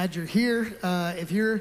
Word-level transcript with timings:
glad 0.00 0.16
you're 0.16 0.24
here. 0.24 0.74
Uh, 0.82 1.12
if 1.18 1.30
you're 1.30 1.60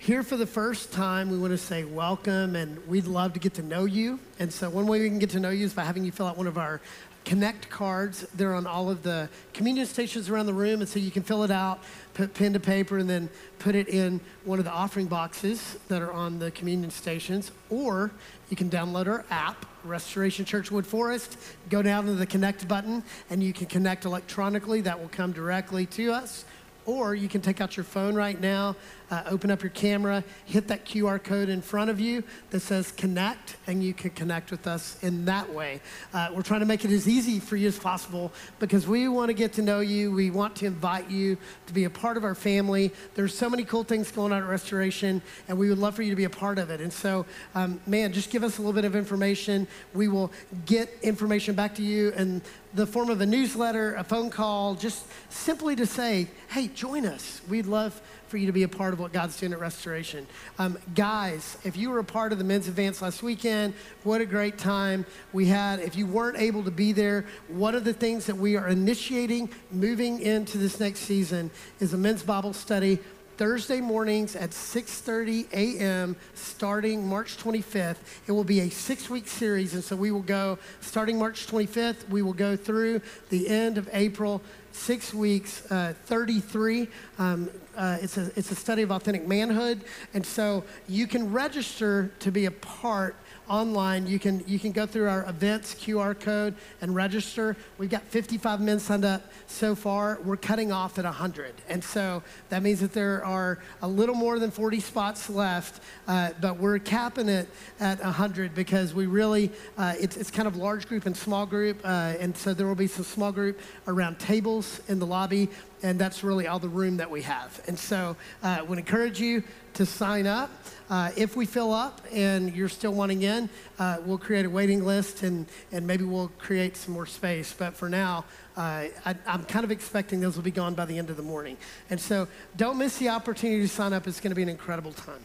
here 0.00 0.24
for 0.24 0.36
the 0.36 0.44
first 0.44 0.92
time, 0.92 1.30
we 1.30 1.38
want 1.38 1.52
to 1.52 1.56
say 1.56 1.84
welcome 1.84 2.56
and 2.56 2.84
we'd 2.88 3.06
love 3.06 3.32
to 3.32 3.38
get 3.38 3.54
to 3.54 3.62
know 3.62 3.84
you. 3.84 4.18
And 4.40 4.52
so, 4.52 4.68
one 4.68 4.88
way 4.88 4.98
we 4.98 5.08
can 5.08 5.20
get 5.20 5.30
to 5.30 5.38
know 5.38 5.50
you 5.50 5.66
is 5.66 5.72
by 5.72 5.84
having 5.84 6.02
you 6.02 6.10
fill 6.10 6.26
out 6.26 6.36
one 6.36 6.48
of 6.48 6.58
our 6.58 6.80
Connect 7.24 7.70
cards. 7.70 8.26
They're 8.34 8.56
on 8.56 8.66
all 8.66 8.90
of 8.90 9.04
the 9.04 9.28
communion 9.52 9.86
stations 9.86 10.28
around 10.28 10.46
the 10.46 10.52
room, 10.52 10.80
and 10.80 10.88
so 10.88 10.98
you 10.98 11.12
can 11.12 11.22
fill 11.22 11.44
it 11.44 11.50
out, 11.52 11.80
put 12.14 12.34
pen 12.34 12.54
to 12.54 12.60
paper, 12.60 12.98
and 12.98 13.08
then 13.08 13.28
put 13.60 13.76
it 13.76 13.88
in 13.88 14.20
one 14.44 14.58
of 14.58 14.64
the 14.64 14.72
offering 14.72 15.06
boxes 15.06 15.76
that 15.86 16.02
are 16.02 16.10
on 16.10 16.40
the 16.40 16.50
communion 16.50 16.90
stations. 16.90 17.52
Or 17.68 18.10
you 18.48 18.56
can 18.56 18.68
download 18.68 19.06
our 19.06 19.24
app, 19.30 19.64
Restoration 19.84 20.44
Church 20.44 20.72
Wood 20.72 20.86
Forest, 20.86 21.36
go 21.68 21.82
down 21.82 22.06
to 22.06 22.14
the 22.14 22.26
Connect 22.26 22.66
button, 22.66 23.04
and 23.28 23.42
you 23.44 23.52
can 23.52 23.66
connect 23.66 24.06
electronically. 24.06 24.80
That 24.80 24.98
will 24.98 25.10
come 25.10 25.30
directly 25.30 25.86
to 25.86 26.12
us. 26.12 26.44
Or 26.86 27.14
you 27.14 27.28
can 27.28 27.40
take 27.40 27.60
out 27.60 27.76
your 27.76 27.84
phone 27.84 28.14
right 28.14 28.40
now, 28.40 28.76
uh, 29.10 29.22
open 29.26 29.50
up 29.50 29.62
your 29.62 29.70
camera, 29.70 30.22
hit 30.44 30.68
that 30.68 30.84
QR 30.84 31.22
code 31.22 31.48
in 31.48 31.60
front 31.60 31.90
of 31.90 32.00
you 32.00 32.22
that 32.50 32.60
says 32.60 32.92
connect, 32.92 33.56
and 33.66 33.82
you 33.82 33.92
can 33.92 34.10
connect 34.10 34.50
with 34.50 34.66
us 34.66 35.02
in 35.02 35.24
that 35.24 35.52
way. 35.52 35.80
Uh, 36.14 36.28
we're 36.32 36.42
trying 36.42 36.60
to 36.60 36.66
make 36.66 36.84
it 36.84 36.90
as 36.90 37.08
easy 37.08 37.40
for 37.40 37.56
you 37.56 37.68
as 37.68 37.78
possible 37.78 38.32
because 38.58 38.86
we 38.86 39.08
want 39.08 39.28
to 39.28 39.34
get 39.34 39.52
to 39.54 39.62
know 39.62 39.80
you. 39.80 40.12
We 40.12 40.30
want 40.30 40.56
to 40.56 40.66
invite 40.66 41.10
you 41.10 41.36
to 41.66 41.72
be 41.72 41.84
a 41.84 41.90
part 41.90 42.16
of 42.16 42.24
our 42.24 42.34
family. 42.34 42.92
There's 43.14 43.36
so 43.36 43.50
many 43.50 43.64
cool 43.64 43.84
things 43.84 44.10
going 44.10 44.32
on 44.32 44.42
at 44.42 44.48
Restoration, 44.48 45.22
and 45.48 45.58
we 45.58 45.68
would 45.68 45.78
love 45.78 45.94
for 45.94 46.02
you 46.02 46.10
to 46.10 46.16
be 46.16 46.24
a 46.24 46.30
part 46.30 46.58
of 46.58 46.70
it. 46.70 46.80
And 46.80 46.92
so, 46.92 47.26
um, 47.54 47.80
man, 47.86 48.12
just 48.12 48.30
give 48.30 48.44
us 48.44 48.58
a 48.58 48.60
little 48.60 48.72
bit 48.72 48.84
of 48.84 48.94
information. 48.94 49.66
We 49.94 50.08
will 50.08 50.30
get 50.66 50.90
information 51.02 51.54
back 51.54 51.74
to 51.76 51.82
you 51.82 52.10
in 52.10 52.42
the 52.74 52.86
form 52.86 53.10
of 53.10 53.20
a 53.20 53.26
newsletter, 53.26 53.94
a 53.96 54.04
phone 54.04 54.30
call, 54.30 54.74
just 54.74 55.04
simply 55.28 55.74
to 55.76 55.86
say, 55.86 56.28
hey, 56.50 56.68
join 56.68 57.04
us. 57.04 57.40
We'd 57.48 57.66
love 57.66 58.00
for 58.30 58.36
you 58.36 58.46
to 58.46 58.52
be 58.52 58.62
a 58.62 58.68
part 58.68 58.94
of 58.94 59.00
what 59.00 59.12
God's 59.12 59.36
doing 59.36 59.52
at 59.52 59.58
Restoration. 59.58 60.24
Um, 60.60 60.78
guys, 60.94 61.58
if 61.64 61.76
you 61.76 61.90
were 61.90 61.98
a 61.98 62.04
part 62.04 62.30
of 62.30 62.38
the 62.38 62.44
men's 62.44 62.68
advance 62.68 63.02
last 63.02 63.24
weekend, 63.24 63.74
what 64.04 64.20
a 64.20 64.24
great 64.24 64.56
time 64.56 65.04
we 65.32 65.46
had. 65.46 65.80
If 65.80 65.96
you 65.96 66.06
weren't 66.06 66.38
able 66.38 66.62
to 66.62 66.70
be 66.70 66.92
there, 66.92 67.26
one 67.48 67.74
of 67.74 67.82
the 67.82 67.92
things 67.92 68.26
that 68.26 68.36
we 68.36 68.56
are 68.56 68.68
initiating 68.68 69.50
moving 69.72 70.20
into 70.20 70.58
this 70.58 70.78
next 70.78 71.00
season 71.00 71.50
is 71.80 71.92
a 71.92 71.98
men's 71.98 72.22
Bible 72.22 72.52
study 72.52 73.00
Thursday 73.36 73.80
mornings 73.80 74.36
at 74.36 74.50
6:30 74.50 75.48
a.m. 75.52 76.14
starting 76.34 77.08
March 77.08 77.38
25th. 77.38 77.96
It 78.26 78.32
will 78.32 78.44
be 78.44 78.60
a 78.60 78.68
six-week 78.68 79.26
series, 79.26 79.72
and 79.72 79.82
so 79.82 79.96
we 79.96 80.10
will 80.10 80.20
go 80.20 80.58
starting 80.82 81.18
March 81.18 81.46
25th. 81.46 82.06
We 82.10 82.20
will 82.20 82.34
go 82.34 82.54
through 82.54 83.00
the 83.30 83.48
end 83.48 83.78
of 83.78 83.88
April 83.94 84.42
six 84.72 85.12
weeks, 85.14 85.70
uh, 85.70 85.94
33. 86.04 86.88
Um, 87.18 87.50
uh, 87.80 87.96
it's, 88.02 88.18
a, 88.18 88.30
it's 88.36 88.50
a 88.50 88.54
study 88.54 88.82
of 88.82 88.92
authentic 88.92 89.26
manhood. 89.26 89.80
And 90.12 90.24
so 90.24 90.64
you 90.86 91.06
can 91.06 91.32
register 91.32 92.12
to 92.18 92.30
be 92.30 92.44
a 92.44 92.50
part 92.50 93.16
online. 93.48 94.06
You 94.06 94.18
can, 94.18 94.44
you 94.46 94.58
can 94.58 94.70
go 94.70 94.84
through 94.86 95.08
our 95.08 95.28
events 95.28 95.74
QR 95.74 96.18
code 96.18 96.54
and 96.82 96.94
register. 96.94 97.56
We've 97.78 97.90
got 97.90 98.02
55 98.04 98.60
men 98.60 98.78
signed 98.78 99.06
up 99.06 99.32
so 99.46 99.74
far. 99.74 100.18
We're 100.22 100.36
cutting 100.36 100.70
off 100.70 100.98
at 100.98 101.04
100. 101.06 101.54
And 101.68 101.82
so 101.82 102.22
that 102.50 102.62
means 102.62 102.80
that 102.80 102.92
there 102.92 103.24
are 103.24 103.58
a 103.80 103.88
little 103.88 104.14
more 104.14 104.38
than 104.38 104.50
40 104.50 104.78
spots 104.80 105.30
left, 105.30 105.82
uh, 106.06 106.30
but 106.40 106.58
we're 106.58 106.78
capping 106.78 107.30
it 107.30 107.48
at 107.80 107.98
100 108.02 108.54
because 108.54 108.92
we 108.92 109.06
really, 109.06 109.50
uh, 109.78 109.94
it's, 109.98 110.18
it's 110.18 110.30
kind 110.30 110.46
of 110.46 110.56
large 110.56 110.86
group 110.86 111.06
and 111.06 111.16
small 111.16 111.46
group. 111.46 111.80
Uh, 111.82 112.14
and 112.20 112.36
so 112.36 112.52
there 112.52 112.66
will 112.66 112.74
be 112.74 112.86
some 112.86 113.04
small 113.04 113.32
group 113.32 113.58
around 113.88 114.18
tables 114.18 114.82
in 114.88 114.98
the 114.98 115.06
lobby 115.06 115.48
and 115.82 115.98
that's 115.98 116.22
really 116.22 116.46
all 116.46 116.58
the 116.58 116.68
room 116.68 116.98
that 116.98 117.10
we 117.10 117.22
have. 117.22 117.60
And 117.66 117.78
so 117.78 118.16
I 118.42 118.60
uh, 118.60 118.64
would 118.64 118.78
encourage 118.78 119.20
you 119.20 119.42
to 119.74 119.86
sign 119.86 120.26
up. 120.26 120.50
Uh, 120.88 121.10
if 121.16 121.36
we 121.36 121.46
fill 121.46 121.72
up 121.72 122.00
and 122.12 122.54
you're 122.54 122.68
still 122.68 122.92
wanting 122.92 123.22
in, 123.22 123.48
uh, 123.78 123.98
we'll 124.04 124.18
create 124.18 124.44
a 124.44 124.50
waiting 124.50 124.84
list 124.84 125.22
and, 125.22 125.46
and 125.70 125.86
maybe 125.86 126.04
we'll 126.04 126.32
create 126.38 126.76
some 126.76 126.92
more 126.92 127.06
space. 127.06 127.54
But 127.56 127.74
for 127.74 127.88
now, 127.88 128.24
uh, 128.56 128.86
I, 129.06 129.14
am 129.26 129.44
kind 129.44 129.64
of 129.64 129.70
expecting 129.70 130.20
those 130.20 130.36
will 130.36 130.42
be 130.42 130.50
gone 130.50 130.74
by 130.74 130.84
the 130.84 130.98
end 130.98 131.10
of 131.10 131.16
the 131.16 131.22
morning. 131.22 131.56
And 131.88 132.00
so 132.00 132.26
don't 132.56 132.78
miss 132.78 132.98
the 132.98 133.08
opportunity 133.08 133.62
to 133.62 133.68
sign 133.68 133.92
up. 133.92 134.06
It's 134.06 134.20
going 134.20 134.32
to 134.32 134.36
be 134.36 134.42
an 134.42 134.48
incredible 134.48 134.92
time. 134.92 135.24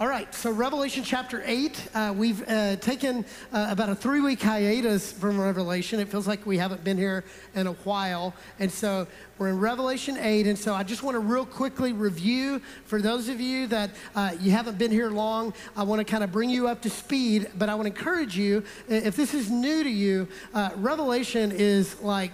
All 0.00 0.08
right, 0.08 0.34
so 0.34 0.50
Revelation 0.50 1.04
chapter 1.04 1.42
8, 1.44 1.88
uh, 1.92 2.14
we've 2.16 2.42
uh, 2.48 2.76
taken 2.76 3.22
uh, 3.52 3.66
about 3.68 3.90
a 3.90 3.94
three 3.94 4.22
week 4.22 4.40
hiatus 4.40 5.12
from 5.12 5.38
Revelation. 5.38 6.00
It 6.00 6.08
feels 6.08 6.26
like 6.26 6.46
we 6.46 6.56
haven't 6.56 6.82
been 6.82 6.96
here 6.96 7.22
in 7.54 7.66
a 7.66 7.74
while. 7.84 8.34
And 8.58 8.72
so 8.72 9.06
we're 9.36 9.50
in 9.50 9.60
Revelation 9.60 10.16
8. 10.16 10.46
And 10.46 10.58
so 10.58 10.72
I 10.72 10.84
just 10.84 11.02
want 11.02 11.16
to 11.16 11.18
real 11.18 11.44
quickly 11.44 11.92
review 11.92 12.62
for 12.86 13.02
those 13.02 13.28
of 13.28 13.42
you 13.42 13.66
that 13.66 13.90
uh, 14.16 14.34
you 14.40 14.52
haven't 14.52 14.78
been 14.78 14.90
here 14.90 15.10
long. 15.10 15.52
I 15.76 15.82
want 15.82 15.98
to 15.98 16.10
kind 16.10 16.24
of 16.24 16.32
bring 16.32 16.48
you 16.48 16.66
up 16.66 16.80
to 16.80 16.88
speed, 16.88 17.50
but 17.58 17.68
I 17.68 17.74
want 17.74 17.86
to 17.86 17.94
encourage 17.94 18.38
you 18.38 18.64
if 18.88 19.16
this 19.16 19.34
is 19.34 19.50
new 19.50 19.84
to 19.84 19.90
you, 19.90 20.28
uh, 20.54 20.70
Revelation 20.76 21.52
is 21.52 22.00
like 22.00 22.32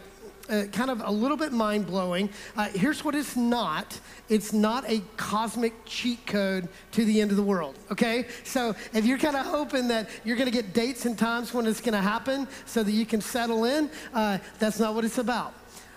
uh, 0.49 0.65
kind 0.73 0.91
of 0.91 1.03
a 1.05 1.11
little 1.11 1.37
bit 1.37 1.53
mind 1.53 1.87
blowing. 1.87 2.31
Uh, 2.57 2.69
here's 2.69 3.05
what 3.05 3.15
it's 3.15 3.37
not 3.37 3.99
it's 4.29 4.53
not 4.53 4.89
a 4.91 5.01
cosmic 5.17 5.73
cheat 5.85 6.27
code 6.27 6.69
to 6.93 7.05
the 7.05 7.21
end 7.21 7.31
of 7.31 7.37
the 7.37 7.43
world, 7.43 7.79
okay? 7.93 8.27
So 8.45 8.75
if 8.93 9.05
you're 9.05 9.19
kind 9.19 9.37
of 9.37 9.47
hoping 9.47 9.89
that 9.89 10.09
you're 10.25 10.37
going 10.37 10.51
to 10.51 10.53
get 10.53 10.73
dates 10.73 11.07
and 11.07 11.17
times 11.17 11.55
when 11.55 11.67
it's 11.67 11.81
going 11.81 11.95
to 11.95 12.01
happen 12.01 12.49
so 12.65 12.83
that 12.83 12.91
you 12.91 13.07
can 13.07 13.21
settle 13.21 13.65
in, 13.65 13.89
uh, 14.15 14.39
that's 14.59 14.81
not 14.81 14.95
what 14.95 15.05
it's 15.05 15.19
about. 15.19 15.55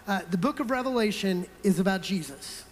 Uh, 0.08 0.22
the 0.30 0.38
book 0.38 0.60
of 0.60 0.70
Revelation 0.70 1.48
is 1.64 1.80
about 1.80 2.02
Jesus, 2.02 2.64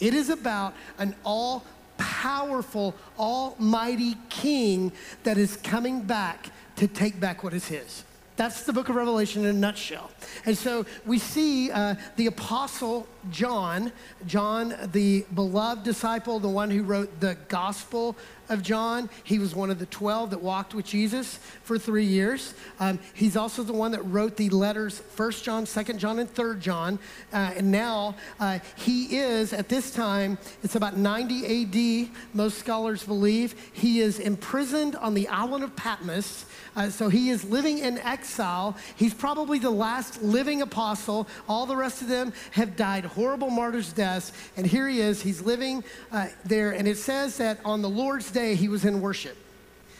it 0.00 0.14
is 0.14 0.30
about 0.30 0.74
an 0.98 1.14
all 1.24 1.64
powerful, 1.98 2.94
almighty 3.18 4.16
king 4.28 4.92
that 5.24 5.36
is 5.36 5.56
coming 5.58 6.00
back 6.00 6.50
to 6.76 6.86
take 6.86 7.18
back 7.20 7.42
what 7.42 7.52
is 7.52 7.66
his. 7.66 8.04
That's 8.38 8.62
the 8.62 8.72
book 8.72 8.88
of 8.88 8.94
Revelation 8.94 9.44
in 9.44 9.50
a 9.50 9.58
nutshell. 9.58 10.12
And 10.46 10.56
so 10.56 10.86
we 11.04 11.18
see 11.18 11.72
uh, 11.72 11.96
the 12.14 12.28
apostle 12.28 13.08
John, 13.30 13.92
John, 14.26 14.74
the 14.92 15.26
beloved 15.34 15.82
disciple, 15.82 16.38
the 16.38 16.48
one 16.48 16.70
who 16.70 16.82
wrote 16.82 17.20
the 17.20 17.36
gospel 17.48 18.16
of 18.48 18.62
John. 18.62 19.10
He 19.24 19.38
was 19.38 19.54
one 19.54 19.70
of 19.70 19.78
the 19.78 19.86
12 19.86 20.30
that 20.30 20.42
walked 20.42 20.74
with 20.74 20.86
Jesus 20.86 21.38
for 21.62 21.78
three 21.78 22.04
years. 22.04 22.54
Um, 22.80 22.98
he's 23.14 23.36
also 23.36 23.62
the 23.62 23.72
one 23.72 23.92
that 23.92 24.02
wrote 24.02 24.36
the 24.36 24.48
letters 24.50 25.02
1 25.16 25.30
John, 25.32 25.66
2 25.66 25.82
John, 25.94 26.18
and 26.18 26.30
3 26.30 26.58
John. 26.58 26.98
Uh, 27.32 27.52
and 27.56 27.70
now 27.70 28.16
uh, 28.40 28.58
he 28.76 29.18
is, 29.18 29.52
at 29.52 29.68
this 29.68 29.90
time, 29.90 30.38
it's 30.62 30.76
about 30.76 30.96
90 30.96 32.06
AD, 32.06 32.10
most 32.34 32.58
scholars 32.58 33.04
believe. 33.04 33.54
He 33.72 34.00
is 34.00 34.18
imprisoned 34.18 34.96
on 34.96 35.14
the 35.14 35.28
island 35.28 35.64
of 35.64 35.74
Patmos. 35.76 36.46
Uh, 36.76 36.90
so 36.90 37.08
he 37.08 37.30
is 37.30 37.44
living 37.44 37.78
in 37.78 37.98
exile. 37.98 38.76
He's 38.96 39.14
probably 39.14 39.58
the 39.58 39.70
last 39.70 40.22
living 40.22 40.62
apostle. 40.62 41.26
All 41.48 41.66
the 41.66 41.76
rest 41.76 42.02
of 42.02 42.08
them 42.08 42.32
have 42.52 42.76
died 42.76 43.04
horrible 43.18 43.50
martyrs' 43.50 43.92
death. 43.92 44.52
And 44.56 44.64
here 44.64 44.88
he 44.88 45.00
is. 45.00 45.20
He's 45.20 45.40
living 45.40 45.82
uh, 46.12 46.28
there. 46.44 46.70
And 46.70 46.86
it 46.86 46.98
says 46.98 47.36
that 47.38 47.58
on 47.64 47.82
the 47.82 47.88
Lord's 47.88 48.30
day, 48.30 48.54
he 48.54 48.68
was 48.68 48.84
in 48.84 49.00
worship. 49.00 49.36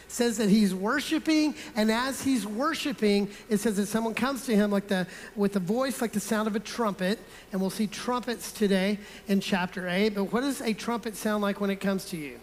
It 0.07 0.13
says 0.13 0.39
that 0.39 0.49
he's 0.49 0.73
worshiping, 0.73 1.57
and 1.75 1.91
as 1.91 2.23
he's 2.23 2.47
worshiping, 2.47 3.29
it 3.51 3.59
says 3.59 3.77
that 3.77 3.87
someone 3.87 4.15
comes 4.15 4.47
to 4.47 4.55
him 4.55 4.71
like 4.71 4.87
the, 4.87 5.07
with 5.35 5.57
a 5.57 5.61
voice 5.61 6.01
like 6.01 6.13
the 6.13 6.21
sound 6.21 6.47
of 6.47 6.55
a 6.55 6.61
trumpet, 6.61 7.19
and 7.51 7.61
we'll 7.61 7.71
see 7.71 7.89
trumpets 7.89 8.53
today 8.53 8.99
in 9.27 9.41
chapter 9.41 9.89
8. 9.89 10.15
But 10.15 10.33
what 10.33 10.43
does 10.43 10.61
a 10.63 10.73
trumpet 10.73 11.17
sound 11.17 11.43
like 11.43 11.61
when 11.61 11.71
it 11.71 11.81
comes 11.81 12.05
to 12.07 12.17
you? 12.17 12.39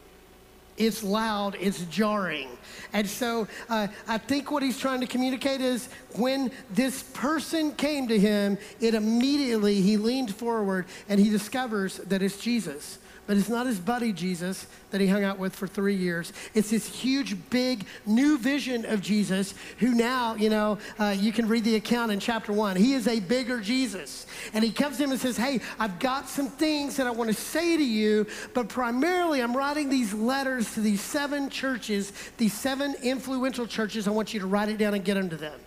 It's 0.78 1.04
loud, 1.04 1.56
it's 1.60 1.82
jarring. 1.86 2.50
And 2.92 3.08
so 3.08 3.48
uh, 3.70 3.88
I 4.08 4.18
think 4.18 4.52
what 4.52 4.62
he's 4.64 4.78
trying 4.78 5.00
to 5.02 5.08
communicate 5.08 5.62
is 5.62 5.90
when 6.16 6.52
this 6.70 7.04
person 7.04 7.74
came 7.74 8.08
to 8.10 8.20
him, 8.20 8.58
it 8.82 8.94
immediately, 8.94 9.82
he 9.82 9.98
leaned 9.98 10.36
forward 10.36 10.86
and 11.08 11.20
he 11.20 11.30
discovers 11.30 11.98
that 11.98 12.22
it's 12.22 12.38
Jesus 12.38 13.00
but 13.28 13.38
it's 13.38 13.50
not 13.50 13.66
his 13.66 13.80
buddy 13.80 14.14
Jesus 14.14 14.68
that 14.92 15.02
he 15.02 15.08
hung 15.08 15.24
out 15.24 15.40
with 15.40 15.56
for 15.56 15.68
three 15.68 15.96
years. 15.96 16.32
It's 16.54 16.70
this 16.70 16.88
huge, 16.88 17.36
big, 17.50 17.86
new 18.06 18.38
vision 18.38 18.86
of 18.86 19.02
Jesus 19.02 19.56
who 19.80 19.96
now, 19.96 20.36
you 20.36 20.50
know, 20.50 20.78
uh, 21.00 21.16
you 21.18 21.32
can 21.32 21.48
read 21.48 21.64
the 21.64 21.76
account 21.76 22.12
in 22.12 22.20
chapter 22.20 22.54
one. 22.54 22.76
He 22.76 22.94
is 22.94 23.08
a 23.08 23.20
bigger 23.20 23.60
Jesus. 23.60 24.28
And 24.54 24.64
he 24.64 24.72
comes 24.72 24.98
to 24.98 25.04
him 25.04 25.12
and 25.12 25.20
says, 25.20 25.38
Hey, 25.38 25.60
I've 25.80 26.00
got 26.00 26.30
some 26.30 26.48
things 26.48 26.98
that 26.98 27.08
I 27.08 27.12
want 27.12 27.30
to 27.30 27.36
say 27.36 27.76
to 27.76 27.84
you, 27.84 28.28
but 28.54 28.70
primarily 28.70 29.42
I'm 29.42 29.58
writing 29.58 29.90
these 29.90 30.14
letters 30.14 30.74
to 30.76 30.82
these 30.82 31.02
seven 31.02 31.50
churches, 31.50 32.14
these 32.38 32.54
seven 32.54 32.96
influential 33.02 33.66
churches. 33.66 34.08
I 34.08 34.12
want 34.12 34.34
you 34.34 34.40
to 34.42 34.48
write 34.48 34.70
it 34.70 34.78
down 34.78 34.94
and 34.94 35.04
get 35.04 35.16
them 35.16 35.30
to 35.30 35.38
them. 35.38 35.60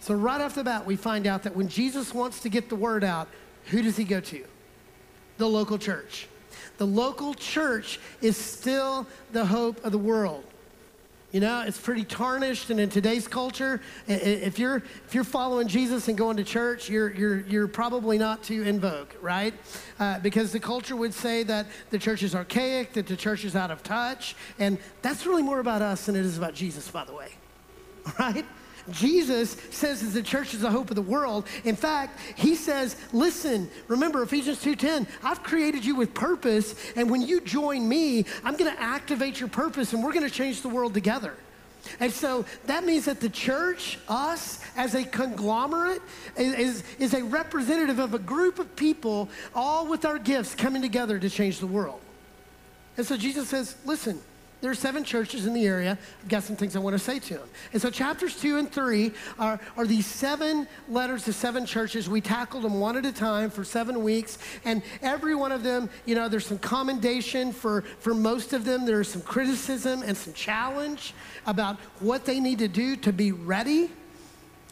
So, 0.00 0.14
right 0.14 0.40
off 0.40 0.54
the 0.54 0.62
bat, 0.62 0.86
we 0.86 0.94
find 0.94 1.26
out 1.26 1.42
that 1.44 1.56
when 1.56 1.68
Jesus 1.68 2.14
wants 2.14 2.40
to 2.40 2.48
get 2.48 2.68
the 2.68 2.76
word 2.76 3.02
out, 3.02 3.28
who 3.66 3.82
does 3.82 3.96
he 3.96 4.04
go 4.04 4.20
to? 4.20 4.44
The 5.38 5.48
local 5.48 5.78
church. 5.78 6.28
The 6.78 6.86
local 6.86 7.34
church 7.34 7.98
is 8.20 8.36
still 8.36 9.06
the 9.32 9.44
hope 9.44 9.84
of 9.84 9.92
the 9.92 9.98
world. 9.98 10.44
You 11.32 11.40
know, 11.40 11.64
it's 11.66 11.78
pretty 11.78 12.04
tarnished, 12.04 12.70
and 12.70 12.78
in 12.78 12.88
today's 12.88 13.26
culture, 13.26 13.80
if 14.06 14.58
you're 14.58 14.76
if 15.06 15.14
you're 15.14 15.24
following 15.24 15.66
Jesus 15.66 16.08
and 16.08 16.16
going 16.16 16.36
to 16.36 16.44
church, 16.44 16.88
you're 16.88 17.12
you're 17.12 17.40
you're 17.40 17.68
probably 17.68 18.16
not 18.16 18.44
too 18.44 18.62
in 18.62 18.78
vogue, 18.80 19.10
right? 19.20 19.52
Uh, 19.98 20.20
because 20.20 20.52
the 20.52 20.60
culture 20.60 20.94
would 20.94 21.12
say 21.12 21.42
that 21.42 21.66
the 21.90 21.98
church 21.98 22.22
is 22.22 22.34
archaic, 22.34 22.92
that 22.92 23.06
the 23.08 23.16
church 23.16 23.44
is 23.44 23.56
out 23.56 23.70
of 23.70 23.82
touch, 23.82 24.36
and 24.58 24.78
that's 25.02 25.26
really 25.26 25.42
more 25.42 25.58
about 25.58 25.82
us 25.82 26.06
than 26.06 26.14
it 26.14 26.24
is 26.24 26.38
about 26.38 26.54
Jesus, 26.54 26.88
by 26.90 27.04
the 27.04 27.12
way, 27.12 27.28
right? 28.18 28.46
Jesus 28.90 29.56
says 29.70 30.00
that 30.00 30.08
the 30.08 30.22
church 30.22 30.54
is 30.54 30.60
the 30.60 30.70
hope 30.70 30.90
of 30.90 30.96
the 30.96 31.02
world. 31.02 31.46
In 31.64 31.76
fact, 31.76 32.18
he 32.36 32.54
says, 32.54 32.96
listen, 33.12 33.68
remember 33.88 34.22
Ephesians 34.22 34.62
2:10, 34.62 35.06
I've 35.22 35.42
created 35.42 35.84
you 35.84 35.96
with 35.96 36.14
purpose, 36.14 36.74
and 36.94 37.10
when 37.10 37.22
you 37.22 37.40
join 37.40 37.88
me, 37.88 38.24
I'm 38.44 38.56
going 38.56 38.72
to 38.72 38.82
activate 38.82 39.40
your 39.40 39.48
purpose 39.48 39.92
and 39.92 40.02
we're 40.02 40.12
going 40.12 40.28
to 40.28 40.30
change 40.30 40.62
the 40.62 40.68
world 40.68 40.94
together. 40.94 41.34
And 42.00 42.12
so 42.12 42.44
that 42.66 42.84
means 42.84 43.04
that 43.04 43.20
the 43.20 43.28
church, 43.28 43.98
us 44.08 44.60
as 44.76 44.94
a 44.94 45.04
conglomerate, 45.04 46.02
is, 46.36 46.82
is 46.98 47.14
a 47.14 47.22
representative 47.22 47.98
of 47.98 48.14
a 48.14 48.18
group 48.18 48.58
of 48.58 48.74
people, 48.76 49.28
all 49.54 49.86
with 49.86 50.04
our 50.04 50.18
gifts 50.18 50.54
coming 50.54 50.82
together 50.82 51.18
to 51.18 51.30
change 51.30 51.60
the 51.60 51.66
world. 51.66 52.00
And 52.96 53.06
so 53.06 53.16
Jesus 53.16 53.48
says, 53.48 53.76
listen, 53.84 54.20
there 54.62 54.70
are 54.70 54.74
seven 54.74 55.04
churches 55.04 55.44
in 55.44 55.52
the 55.52 55.66
area. 55.66 55.98
I've 56.22 56.28
got 56.28 56.42
some 56.42 56.56
things 56.56 56.76
I 56.76 56.78
want 56.78 56.94
to 56.94 56.98
say 56.98 57.18
to 57.18 57.34
them. 57.34 57.48
And 57.74 57.82
so, 57.82 57.90
chapters 57.90 58.40
two 58.40 58.56
and 58.56 58.70
three 58.70 59.12
are, 59.38 59.60
are 59.76 59.86
these 59.86 60.06
seven 60.06 60.66
letters 60.88 61.24
to 61.24 61.32
seven 61.32 61.66
churches. 61.66 62.08
We 62.08 62.22
tackled 62.22 62.64
them 62.64 62.80
one 62.80 62.96
at 62.96 63.04
a 63.04 63.12
time 63.12 63.50
for 63.50 63.64
seven 63.64 64.02
weeks. 64.02 64.38
And 64.64 64.82
every 65.02 65.34
one 65.34 65.52
of 65.52 65.62
them, 65.62 65.90
you 66.06 66.14
know, 66.14 66.28
there's 66.28 66.46
some 66.46 66.58
commendation 66.58 67.52
for, 67.52 67.82
for 68.00 68.14
most 68.14 68.54
of 68.54 68.64
them. 68.64 68.86
There's 68.86 69.08
some 69.08 69.22
criticism 69.22 70.02
and 70.02 70.16
some 70.16 70.32
challenge 70.32 71.12
about 71.46 71.78
what 72.00 72.24
they 72.24 72.40
need 72.40 72.58
to 72.60 72.68
do 72.68 72.96
to 72.96 73.12
be 73.12 73.32
ready. 73.32 73.90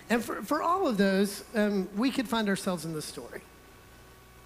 And 0.08 0.24
for, 0.24 0.42
for 0.42 0.62
all 0.62 0.86
of 0.86 0.96
those, 0.96 1.44
um, 1.54 1.88
we 1.94 2.10
could 2.10 2.26
find 2.26 2.48
ourselves 2.48 2.86
in 2.86 2.94
this 2.94 3.04
story 3.04 3.42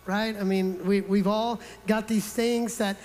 right? 0.09 0.37
I 0.41 0.43
mean, 0.43 0.83
we, 0.87 1.03
we've 1.03 1.27
all 1.27 1.61
got 1.87 2.09
these 2.09 2.33
things 2.33 2.79
that 2.79 2.97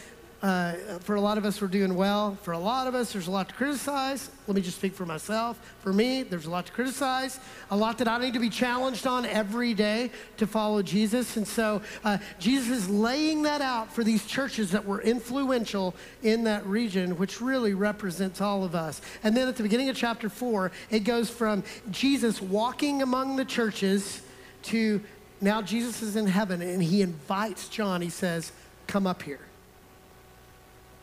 uh, 0.43 0.73
for 0.99 1.15
a 1.15 1.21
lot 1.21 1.37
of 1.37 1.45
us, 1.45 1.61
we're 1.61 1.69
doing 1.69 1.95
well. 1.95 2.37
For 2.41 2.51
a 2.51 2.59
lot 2.59 2.85
of 2.85 2.95
us, 2.95 3.13
there's 3.13 3.27
a 3.27 3.31
lot 3.31 3.47
to 3.47 3.55
criticize. 3.55 4.29
Let 4.45 4.55
me 4.55 4.61
just 4.61 4.75
speak 4.75 4.93
for 4.93 5.05
myself. 5.05 5.57
For 5.79 5.93
me, 5.93 6.23
there's 6.23 6.47
a 6.47 6.49
lot 6.49 6.65
to 6.65 6.73
criticize, 6.73 7.39
a 7.71 7.77
lot 7.77 7.97
that 7.99 8.09
I 8.09 8.17
need 8.17 8.33
to 8.33 8.41
be 8.41 8.49
challenged 8.49 9.07
on 9.07 9.25
every 9.25 9.73
day 9.73 10.11
to 10.35 10.45
follow 10.45 10.81
Jesus. 10.81 11.37
And 11.37 11.47
so 11.47 11.81
uh, 12.03 12.17
Jesus 12.39 12.77
is 12.77 12.89
laying 12.89 13.43
that 13.43 13.61
out 13.61 13.93
for 13.93 14.03
these 14.03 14.25
churches 14.25 14.71
that 14.71 14.83
were 14.83 15.01
influential 15.01 15.95
in 16.23 16.43
that 16.43 16.65
region, 16.65 17.17
which 17.17 17.39
really 17.39 17.73
represents 17.73 18.41
all 18.41 18.65
of 18.65 18.75
us. 18.75 18.99
And 19.23 19.37
then 19.37 19.47
at 19.47 19.55
the 19.55 19.63
beginning 19.63 19.87
of 19.87 19.95
chapter 19.95 20.27
four, 20.27 20.73
it 20.89 21.05
goes 21.05 21.29
from 21.29 21.63
Jesus 21.89 22.41
walking 22.41 23.01
among 23.01 23.37
the 23.37 23.45
churches 23.45 24.21
to 24.63 24.99
now 25.39 25.61
Jesus 25.61 26.01
is 26.01 26.17
in 26.17 26.27
heaven 26.27 26.61
and 26.61 26.83
he 26.83 27.01
invites 27.01 27.69
John. 27.69 28.01
He 28.01 28.09
says, 28.09 28.51
Come 28.87 29.07
up 29.07 29.23
here. 29.23 29.39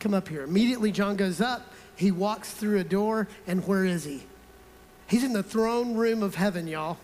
Come 0.01 0.15
up 0.15 0.27
here. 0.27 0.41
Immediately, 0.41 0.91
John 0.91 1.15
goes 1.15 1.39
up. 1.41 1.61
He 1.95 2.09
walks 2.09 2.51
through 2.51 2.79
a 2.79 2.83
door, 2.83 3.27
and 3.45 3.65
where 3.67 3.85
is 3.85 4.03
he? 4.03 4.23
He's 5.05 5.23
in 5.23 5.31
the 5.31 5.43
throne 5.43 5.93
room 5.93 6.23
of 6.23 6.33
heaven, 6.33 6.67
y'all. 6.67 6.97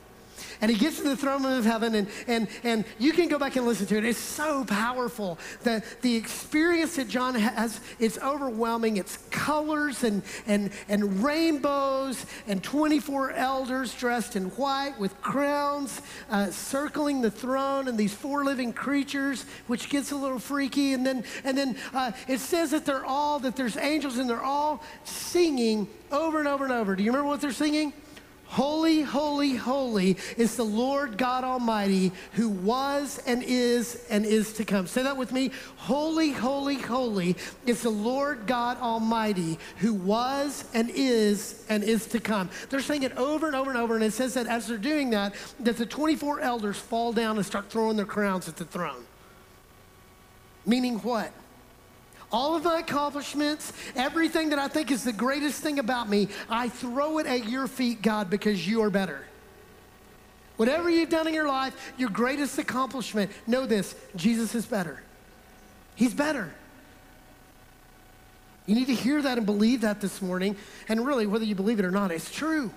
And 0.61 0.71
he 0.71 0.77
gets 0.77 0.97
to 0.97 1.03
the 1.03 1.17
throne 1.17 1.43
room 1.43 1.57
of 1.57 1.65
heaven, 1.65 1.95
and, 1.95 2.07
and, 2.27 2.47
and 2.63 2.85
you 2.99 3.13
can 3.13 3.27
go 3.27 3.39
back 3.39 3.55
and 3.55 3.65
listen 3.65 3.85
to 3.87 3.97
it. 3.97 4.05
It's 4.05 4.19
so 4.19 4.65
powerful. 4.65 5.39
The, 5.63 5.83
the 6.01 6.15
experience 6.15 6.95
that 6.95 7.07
John 7.07 7.35
has, 7.35 7.79
it's 7.99 8.17
overwhelming. 8.19 8.97
It's 8.97 9.17
colors 9.29 10.03
and, 10.03 10.23
and, 10.45 10.71
and 10.89 11.23
rainbows 11.23 12.25
and 12.47 12.63
24 12.63 13.31
elders 13.31 13.93
dressed 13.93 14.35
in 14.35 14.45
white 14.51 14.99
with 14.99 15.19
crowns 15.21 16.01
uh, 16.29 16.49
circling 16.51 17.21
the 17.21 17.31
throne 17.31 17.87
and 17.87 17.97
these 17.97 18.13
four 18.13 18.43
living 18.43 18.73
creatures, 18.73 19.45
which 19.67 19.89
gets 19.89 20.11
a 20.11 20.15
little 20.15 20.39
freaky. 20.39 20.93
And 20.93 21.05
then, 21.05 21.23
and 21.43 21.57
then 21.57 21.77
uh, 21.93 22.11
it 22.27 22.39
says 22.39 22.71
that 22.71 22.85
they're 22.85 23.05
all, 23.05 23.39
that 23.39 23.55
there's 23.55 23.77
angels 23.77 24.17
and 24.17 24.29
they're 24.29 24.43
all 24.43 24.83
singing 25.03 25.87
over 26.11 26.39
and 26.39 26.47
over 26.47 26.63
and 26.63 26.73
over. 26.73 26.95
Do 26.95 27.03
you 27.03 27.11
remember 27.11 27.29
what 27.29 27.41
they're 27.41 27.51
singing? 27.51 27.93
Holy, 28.49 29.01
holy, 29.01 29.55
holy 29.55 30.17
is 30.37 30.55
the 30.55 30.63
Lord 30.63 31.17
God 31.17 31.43
Almighty 31.43 32.13
who 32.33 32.47
was 32.47 33.21
and 33.27 33.43
is 33.43 34.05
and 34.09 34.25
is 34.25 34.53
to 34.53 34.63
come. 34.63 34.87
Say 34.87 35.03
that 35.03 35.17
with 35.17 35.33
me. 35.33 35.51
Holy, 35.75 36.31
holy, 36.31 36.75
holy 36.75 37.35
is 37.65 37.83
the 37.83 37.89
Lord 37.89 38.47
God 38.47 38.79
Almighty 38.79 39.59
who 39.77 39.93
was 39.93 40.63
and 40.73 40.89
is 40.89 41.65
and 41.67 41.83
is 41.83 42.05
to 42.07 42.21
come. 42.21 42.49
They're 42.69 42.79
saying 42.79 43.03
it 43.03 43.17
over 43.17 43.47
and 43.47 43.55
over 43.55 43.69
and 43.69 43.77
over, 43.77 43.95
and 43.95 44.03
it 44.03 44.13
says 44.13 44.33
that 44.35 44.47
as 44.47 44.67
they're 44.67 44.77
doing 44.77 45.09
that, 45.09 45.35
that 45.59 45.75
the 45.75 45.85
24 45.85 46.39
elders 46.39 46.77
fall 46.77 47.11
down 47.11 47.35
and 47.35 47.45
start 47.45 47.69
throwing 47.69 47.97
their 47.97 48.05
crowns 48.05 48.47
at 48.47 48.55
the 48.55 48.65
throne. 48.65 49.03
Meaning 50.65 50.99
what? 50.99 51.33
All 52.31 52.55
of 52.55 52.63
my 52.63 52.79
accomplishments, 52.79 53.73
everything 53.95 54.49
that 54.49 54.59
I 54.59 54.67
think 54.67 54.91
is 54.91 55.03
the 55.03 55.13
greatest 55.13 55.61
thing 55.61 55.79
about 55.79 56.09
me, 56.09 56.27
I 56.49 56.69
throw 56.69 57.19
it 57.19 57.25
at 57.25 57.47
your 57.47 57.67
feet, 57.67 58.01
God, 58.01 58.29
because 58.29 58.67
you 58.67 58.81
are 58.81 58.89
better. 58.89 59.25
Whatever 60.57 60.89
you've 60.89 61.09
done 61.09 61.27
in 61.27 61.33
your 61.33 61.47
life, 61.47 61.93
your 61.97 62.09
greatest 62.09 62.57
accomplishment, 62.57 63.31
know 63.45 63.65
this 63.65 63.95
Jesus 64.15 64.55
is 64.55 64.65
better. 64.65 65.01
He's 65.95 66.13
better. 66.13 66.53
You 68.65 68.75
need 68.75 68.87
to 68.87 68.95
hear 68.95 69.21
that 69.21 69.37
and 69.37 69.45
believe 69.45 69.81
that 69.81 70.01
this 70.01 70.21
morning. 70.21 70.57
And 70.89 71.05
really, 71.05 71.25
whether 71.25 71.45
you 71.45 71.55
believe 71.55 71.79
it 71.79 71.85
or 71.85 71.91
not, 71.91 72.11
it's 72.11 72.29
true. 72.29 72.71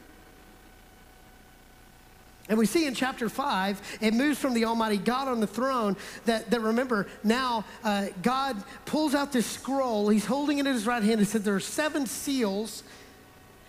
And 2.50 2.58
we 2.58 2.66
see 2.66 2.84
in 2.84 2.94
chapter 2.94 3.28
5, 3.28 3.98
it 4.00 4.12
moves 4.12 4.40
from 4.40 4.54
the 4.54 4.64
Almighty 4.64 4.96
God 4.96 5.28
on 5.28 5.38
the 5.38 5.46
throne 5.46 5.96
that, 6.24 6.50
that 6.50 6.60
remember, 6.60 7.06
now 7.22 7.64
uh, 7.84 8.08
God 8.22 8.60
pulls 8.86 9.14
out 9.14 9.30
this 9.30 9.46
scroll. 9.46 10.08
He's 10.08 10.26
holding 10.26 10.58
it 10.58 10.66
in 10.66 10.74
his 10.74 10.84
right 10.84 11.02
hand. 11.02 11.20
He 11.20 11.26
said 11.26 11.44
there 11.44 11.54
are 11.54 11.60
seven 11.60 12.06
seals. 12.06 12.82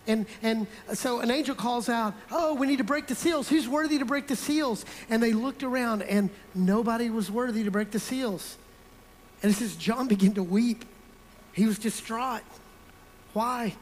And, 0.08 0.26
and 0.42 0.66
so 0.96 1.20
an 1.20 1.30
angel 1.30 1.54
calls 1.54 1.90
out, 1.90 2.16
Oh, 2.32 2.56
we 2.56 2.66
need 2.66 2.80
to 2.80 2.84
break 2.84 3.06
the 3.06 3.14
seals. 3.14 3.48
Who's 3.48 3.70
worthy 3.70 4.00
to 4.00 4.06
break 4.06 4.28
the 4.28 4.36
seals? 4.36 4.84
And 5.12 5.22
they 5.22 5.32
looked 5.32 5.62
around, 5.62 6.02
and 6.02 6.32
nobody 6.56 7.12
was 7.12 7.30
worthy 7.30 7.64
to 7.64 7.72
break 7.72 7.92
the 7.92 8.00
seals. 8.00 8.58
And 9.44 9.52
it 9.52 9.56
says, 9.56 9.76
John 9.76 10.08
began 10.16 10.34
to 10.34 10.44
weep. 10.44 10.86
He 11.54 11.68
was 11.68 11.78
distraught. 11.78 12.42
Why? 13.34 13.76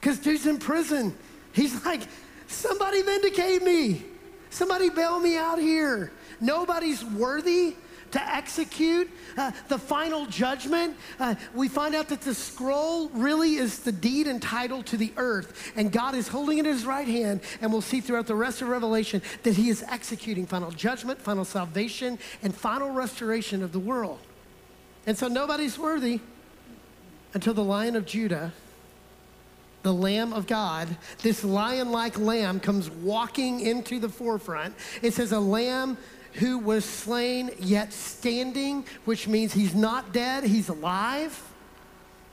Because 0.00 0.18
dude's 0.18 0.46
in 0.46 0.58
prison. 0.58 1.14
He's 1.52 1.84
like, 1.84 2.00
Somebody 2.46 3.02
vindicate 3.02 3.62
me. 3.62 4.04
Somebody 4.50 4.90
bail 4.90 5.20
me 5.20 5.36
out 5.36 5.58
here. 5.58 6.12
Nobody's 6.40 7.04
worthy 7.04 7.76
to 8.12 8.34
execute 8.34 9.10
uh, 9.36 9.50
the 9.68 9.78
final 9.78 10.26
judgment. 10.26 10.96
Uh, 11.20 11.34
we 11.54 11.68
find 11.68 11.94
out 11.94 12.08
that 12.08 12.20
the 12.22 12.34
scroll 12.34 13.08
really 13.10 13.56
is 13.56 13.80
the 13.80 13.92
deed 13.92 14.26
and 14.26 14.40
title 14.40 14.82
to 14.84 14.96
the 14.96 15.12
earth, 15.16 15.72
and 15.76 15.92
God 15.92 16.14
is 16.14 16.28
holding 16.28 16.58
it 16.58 16.66
in 16.66 16.72
his 16.72 16.86
right 16.86 17.06
hand, 17.06 17.40
and 17.60 17.70
we'll 17.72 17.82
see 17.82 18.00
throughout 18.00 18.26
the 18.26 18.34
rest 18.34 18.62
of 18.62 18.68
Revelation 18.68 19.22
that 19.42 19.56
he 19.56 19.68
is 19.68 19.82
executing 19.88 20.46
final 20.46 20.70
judgment, 20.70 21.20
final 21.20 21.44
salvation, 21.44 22.18
and 22.42 22.54
final 22.54 22.90
restoration 22.90 23.62
of 23.62 23.72
the 23.72 23.78
world. 23.78 24.20
And 25.06 25.16
so 25.16 25.28
nobody's 25.28 25.78
worthy 25.78 26.20
until 27.34 27.54
the 27.54 27.64
Lion 27.64 27.96
of 27.96 28.06
Judah 28.06 28.52
the 29.88 29.94
Lamb 29.94 30.34
of 30.34 30.46
God, 30.46 30.86
this 31.22 31.42
lion 31.42 31.90
like 31.90 32.18
lamb 32.18 32.60
comes 32.60 32.90
walking 32.90 33.60
into 33.60 33.98
the 33.98 34.08
forefront. 34.10 34.74
It 35.00 35.14
says, 35.14 35.32
a 35.32 35.40
lamb 35.40 35.96
who 36.34 36.58
was 36.58 36.84
slain 36.84 37.50
yet 37.58 37.94
standing, 37.94 38.84
which 39.06 39.26
means 39.26 39.54
he's 39.54 39.74
not 39.74 40.12
dead, 40.12 40.44
he's 40.44 40.68
alive. 40.68 41.42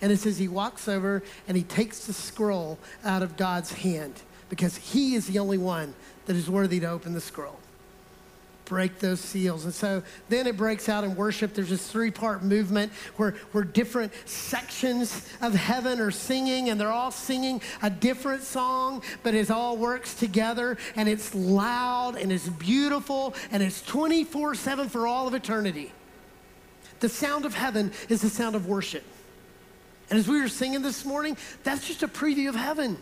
And 0.02 0.12
it 0.12 0.18
says 0.18 0.38
he 0.38 0.50
walks 0.50 0.90
over 0.90 1.24
and 1.48 1.56
he 1.56 1.64
takes 1.64 2.08
the 2.08 2.12
scroll 2.12 2.78
out 3.06 3.24
of 3.24 3.38
God's 3.38 3.72
hand 3.72 4.22
because 4.50 4.76
he 4.76 5.16
is 5.16 5.28
the 5.28 5.40
only 5.40 5.58
one 5.58 5.96
that 6.26 6.36
is 6.36 6.50
worthy 6.50 6.82
to 6.82 6.88
open 6.88 7.14
the 7.14 7.22
scroll 7.22 7.58
break 8.66 9.00
those 9.00 9.20
seals. 9.20 9.64
And 9.66 9.74
so 9.74 10.04
then 10.30 10.48
it 10.48 10.58
breaks 10.58 10.90
out 10.90 11.04
in 11.04 11.16
worship. 11.16 11.54
There's 11.54 11.70
this 11.70 11.88
three 11.90 12.12
part 12.12 12.44
movement 12.44 12.92
where, 13.16 13.32
where 13.52 13.64
different 13.64 14.12
sections 14.28 15.28
of 15.42 15.54
heaven 15.54 16.00
are 16.00 16.12
singing, 16.12 16.70
and 16.70 16.80
they're 16.80 16.92
all 16.92 17.12
singing 17.12 17.62
a 17.82 17.90
different 17.90 18.44
song, 18.44 19.02
but 19.24 19.34
it 19.34 19.50
all 19.50 19.78
works 19.78 20.16
together, 20.16 20.78
and 20.96 21.08
it's 21.08 21.34
loud, 21.34 22.16
and 22.18 22.32
it's 22.32 22.50
beautiful, 22.50 23.34
and 23.52 23.64
it's 23.64 23.82
24 23.84 24.56
7 24.56 24.90
for 24.90 25.08
all 25.08 25.28
of 25.28 25.34
eternity. 25.34 25.92
The 27.00 27.10
sound 27.10 27.46
of 27.46 27.54
heaven 27.54 27.92
is 28.10 28.22
the 28.22 28.30
sound 28.30 28.56
of 28.56 28.68
worship. 28.68 29.04
And 30.10 30.20
as 30.20 30.28
we 30.28 30.40
were 30.40 30.48
singing 30.48 30.82
this 30.82 31.04
morning, 31.06 31.38
that's 31.64 31.88
just 31.88 32.04
a 32.04 32.08
preview 32.08 32.50
of 32.50 32.56
heaven. 32.56 32.98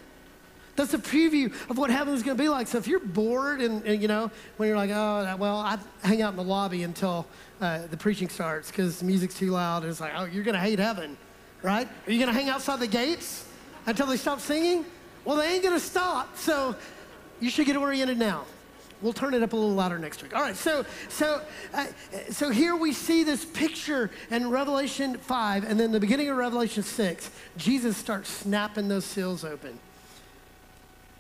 That's 0.76 0.94
a 0.94 0.98
preview 0.98 1.54
of 1.70 1.78
what 1.78 1.92
heaven 1.92 2.14
is 2.14 2.24
going 2.24 2.36
to 2.36 2.44
be 2.44 2.50
like. 2.50 2.68
So 2.68 2.80
if 2.80 2.88
you're 2.88 3.00
bored 3.00 3.62
and, 3.62 3.86
and, 3.86 4.02
you 4.02 4.08
know, 4.08 4.32
when 4.58 4.68
you're 4.68 4.78
like, 4.78 4.90
oh, 4.90 5.36
well, 5.38 5.58
I 5.58 5.78
hang 6.02 6.22
out 6.22 6.32
in 6.32 6.38
the 6.38 6.44
lobby 6.44 6.84
until 6.84 7.28
uh, 7.62 7.86
the 7.88 7.98
preaching 7.98 8.28
starts 8.28 8.72
because 8.72 9.00
the 9.00 9.06
music's 9.06 9.36
too 9.36 9.52
loud. 9.52 9.86
It's 9.86 10.02
like, 10.02 10.14
oh, 10.16 10.26
you're 10.26 10.44
going 10.44 10.56
to 10.56 10.62
hate 10.62 10.80
heaven, 10.80 11.16
right? 11.62 11.88
Are 12.08 12.12
you 12.12 12.18
going 12.18 12.34
to 12.34 12.40
hang 12.40 12.50
outside 12.50 12.80
the 12.80 12.88
gates? 12.88 13.46
until 13.86 14.08
they 14.08 14.18
stop 14.18 14.40
singing? 14.40 14.86
Well, 15.26 15.38
they 15.38 15.54
ain't 15.54 15.64
gonna 15.64 15.80
stop. 15.80 16.38
So 16.38 16.76
you 17.40 17.50
should 17.50 17.66
get 17.66 17.76
oriented 17.76 18.18
now. 18.18 18.46
We'll 19.02 19.14
turn 19.14 19.34
it 19.34 19.44
up 19.44 19.52
a 19.52 19.56
little 19.56 19.74
louder 19.74 20.00
next 20.00 20.24
week. 20.24 20.34
All 20.34 20.42
right, 20.42 20.56
so 20.56 20.86
so 21.10 21.42
uh, 21.74 21.88
so 22.30 22.50
here 22.50 22.76
we 22.76 22.94
see 22.94 23.24
this 23.24 23.44
picture 23.44 24.10
in 24.32 24.50
Revelation 24.50 25.18
5 25.18 25.70
and 25.70 25.80
then 25.80 25.92
the 25.92 26.00
beginning 26.00 26.30
of 26.30 26.38
Revelation 26.38 26.84
6, 26.84 27.30
Jesus 27.58 27.98
starts 27.98 28.30
snapping 28.30 28.88
those 28.88 29.06
seals 29.06 29.44
open. 29.44 29.78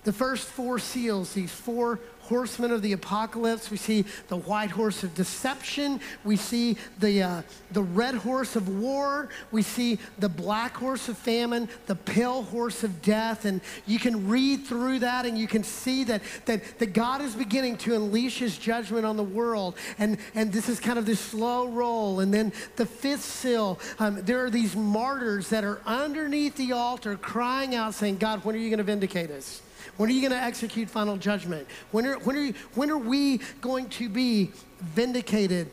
The 0.03 0.13
first 0.13 0.47
four 0.47 0.79
seals, 0.79 1.33
these 1.33 1.51
four 1.51 1.99
horsemen 2.23 2.71
of 2.71 2.81
the 2.81 2.93
apocalypse. 2.93 3.69
We 3.69 3.77
see 3.77 4.05
the 4.27 4.37
white 4.37 4.71
horse 4.71 5.03
of 5.03 5.13
deception. 5.13 5.99
We 6.23 6.35
see 6.37 6.77
the, 6.99 7.23
uh, 7.23 7.41
the 7.71 7.83
red 7.83 8.15
horse 8.15 8.55
of 8.55 8.69
war. 8.69 9.29
We 9.51 9.61
see 9.61 9.99
the 10.19 10.29
black 10.29 10.75
horse 10.75 11.09
of 11.09 11.17
famine, 11.17 11.67
the 11.87 11.95
pale 11.95 12.43
horse 12.43 12.83
of 12.83 13.01
death. 13.01 13.45
And 13.45 13.61
you 13.85 13.99
can 13.99 14.27
read 14.27 14.65
through 14.65 14.99
that 14.99 15.25
and 15.25 15.37
you 15.37 15.47
can 15.47 15.63
see 15.63 16.05
that, 16.05 16.21
that, 16.45 16.79
that 16.79 16.93
God 16.93 17.21
is 17.21 17.35
beginning 17.35 17.77
to 17.79 17.95
unleash 17.95 18.39
his 18.39 18.57
judgment 18.57 19.05
on 19.05 19.17
the 19.17 19.23
world. 19.23 19.75
And, 19.99 20.17
and 20.33 20.51
this 20.51 20.69
is 20.69 20.79
kind 20.79 20.97
of 20.97 21.05
this 21.05 21.19
slow 21.19 21.67
roll. 21.67 22.21
And 22.21 22.33
then 22.33 22.53
the 22.77 22.85
fifth 22.85 23.23
seal, 23.23 23.79
um, 23.99 24.23
there 24.23 24.45
are 24.45 24.49
these 24.49 24.75
martyrs 24.75 25.49
that 25.49 25.63
are 25.63 25.81
underneath 25.85 26.55
the 26.55 26.71
altar 26.71 27.17
crying 27.17 27.75
out, 27.75 27.93
saying, 27.93 28.17
God, 28.17 28.45
when 28.45 28.55
are 28.55 28.59
you 28.59 28.69
going 28.69 28.77
to 28.77 28.83
vindicate 28.83 29.29
us? 29.29 29.61
When 29.97 30.09
are 30.09 30.13
you 30.13 30.21
going 30.21 30.31
to 30.31 30.45
execute 30.45 30.89
final 30.89 31.17
judgment? 31.17 31.67
When 31.91 32.05
are, 32.05 32.17
when, 32.19 32.35
are 32.35 32.41
you, 32.41 32.53
when 32.75 32.89
are 32.89 32.97
we 32.97 33.39
going 33.61 33.89
to 33.89 34.09
be 34.09 34.51
vindicated 34.79 35.71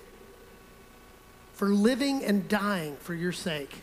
for 1.55 1.69
living 1.69 2.25
and 2.25 2.49
dying 2.49 2.97
for 2.97 3.15
your 3.15 3.33
sake? 3.33 3.83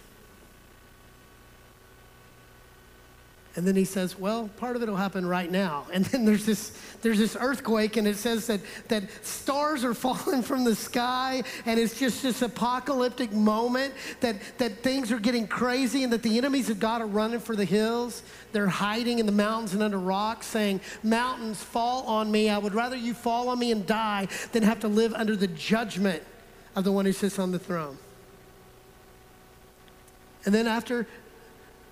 And 3.57 3.65
then 3.65 3.75
he 3.75 3.85
says, 3.85 4.19
well, 4.19 4.51
part 4.57 4.75
of 4.75 4.83
it 4.83 4.87
will 4.87 4.95
happen 4.95 5.25
right 5.25 5.51
now. 5.51 5.87
And 5.91 6.05
then 6.05 6.25
there's 6.25 6.45
this, 6.45 6.77
there's 7.01 7.17
this 7.17 7.35
earthquake, 7.39 7.97
and 7.97 8.07
it 8.07 8.15
says 8.15 8.45
that, 8.47 8.61
that 8.89 9.03
stars 9.25 9.83
are 9.83 9.93
falling 9.95 10.43
from 10.43 10.63
the 10.63 10.75
sky, 10.75 11.41
and 11.65 11.79
it's 11.79 11.99
just 11.99 12.21
this 12.21 12.43
apocalyptic 12.43 13.31
moment 13.31 13.95
that, 14.19 14.35
that 14.59 14.83
things 14.83 15.11
are 15.11 15.17
getting 15.17 15.47
crazy, 15.47 16.03
and 16.03 16.13
that 16.13 16.21
the 16.21 16.37
enemies 16.37 16.69
of 16.69 16.79
God 16.79 17.01
are 17.01 17.07
running 17.07 17.39
for 17.39 17.55
the 17.55 17.65
hills. 17.65 18.21
They're 18.51 18.67
hiding 18.67 19.17
in 19.17 19.25
the 19.25 19.31
mountains 19.31 19.73
and 19.73 19.81
under 19.81 19.97
rocks, 19.97 20.45
saying, 20.45 20.79
Mountains, 21.01 21.63
fall 21.63 22.03
on 22.03 22.31
me. 22.31 22.51
I 22.51 22.59
would 22.59 22.75
rather 22.75 22.95
you 22.95 23.15
fall 23.15 23.49
on 23.49 23.57
me 23.57 23.71
and 23.71 23.87
die 23.87 24.27
than 24.51 24.61
have 24.61 24.81
to 24.81 24.87
live 24.87 25.15
under 25.15 25.35
the 25.35 25.47
judgment 25.47 26.21
of 26.75 26.83
the 26.83 26.91
one 26.91 27.05
who 27.05 27.11
sits 27.11 27.39
on 27.39 27.51
the 27.51 27.59
throne. 27.59 27.97
And 30.45 30.53
then 30.53 30.67
after 30.67 31.07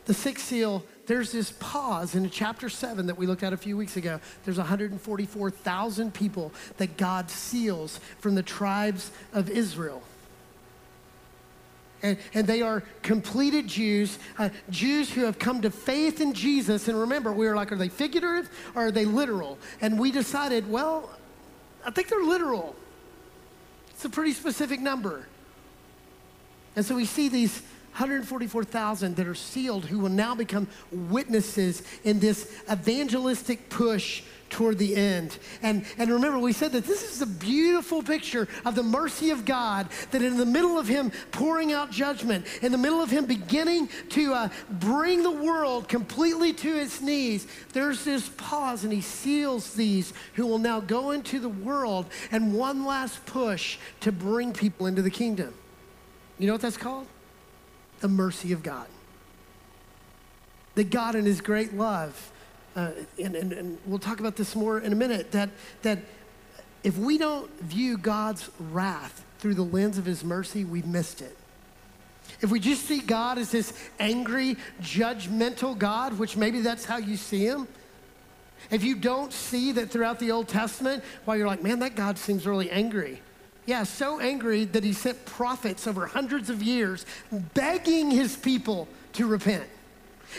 the 0.05 0.13
sixth 0.13 0.45
seal, 0.45 0.83
there's 1.07 1.31
this 1.31 1.51
pause 1.59 2.15
in 2.15 2.29
chapter 2.29 2.69
7 2.69 3.07
that 3.07 3.17
we 3.17 3.27
looked 3.27 3.43
at 3.43 3.53
a 3.53 3.57
few 3.57 3.77
weeks 3.77 3.97
ago. 3.97 4.19
There's 4.43 4.57
144,000 4.57 6.13
people 6.13 6.53
that 6.77 6.97
God 6.97 7.29
seals 7.29 7.99
from 8.19 8.35
the 8.35 8.43
tribes 8.43 9.11
of 9.33 9.49
Israel. 9.49 10.01
And, 12.01 12.17
and 12.33 12.45
they 12.45 12.61
are 12.61 12.83
completed 13.01 13.67
Jews, 13.67 14.19
uh, 14.37 14.49
Jews 14.69 15.09
who 15.11 15.21
have 15.21 15.39
come 15.39 15.61
to 15.61 15.71
faith 15.71 16.21
in 16.21 16.33
Jesus. 16.33 16.87
And 16.87 16.99
remember, 16.99 17.31
we 17.31 17.47
were 17.47 17.55
like, 17.55 17.71
are 17.71 17.77
they 17.77 17.89
figurative 17.89 18.49
or 18.75 18.87
are 18.87 18.91
they 18.91 19.05
literal? 19.05 19.57
And 19.81 19.99
we 19.99 20.11
decided, 20.11 20.69
well, 20.69 21.09
I 21.85 21.91
think 21.91 22.09
they're 22.09 22.23
literal. 22.23 22.75
It's 23.91 24.05
a 24.05 24.09
pretty 24.09 24.33
specific 24.33 24.79
number. 24.79 25.27
And 26.75 26.85
so 26.85 26.95
we 26.95 27.05
see 27.05 27.29
these 27.29 27.61
144,000 27.95 29.15
that 29.15 29.25
are 29.25 29.33
sealed 29.33 29.85
who 29.85 29.99
will 29.99 30.09
now 30.09 30.35
become 30.35 30.67
witnesses 30.91 31.81
in 32.03 32.19
this 32.19 32.51
evangelistic 32.69 33.69
push 33.69 34.21
toward 34.49 34.77
the 34.77 34.97
end. 34.97 35.37
And, 35.61 35.85
and 35.97 36.11
remember, 36.11 36.37
we 36.37 36.51
said 36.51 36.73
that 36.73 36.83
this 36.83 37.09
is 37.09 37.21
a 37.21 37.25
beautiful 37.25 38.03
picture 38.03 38.49
of 38.65 38.75
the 38.75 38.83
mercy 38.83 39.29
of 39.29 39.45
God, 39.45 39.87
that 40.11 40.21
in 40.21 40.35
the 40.35 40.45
middle 40.45 40.77
of 40.77 40.89
Him 40.89 41.09
pouring 41.31 41.71
out 41.71 41.89
judgment, 41.89 42.45
in 42.61 42.73
the 42.73 42.77
middle 42.77 43.01
of 43.01 43.09
Him 43.09 43.27
beginning 43.27 43.87
to 44.09 44.33
uh, 44.33 44.49
bring 44.69 45.23
the 45.23 45.31
world 45.31 45.87
completely 45.87 46.51
to 46.51 46.77
its 46.77 46.99
knees, 46.99 47.47
there's 47.71 48.03
this 48.03 48.27
pause, 48.27 48.83
and 48.83 48.91
He 48.91 48.99
seals 48.99 49.73
these 49.73 50.11
who 50.33 50.45
will 50.45 50.59
now 50.59 50.81
go 50.81 51.11
into 51.11 51.39
the 51.39 51.47
world 51.47 52.07
and 52.29 52.53
one 52.53 52.83
last 52.83 53.25
push 53.25 53.77
to 54.01 54.11
bring 54.11 54.51
people 54.51 54.85
into 54.85 55.01
the 55.01 55.09
kingdom. 55.09 55.53
You 56.39 56.47
know 56.47 56.53
what 56.53 56.61
that's 56.61 56.75
called? 56.75 57.07
The 57.99 58.07
mercy 58.07 58.51
of 58.51 58.63
God. 58.63 58.87
That 60.75 60.89
God, 60.89 61.15
in 61.15 61.25
His 61.25 61.41
great 61.41 61.73
love, 61.73 62.31
uh, 62.75 62.91
and, 63.21 63.35
and, 63.35 63.53
and 63.53 63.77
we'll 63.85 63.99
talk 63.99 64.19
about 64.19 64.35
this 64.35 64.55
more 64.55 64.79
in 64.79 64.91
a 64.91 64.95
minute, 64.95 65.31
that, 65.31 65.49
that 65.83 65.99
if 66.83 66.97
we 66.97 67.17
don't 67.17 67.49
view 67.61 67.97
God's 67.97 68.49
wrath 68.59 69.23
through 69.39 69.55
the 69.55 69.63
lens 69.63 69.97
of 69.97 70.05
His 70.05 70.23
mercy, 70.23 70.65
we've 70.65 70.85
missed 70.85 71.21
it. 71.21 71.35
If 72.41 72.51
we 72.51 72.59
just 72.59 72.85
see 72.85 72.99
God 72.99 73.37
as 73.37 73.51
this 73.51 73.71
angry, 73.99 74.57
judgmental 74.81 75.77
God, 75.77 76.19
which 76.19 76.35
maybe 76.35 76.61
that's 76.61 76.85
how 76.85 76.97
you 76.97 77.15
see 77.15 77.45
Him, 77.45 77.67
if 78.71 78.83
you 78.83 78.95
don't 78.95 79.31
see 79.31 79.71
that 79.73 79.91
throughout 79.91 80.19
the 80.19 80.31
Old 80.31 80.47
Testament, 80.47 81.03
while 81.25 81.37
you're 81.37 81.47
like, 81.47 81.63
man, 81.63 81.79
that 81.79 81.95
God 81.95 82.17
seems 82.17 82.45
really 82.45 82.69
angry. 82.69 83.21
Yeah, 83.65 83.83
so 83.83 84.19
angry 84.19 84.65
that 84.65 84.83
he 84.83 84.93
sent 84.93 85.25
prophets 85.25 85.87
over 85.87 86.05
hundreds 86.05 86.49
of 86.49 86.61
years 86.61 87.05
begging 87.53 88.11
his 88.11 88.35
people 88.35 88.87
to 89.13 89.27
repent. 89.27 89.63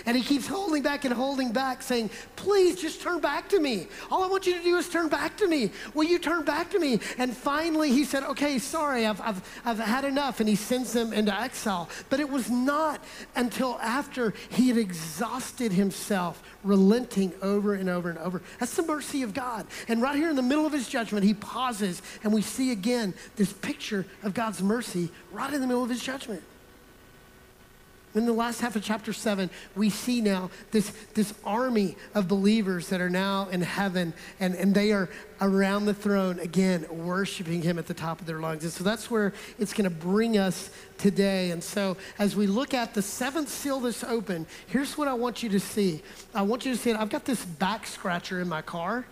And 0.05 0.17
he 0.17 0.23
keeps 0.23 0.47
holding 0.47 0.83
back 0.83 1.05
and 1.05 1.15
holding 1.15 1.53
back, 1.53 1.83
saying, 1.83 2.11
Please 2.37 2.81
just 2.81 3.01
turn 3.01 3.21
back 3.21 3.49
to 3.51 3.61
me. 3.61 3.89
All 4.11 4.23
I 4.23 4.29
want 4.29 4.47
you 4.47 4.55
to 4.55 4.63
do 4.63 4.77
is 4.77 4.89
turn 4.89 5.09
back 5.09 5.37
to 5.39 5.49
me. 5.49 5.71
Will 5.95 6.05
you 6.05 6.19
turn 6.19 6.45
back 6.45 6.71
to 6.71 6.79
me? 6.79 7.01
And 7.19 7.35
finally, 7.35 7.91
he 7.91 8.05
said, 8.05 8.23
Okay, 8.25 8.59
sorry, 8.59 9.07
I've, 9.07 9.21
I've, 9.21 9.61
I've 9.65 9.79
had 9.79 10.05
enough. 10.05 10.41
And 10.41 10.49
he 10.49 10.57
sends 10.57 10.93
them 10.93 11.13
into 11.13 11.35
exile. 11.35 11.89
But 12.11 12.21
it 12.21 12.29
was 12.29 12.51
not 12.51 13.03
until 13.35 13.79
after 13.81 14.35
he 14.51 14.69
had 14.69 14.77
exhausted 14.77 15.73
himself 15.73 16.43
relenting 16.65 17.33
over 17.43 17.75
and 17.75 17.89
over 17.89 18.11
and 18.11 18.19
over. 18.19 18.43
That's 18.59 18.75
the 18.75 18.83
mercy 18.83 19.23
of 19.23 19.33
God. 19.33 19.67
And 19.89 20.03
right 20.03 20.17
here 20.17 20.29
in 20.29 20.37
the 20.37 20.43
middle 20.43 20.67
of 20.67 20.73
his 20.73 20.89
judgment, 20.89 21.25
he 21.25 21.35
pauses 21.35 22.03
and 22.23 22.33
we 22.33 22.43
see 22.43 22.73
again 22.73 23.15
this 23.37 23.53
picture 23.53 24.07
of 24.23 24.35
God's 24.35 24.63
mercy 24.63 25.11
right 25.33 25.53
in 25.53 25.61
the 25.61 25.67
middle 25.67 25.85
of 25.85 25.91
his 25.91 26.03
judgment. 26.03 26.43
In 28.17 28.25
the 28.25 28.33
last 28.33 28.63
half 28.63 28.77
of 28.77 28.83
chapter 28.83 29.13
seven, 29.13 29.51
we 29.75 29.91
see 29.91 30.23
now 30.23 30.51
this, 30.71 30.91
this 31.13 31.35
army 31.45 31.97
of 32.15 32.27
believers 32.29 32.89
that 32.89 33.03
are 33.03 33.11
now 33.11 33.47
in 33.51 33.61
heaven, 33.61 34.15
and, 34.41 34.55
and 34.55 34.75
they 34.75 34.93
are 34.93 35.11
around 35.43 35.85
the 35.85 35.93
throne 35.93 36.39
again, 36.39 36.87
worshiping 36.91 37.61
Him 37.61 37.79
at 37.79 37.87
the 37.87 37.93
top 37.93 38.21
of 38.21 38.27
their 38.27 38.41
lungs. 38.41 38.65
And 38.65 38.73
so 38.73 38.83
that's 38.83 39.11
where 39.11 39.35
it's 39.59 39.75
going 39.75 39.85
to 39.85 39.95
bring 39.95 40.39
us 40.39 40.71
today. 40.97 41.51
And 41.51 41.63
so 41.63 41.99
as 42.19 42.35
we 42.35 42.47
look 42.47 42.73
at 42.73 42.95
the 42.95 43.03
seventh 43.03 43.51
seal 43.51 43.81
that's 43.81 44.03
open, 44.03 44.47
here's 44.67 44.97
what 44.97 45.09
I 45.09 45.13
want 45.13 45.43
you 45.43 45.51
to 45.51 45.61
see. 45.61 46.03
I 46.35 46.41
want 46.41 46.65
you 46.65 46.73
to 46.73 46.79
see 46.79 46.89
it. 46.89 46.97
I've 46.97 47.11
got 47.11 47.27
this 47.27 47.45
back 47.45 47.87
scratcher 47.87 48.41
in 48.41 48.49
my 48.49 48.63
car, 48.63 49.05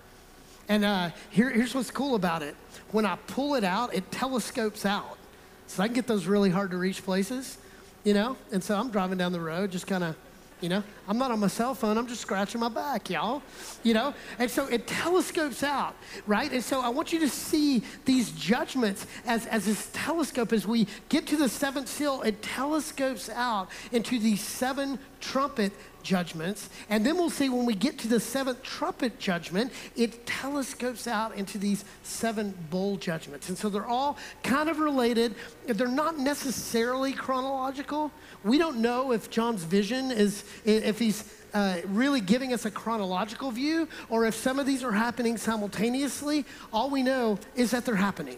and 0.67 0.83
uh, 0.83 1.11
here, 1.29 1.51
here's 1.51 1.75
what's 1.75 1.91
cool 1.91 2.15
about 2.15 2.43
it. 2.43 2.57
When 2.91 3.05
I 3.05 3.17
pull 3.27 3.55
it 3.55 3.65
out, 3.65 3.95
it 3.95 4.11
telescopes 4.11 4.87
out. 4.87 5.19
So 5.67 5.83
I 5.83 5.89
can 5.89 5.95
get 5.95 6.07
those 6.07 6.25
really 6.25 6.51
hard 6.51 6.71
to 6.71 6.79
reach 6.79 7.05
places 7.05 7.59
you 8.05 8.15
know? 8.15 8.37
And 8.53 8.63
so 8.63 8.77
I'm 8.77 8.91
driving 8.91 9.19
down 9.19 9.33
the 9.33 9.41
road, 9.41 9.73
just 9.73 9.87
kind 9.87 10.05
of, 10.05 10.15
you 10.61 10.69
know, 10.69 10.83
I'm 11.09 11.19
not 11.19 11.31
on 11.31 11.41
my 11.41 11.49
cell 11.49 11.75
phone, 11.75 11.99
I'm 11.99 12.07
just 12.07 12.21
scratching 12.21 12.61
my 12.61 12.69
back, 12.69 13.11
y'all, 13.11 13.43
you 13.83 13.93
know? 13.93 14.15
And 14.39 14.51
so 14.51 14.67
it 14.67 14.87
telescopes 14.87 15.63
out, 15.63 15.95
right? 16.27 16.51
And 16.51 16.63
so 16.63 16.81
I 16.81 16.89
want 16.89 17.13
you 17.13 17.21
to 17.21 17.29
see 17.29 17.83
these 18.05 18.31
judgments 18.31 19.07
as, 19.27 19.47
as 19.47 19.67
this 19.67 19.91
telescope, 19.93 20.53
as 20.53 20.67
we 20.67 20.87
get 21.09 21.27
to 21.27 21.37
the 21.37 21.49
seventh 21.49 21.89
seal, 21.89 22.23
it 22.23 22.41
telescopes 22.41 23.29
out 23.29 23.69
into 23.93 24.19
these 24.19 24.41
seven 24.41 24.99
trumpet 25.21 25.73
judgments. 26.05 26.69
And 26.89 27.05
then 27.05 27.17
we'll 27.17 27.31
see 27.31 27.49
when 27.49 27.67
we 27.67 27.75
get 27.75 27.99
to 28.01 28.09
the 28.09 28.21
seventh 28.21 28.63
trumpet 28.63 29.19
judgment, 29.19 29.73
it 29.97 30.27
telescopes 30.27 31.09
out 31.09 31.35
into 31.35 31.59
these 31.59 31.85
seven 32.05 32.55
bowl 32.71 32.97
judgments. 32.97 33.49
And 33.49 33.59
so 33.59 33.69
they're 33.69 33.87
all 33.87 34.17
kind 34.45 34.69
of 34.69 34.79
related. 34.79 35.35
They're 35.67 35.89
not 35.89 36.19
necessarily 36.19 37.13
chronological. 37.13 38.13
We 38.45 38.59
don't 38.59 38.79
know 38.79 39.13
if 39.13 39.31
John's 39.31 39.65
vision 39.65 40.13
is, 40.13 40.45
if 40.65 40.99
he's 40.99 41.35
uh, 41.55 41.79
really 41.87 42.21
giving 42.21 42.53
us 42.53 42.65
a 42.65 42.71
chronological 42.71 43.51
view 43.51 43.89
or 44.11 44.27
if 44.27 44.35
some 44.35 44.59
of 44.59 44.67
these 44.67 44.85
are 44.85 44.93
happening 44.93 45.37
simultaneously. 45.37 46.45
All 46.73 46.91
we 46.91 47.03
know 47.03 47.39
is 47.55 47.71
that 47.71 47.85
they're 47.85 47.95
happening. 47.95 48.37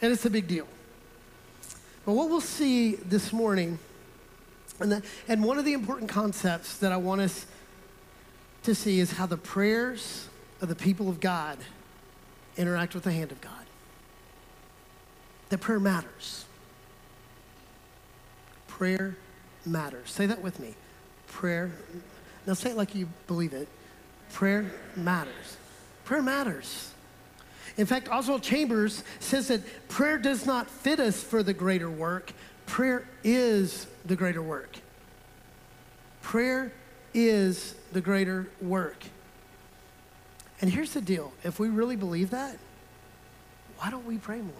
And 0.00 0.12
it's 0.12 0.24
a 0.24 0.30
big 0.30 0.48
deal. 0.48 0.66
But 2.04 2.12
what 2.12 2.30
we'll 2.30 2.40
see 2.40 2.94
this 2.94 3.32
morning 3.32 3.80
and, 4.80 4.92
the, 4.92 5.02
and 5.28 5.42
one 5.42 5.58
of 5.58 5.64
the 5.64 5.72
important 5.72 6.08
concepts 6.10 6.78
that 6.78 6.92
I 6.92 6.96
want 6.96 7.20
us 7.20 7.46
to 8.64 8.74
see 8.74 9.00
is 9.00 9.12
how 9.12 9.26
the 9.26 9.36
prayers 9.36 10.28
of 10.60 10.68
the 10.68 10.74
people 10.74 11.08
of 11.08 11.20
God 11.20 11.58
interact 12.56 12.94
with 12.94 13.04
the 13.04 13.12
hand 13.12 13.32
of 13.32 13.40
God. 13.40 13.52
That 15.50 15.58
prayer 15.58 15.80
matters. 15.80 16.44
Prayer 18.66 19.16
matters. 19.64 20.10
Say 20.10 20.26
that 20.26 20.42
with 20.42 20.58
me. 20.60 20.74
Prayer 21.28 21.70
Now 22.46 22.54
say 22.54 22.70
it 22.70 22.76
like 22.76 22.94
you 22.94 23.08
believe 23.26 23.52
it. 23.52 23.68
Prayer 24.32 24.70
matters. 24.96 25.56
Prayer 26.04 26.22
matters. 26.22 26.92
In 27.76 27.86
fact, 27.86 28.08
Oswald 28.08 28.42
Chambers 28.42 29.04
says 29.20 29.48
that 29.48 29.60
prayer 29.88 30.18
does 30.18 30.46
not 30.46 30.70
fit 30.70 30.98
us 30.98 31.22
for 31.22 31.42
the 31.42 31.52
greater 31.52 31.90
work. 31.90 32.32
Prayer 32.66 33.06
is 33.24 33.86
the 34.04 34.16
greater 34.16 34.42
work. 34.42 34.76
Prayer 36.22 36.72
is 37.14 37.74
the 37.92 38.00
greater 38.00 38.48
work. 38.60 39.02
And 40.60 40.70
here's 40.70 40.92
the 40.92 41.00
deal 41.00 41.32
if 41.44 41.58
we 41.58 41.68
really 41.68 41.96
believe 41.96 42.30
that, 42.30 42.58
why 43.78 43.90
don't 43.90 44.06
we 44.06 44.18
pray 44.18 44.40
more? 44.40 44.52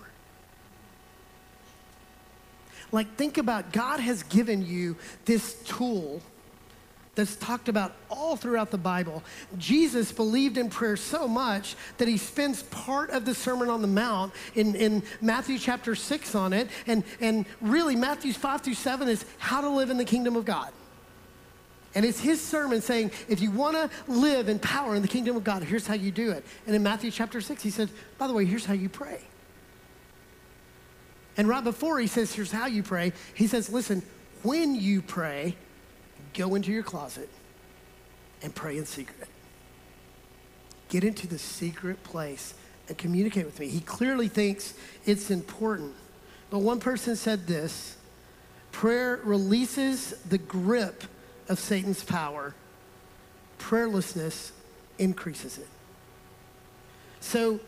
Like, 2.92 3.16
think 3.16 3.36
about 3.36 3.72
God 3.72 3.98
has 4.00 4.22
given 4.22 4.64
you 4.64 4.96
this 5.24 5.54
tool 5.64 6.22
that's 7.16 7.34
talked 7.36 7.68
about 7.68 7.96
all 8.08 8.36
throughout 8.36 8.70
the 8.70 8.78
Bible. 8.78 9.24
Jesus 9.58 10.12
believed 10.12 10.58
in 10.58 10.68
prayer 10.68 10.96
so 10.96 11.26
much 11.26 11.74
that 11.98 12.06
he 12.06 12.18
spends 12.18 12.62
part 12.64 13.10
of 13.10 13.24
the 13.24 13.34
Sermon 13.34 13.68
on 13.68 13.82
the 13.82 13.88
Mount 13.88 14.32
in, 14.54 14.76
in 14.76 15.02
Matthew 15.20 15.58
chapter 15.58 15.94
6 15.94 16.34
on 16.34 16.52
it. 16.52 16.68
And, 16.86 17.02
and 17.20 17.46
really, 17.60 17.96
Matthew 17.96 18.32
5 18.32 18.60
through 18.60 18.74
7 18.74 19.08
is 19.08 19.24
how 19.38 19.62
to 19.62 19.68
live 19.68 19.90
in 19.90 19.96
the 19.96 20.04
kingdom 20.04 20.36
of 20.36 20.44
God. 20.44 20.70
And 21.94 22.04
it's 22.04 22.20
his 22.20 22.42
sermon 22.42 22.82
saying, 22.82 23.10
if 23.26 23.40
you 23.40 23.50
want 23.50 23.74
to 23.74 23.90
live 24.06 24.50
in 24.50 24.58
power 24.58 24.94
in 24.94 25.00
the 25.00 25.08
kingdom 25.08 25.34
of 25.34 25.44
God, 25.44 25.62
here's 25.62 25.86
how 25.86 25.94
you 25.94 26.12
do 26.12 26.30
it. 26.30 26.44
And 26.66 26.76
in 26.76 26.82
Matthew 26.82 27.10
chapter 27.10 27.40
6, 27.40 27.62
he 27.62 27.70
said, 27.70 27.88
by 28.18 28.26
the 28.26 28.34
way, 28.34 28.44
here's 28.44 28.66
how 28.66 28.74
you 28.74 28.90
pray. 28.90 29.22
And 31.38 31.48
right 31.48 31.64
before 31.64 31.98
he 31.98 32.06
says, 32.06 32.34
here's 32.34 32.52
how 32.52 32.66
you 32.66 32.82
pray, 32.82 33.14
he 33.32 33.46
says, 33.46 33.70
listen, 33.70 34.02
when 34.42 34.74
you 34.74 35.00
pray, 35.00 35.56
go 36.36 36.54
into 36.54 36.70
your 36.70 36.82
closet 36.82 37.28
and 38.42 38.54
pray 38.54 38.76
in 38.76 38.86
secret. 38.86 39.28
Get 40.88 41.02
into 41.02 41.26
the 41.26 41.38
secret 41.38 42.02
place 42.04 42.54
and 42.88 42.96
communicate 42.96 43.46
with 43.46 43.58
me. 43.58 43.68
He 43.68 43.80
clearly 43.80 44.28
thinks 44.28 44.74
it's 45.04 45.30
important. 45.30 45.94
But 46.50 46.58
one 46.58 46.78
person 46.78 47.16
said 47.16 47.46
this 47.46 47.96
prayer 48.70 49.20
releases 49.24 50.10
the 50.28 50.38
grip 50.38 51.04
of 51.48 51.58
Satan's 51.58 52.04
power, 52.04 52.54
prayerlessness 53.58 54.52
increases 54.98 55.58
it. 55.58 55.68
So, 57.20 57.58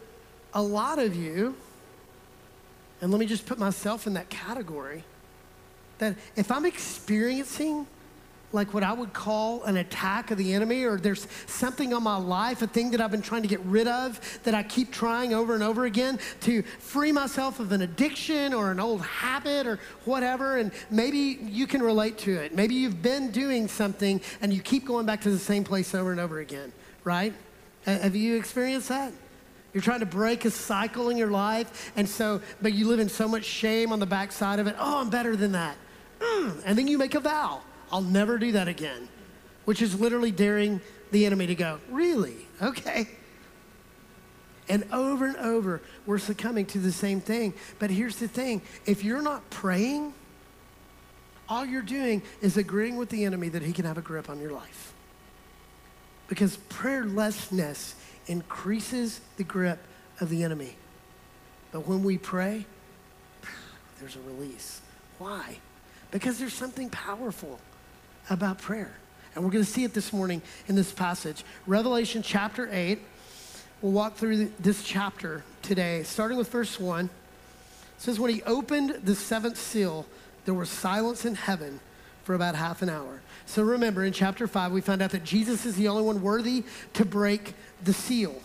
a 0.55 0.63
lot 0.63 0.99
of 0.99 1.17
you, 1.17 1.57
and 3.01 3.11
let 3.11 3.19
me 3.19 3.27
just 3.27 3.47
put 3.47 3.59
myself 3.59 4.07
in 4.07 4.15
that 4.15 4.29
category, 4.29 5.05
that 5.99 6.17
if 6.37 6.53
I'm 6.53 6.67
experiencing 6.67 7.87
like 8.52 8.73
what 8.73 8.83
I 8.83 8.93
would 8.93 9.12
call 9.12 9.62
an 9.64 9.76
attack 9.76 10.31
of 10.31 10.38
the 10.38 10.55
enemy, 10.55 10.85
or 10.85 10.97
there's 10.97 11.26
something 11.47 11.93
on 11.93 12.02
my 12.02 12.17
life, 12.17 12.62
a 12.62 12.67
thing 12.67 12.90
that 12.93 13.00
I've 13.00 13.11
been 13.11 13.23
trying 13.23 13.43
to 13.43 13.49
get 13.49 13.61
rid 13.61 13.87
of 13.87 14.40
that 14.45 14.55
I 14.55 14.62
keep 14.62 14.90
trying 14.90 15.35
over 15.35 15.55
and 15.55 15.62
over 15.62 15.85
again 15.85 16.19
to 16.43 16.62
free 16.62 17.12
myself 17.12 17.61
of 17.61 17.73
an 17.73 17.83
addiction 17.83 18.55
or 18.55 18.71
an 18.71 18.81
old 18.81 19.02
habit 19.02 19.67
or 19.67 19.78
whatever. 20.05 20.57
And 20.57 20.73
maybe 20.90 21.38
you 21.43 21.67
can 21.67 21.83
relate 21.83 22.19
to 22.19 22.33
it. 22.33 22.55
Maybe 22.55 22.75
you've 22.75 23.02
been 23.02 23.31
doing 23.31 23.69
something 23.69 24.21
and 24.40 24.52
you 24.52 24.62
keep 24.62 24.87
going 24.87 25.05
back 25.05 25.21
to 25.23 25.31
the 25.31 25.38
same 25.38 25.64
place 25.64 25.95
over 25.95 26.11
and 26.11 26.21
over 26.21 26.40
again, 26.40 26.73
right? 27.05 27.35
Have 27.85 28.17
you 28.17 28.37
experienced 28.37 28.88
that? 28.88 29.12
You're 29.75 29.83
trying 29.83 30.00
to 30.00 30.07
break 30.07 30.47
a 30.47 30.50
cycle 30.50 31.11
in 31.11 31.19
your 31.19 31.31
life, 31.31 31.93
and 31.95 32.09
so, 32.09 32.40
but 32.62 32.73
you 32.73 32.88
live 32.88 33.00
in 33.00 33.09
so 33.09 33.28
much 33.28 33.45
shame 33.45 33.93
on 33.93 33.99
the 34.00 34.07
backside 34.07 34.59
of 34.59 34.67
it. 34.67 34.75
Oh, 34.78 35.02
I'm 35.02 35.11
better 35.11 35.37
than 35.37 35.52
that. 35.52 35.76
Mm. 36.21 36.62
And 36.64 36.78
then 36.78 36.88
you 36.88 36.97
make 36.97 37.14
a 37.14 37.21
vow 37.21 37.61
I'll 37.90 38.02
never 38.02 38.38
do 38.38 38.52
that 38.52 38.68
again, 38.68 39.09
which 39.64 39.83
is 39.83 39.99
literally 39.99 40.30
daring 40.30 40.80
the 41.11 41.26
enemy 41.26 41.47
to 41.47 41.54
go, 41.54 41.80
Really? 41.90 42.37
Okay. 42.61 43.09
And 44.68 44.85
over 44.92 45.26
and 45.26 45.37
over, 45.37 45.80
we're 46.04 46.19
succumbing 46.19 46.67
to 46.67 46.78
the 46.78 46.93
same 46.93 47.21
thing. 47.21 47.54
But 47.78 47.91
here's 47.91 48.17
the 48.17 48.28
thing 48.28 48.60
if 48.84 49.02
you're 49.02 49.23
not 49.23 49.49
praying, 49.50 50.13
all 51.49 51.65
you're 51.65 51.82
doing 51.82 52.23
is 52.43 52.56
agreeing 52.56 52.97
with 52.97 53.08
the 53.08 53.25
enemy 53.25 53.49
that 53.49 53.63
he 53.63 53.73
can 53.73 53.86
have 53.86 53.97
a 53.97 54.02
grip 54.02 54.28
on 54.28 54.41
your 54.41 54.52
life. 54.52 54.93
Because 56.28 56.58
prayerlessness 56.69 57.95
increases 58.26 59.23
the 59.39 59.45
grip 59.45 59.78
of 60.21 60.28
the 60.28 60.43
enemy. 60.43 60.76
But 61.73 61.86
when 61.86 62.02
we 62.02 62.19
pray, 62.19 62.67
there's 64.00 64.17
a 64.17 64.21
release. 64.21 64.82
Why? 65.17 65.58
Because 66.10 66.39
there's 66.39 66.52
something 66.52 66.91
powerful 66.91 67.58
about 68.30 68.58
prayer. 68.58 68.93
And 69.34 69.45
we're 69.45 69.50
going 69.50 69.64
to 69.64 69.71
see 69.71 69.84
it 69.84 69.95
this 69.95 70.12
morning 70.12 70.43
in 70.67 70.75
this 70.75 70.93
passage. 70.93 71.45
Revelation 71.67 72.23
chapter 72.23 72.69
8. 72.73 72.99
We'll 73.80 73.93
walk 73.93 74.17
through 74.17 74.52
this 74.58 74.82
chapter 74.82 75.45
today, 75.62 76.02
starting 76.02 76.36
with 76.36 76.50
verse 76.50 76.80
1. 76.80 77.04
It 77.04 77.10
says, 77.99 78.19
When 78.19 78.32
he 78.32 78.43
opened 78.43 79.00
the 79.04 79.14
seventh 79.14 79.56
seal, 79.56 80.06
there 80.45 80.54
was 80.54 80.69
silence 80.69 81.25
in 81.25 81.34
heaven 81.34 81.80
for 82.25 82.34
about 82.34 82.54
half 82.54 82.82
an 82.82 82.88
hour. 82.88 83.21
So 83.47 83.62
remember, 83.62 84.04
in 84.04 84.12
chapter 84.12 84.47
5, 84.47 84.73
we 84.73 84.80
found 84.80 85.00
out 85.00 85.12
that 85.12 85.25
Jesus 85.25 85.64
is 85.64 85.76
the 85.76 85.88
only 85.88 86.02
one 86.02 86.21
worthy 86.21 86.64
to 86.95 87.04
break 87.04 87.54
the 87.84 87.93
seal. 87.93 88.41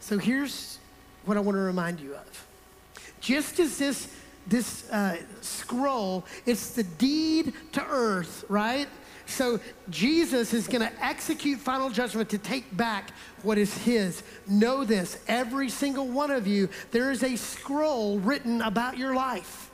So 0.00 0.18
here's 0.18 0.78
what 1.24 1.36
I 1.36 1.40
want 1.40 1.56
to 1.56 1.60
remind 1.60 2.00
you 2.00 2.14
of. 2.14 2.46
Just 3.20 3.60
as 3.60 3.76
this 3.78 4.08
this 4.46 4.88
uh, 4.90 5.16
scroll, 5.40 6.24
it's 6.44 6.70
the 6.70 6.84
deed 6.84 7.52
to 7.72 7.84
earth, 7.86 8.44
right? 8.48 8.88
So 9.26 9.58
Jesus 9.90 10.54
is 10.54 10.68
going 10.68 10.88
to 10.88 11.04
execute 11.04 11.58
final 11.58 11.90
judgment 11.90 12.30
to 12.30 12.38
take 12.38 12.76
back 12.76 13.10
what 13.42 13.58
is 13.58 13.76
his. 13.78 14.22
Know 14.46 14.84
this, 14.84 15.18
every 15.26 15.68
single 15.68 16.06
one 16.06 16.30
of 16.30 16.46
you, 16.46 16.68
there 16.92 17.10
is 17.10 17.22
a 17.22 17.36
scroll 17.36 18.18
written 18.20 18.62
about 18.62 18.96
your 18.96 19.14
life. 19.14 19.70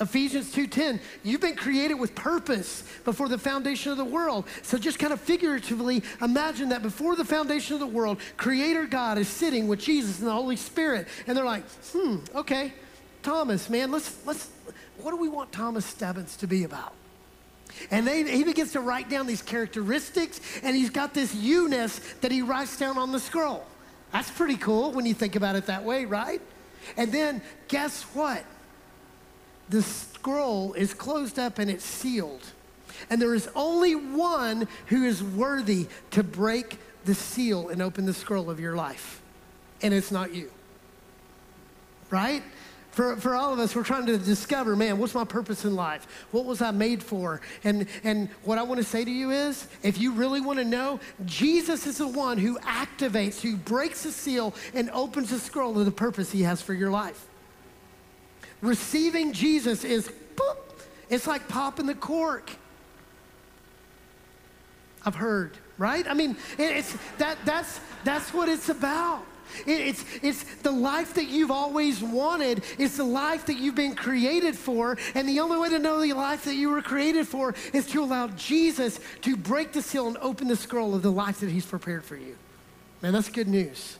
Ephesians 0.00 0.52
2:10, 0.52 1.00
you've 1.22 1.40
been 1.40 1.54
created 1.54 1.94
with 1.94 2.16
purpose 2.16 2.82
before 3.04 3.28
the 3.28 3.38
foundation 3.38 3.92
of 3.92 3.98
the 3.98 4.04
world. 4.04 4.44
So 4.62 4.76
just 4.76 4.98
kind 4.98 5.12
of 5.12 5.20
figuratively 5.20 6.02
imagine 6.20 6.70
that 6.70 6.82
before 6.82 7.14
the 7.14 7.24
foundation 7.24 7.74
of 7.74 7.80
the 7.80 7.86
world, 7.86 8.18
creator 8.36 8.86
God 8.86 9.18
is 9.18 9.28
sitting 9.28 9.68
with 9.68 9.78
Jesus 9.78 10.18
and 10.18 10.26
the 10.26 10.32
Holy 10.32 10.56
Spirit 10.56 11.06
and 11.28 11.36
they're 11.36 11.44
like, 11.44 11.64
"Hmm, 11.92 12.16
okay. 12.34 12.72
Thomas, 13.24 13.68
man, 13.68 13.90
let's, 13.90 14.24
let's, 14.24 14.48
what 14.98 15.10
do 15.10 15.16
we 15.16 15.28
want 15.28 15.50
Thomas 15.50 15.84
Stebbins 15.84 16.36
to 16.36 16.46
be 16.46 16.62
about? 16.62 16.92
And 17.90 18.06
they, 18.06 18.22
he 18.22 18.44
begins 18.44 18.72
to 18.72 18.80
write 18.80 19.08
down 19.08 19.26
these 19.26 19.42
characteristics, 19.42 20.40
and 20.62 20.76
he's 20.76 20.90
got 20.90 21.14
this 21.14 21.34
you-ness 21.34 21.98
that 22.20 22.30
he 22.30 22.42
writes 22.42 22.76
down 22.76 22.98
on 22.98 23.10
the 23.10 23.18
scroll. 23.18 23.66
That's 24.12 24.30
pretty 24.30 24.56
cool 24.56 24.92
when 24.92 25.06
you 25.06 25.14
think 25.14 25.34
about 25.34 25.56
it 25.56 25.66
that 25.66 25.82
way, 25.82 26.04
right? 26.04 26.40
And 26.96 27.10
then 27.10 27.42
guess 27.66 28.02
what? 28.14 28.44
The 29.70 29.82
scroll 29.82 30.74
is 30.74 30.94
closed 30.94 31.38
up 31.38 31.58
and 31.58 31.70
it's 31.70 31.84
sealed. 31.84 32.44
And 33.10 33.20
there 33.20 33.34
is 33.34 33.48
only 33.56 33.94
one 33.94 34.68
who 34.86 35.04
is 35.04 35.22
worthy 35.22 35.88
to 36.12 36.22
break 36.22 36.78
the 37.06 37.14
seal 37.14 37.70
and 37.70 37.82
open 37.82 38.06
the 38.06 38.14
scroll 38.14 38.50
of 38.50 38.60
your 38.60 38.76
life. 38.76 39.20
And 39.82 39.92
it's 39.92 40.12
not 40.12 40.32
you. 40.34 40.50
Right? 42.10 42.42
For, 42.94 43.16
for 43.16 43.34
all 43.34 43.52
of 43.52 43.58
us, 43.58 43.74
we're 43.74 43.82
trying 43.82 44.06
to 44.06 44.16
discover, 44.16 44.76
man, 44.76 44.98
what's 44.98 45.16
my 45.16 45.24
purpose 45.24 45.64
in 45.64 45.74
life? 45.74 46.06
What 46.30 46.44
was 46.44 46.62
I 46.62 46.70
made 46.70 47.02
for? 47.02 47.40
And, 47.64 47.88
and 48.04 48.28
what 48.44 48.56
I 48.56 48.62
want 48.62 48.78
to 48.78 48.86
say 48.86 49.04
to 49.04 49.10
you 49.10 49.32
is, 49.32 49.66
if 49.82 49.98
you 49.98 50.12
really 50.12 50.40
want 50.40 50.60
to 50.60 50.64
know, 50.64 51.00
Jesus 51.24 51.88
is 51.88 51.98
the 51.98 52.06
one 52.06 52.38
who 52.38 52.56
activates, 52.60 53.40
who 53.40 53.56
breaks 53.56 54.04
the 54.04 54.12
seal 54.12 54.54
and 54.74 54.90
opens 54.90 55.30
the 55.30 55.40
scroll 55.40 55.76
of 55.76 55.86
the 55.86 55.90
purpose 55.90 56.30
he 56.30 56.42
has 56.42 56.62
for 56.62 56.72
your 56.72 56.92
life. 56.92 57.26
Receiving 58.62 59.32
Jesus 59.32 59.82
is, 59.82 60.08
boop, 60.36 60.56
it's 61.10 61.26
like 61.26 61.48
popping 61.48 61.86
the 61.86 61.96
cork. 61.96 62.48
I've 65.04 65.16
heard, 65.16 65.58
right? 65.78 66.06
I 66.08 66.14
mean, 66.14 66.36
it's, 66.58 66.96
that, 67.18 67.38
that's, 67.44 67.80
that's 68.04 68.32
what 68.32 68.48
it's 68.48 68.68
about. 68.68 69.24
It's, 69.66 70.04
it's 70.22 70.44
the 70.62 70.70
life 70.70 71.14
that 71.14 71.28
you've 71.28 71.50
always 71.50 72.02
wanted. 72.02 72.62
It's 72.78 72.96
the 72.96 73.04
life 73.04 73.46
that 73.46 73.58
you've 73.58 73.74
been 73.74 73.94
created 73.94 74.56
for. 74.56 74.96
And 75.14 75.28
the 75.28 75.40
only 75.40 75.58
way 75.58 75.68
to 75.70 75.78
know 75.78 76.00
the 76.00 76.12
life 76.12 76.44
that 76.44 76.54
you 76.54 76.70
were 76.70 76.82
created 76.82 77.26
for 77.28 77.54
is 77.72 77.86
to 77.88 78.02
allow 78.02 78.28
Jesus 78.28 79.00
to 79.22 79.36
break 79.36 79.72
the 79.72 79.82
seal 79.82 80.06
and 80.06 80.16
open 80.18 80.48
the 80.48 80.56
scroll 80.56 80.94
of 80.94 81.02
the 81.02 81.12
life 81.12 81.40
that 81.40 81.50
he's 81.50 81.66
prepared 81.66 82.04
for 82.04 82.16
you. 82.16 82.36
Man, 83.02 83.12
that's 83.12 83.28
good 83.28 83.48
news. 83.48 83.98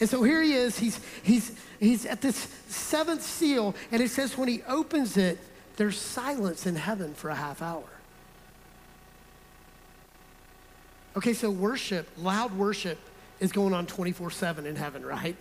And 0.00 0.10
so 0.10 0.22
here 0.22 0.42
he 0.42 0.52
is. 0.52 0.78
He's, 0.78 1.00
he's, 1.22 1.52
he's 1.78 2.06
at 2.06 2.20
this 2.20 2.48
seventh 2.66 3.22
seal, 3.22 3.74
and 3.92 4.02
it 4.02 4.10
says 4.10 4.36
when 4.36 4.48
he 4.48 4.62
opens 4.64 5.16
it, 5.16 5.38
there's 5.76 5.98
silence 5.98 6.66
in 6.66 6.76
heaven 6.76 7.14
for 7.14 7.30
a 7.30 7.34
half 7.34 7.62
hour. 7.62 7.84
Okay, 11.16 11.34
so 11.34 11.50
worship, 11.50 12.08
loud 12.16 12.52
worship, 12.54 12.98
is 13.42 13.50
going 13.50 13.74
on 13.74 13.86
24 13.86 14.30
7 14.30 14.64
in 14.64 14.76
heaven, 14.76 15.04
right? 15.04 15.36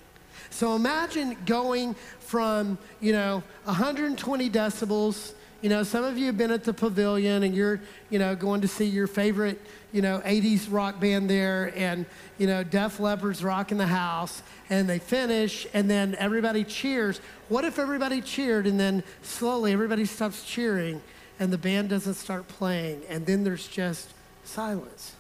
So 0.50 0.76
imagine 0.76 1.38
going 1.46 1.96
from, 2.20 2.78
you 3.00 3.14
know, 3.14 3.44
120 3.66 4.50
decibels, 4.50 5.34
You 5.62 5.70
know, 5.70 5.84
some 5.84 6.04
of 6.04 6.18
you 6.18 6.26
have 6.26 6.38
been 6.40 6.50
at 6.50 6.64
the 6.64 6.74
pavilion 6.74 7.44
and 7.44 7.54
you're, 7.54 7.80
you 8.10 8.18
know, 8.18 8.36
going 8.36 8.62
to 8.62 8.68
see 8.68 8.86
your 8.86 9.06
favorite, 9.06 9.62
you 9.92 10.02
know, 10.02 10.20
80s 10.26 10.66
rock 10.72 11.00
band 11.00 11.30
there 11.30 11.72
and, 11.76 12.08
you 12.40 12.48
know, 12.48 12.64
Def 12.64 13.00
Leppard's 13.00 13.44
rocking 13.44 13.78
the 13.78 13.86
house 13.86 14.42
and 14.72 14.90
they 14.90 14.98
finish 14.98 15.68
and 15.76 15.88
then 15.88 16.16
everybody 16.16 16.64
cheers. 16.64 17.22
What 17.48 17.64
if 17.64 17.78
everybody 17.78 18.22
cheered 18.22 18.66
and 18.66 18.80
then 18.80 19.04
slowly 19.22 19.72
everybody 19.72 20.06
stops 20.06 20.44
cheering 20.44 21.00
and 21.40 21.54
the 21.54 21.60
band 21.60 21.90
doesn't 21.90 22.16
start 22.16 22.48
playing 22.48 23.04
and 23.08 23.28
then 23.28 23.44
there's 23.44 23.68
just 23.68 24.10
silence? 24.44 25.14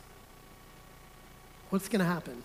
What's 1.69 1.87
going 1.87 1.99
to 1.99 2.05
happen? 2.11 2.41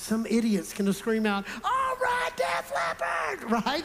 Some 0.00 0.24
idiot's 0.24 0.72
to 0.72 0.94
scream 0.94 1.26
out, 1.26 1.44
all 1.62 1.96
right, 2.02 2.30
Def 2.34 2.72
Leppard, 2.74 3.50
right? 3.66 3.84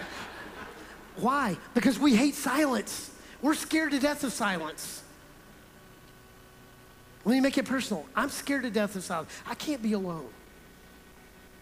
Why? 1.18 1.58
Because 1.74 2.00
we 2.00 2.16
hate 2.16 2.36
silence. 2.36 3.12
We're 3.42 3.54
scared 3.54 3.92
to 3.92 4.00
death 4.00 4.24
of 4.24 4.32
silence. 4.32 5.04
Let 7.26 7.34
me 7.34 7.42
make 7.42 7.58
it 7.58 7.66
personal. 7.66 8.06
I'm 8.16 8.30
scared 8.30 8.64
to 8.64 8.70
death 8.70 8.96
of 8.96 9.04
silence. 9.04 9.30
I 9.46 9.56
can't 9.56 9.82
be 9.82 9.92
alone. 9.92 10.30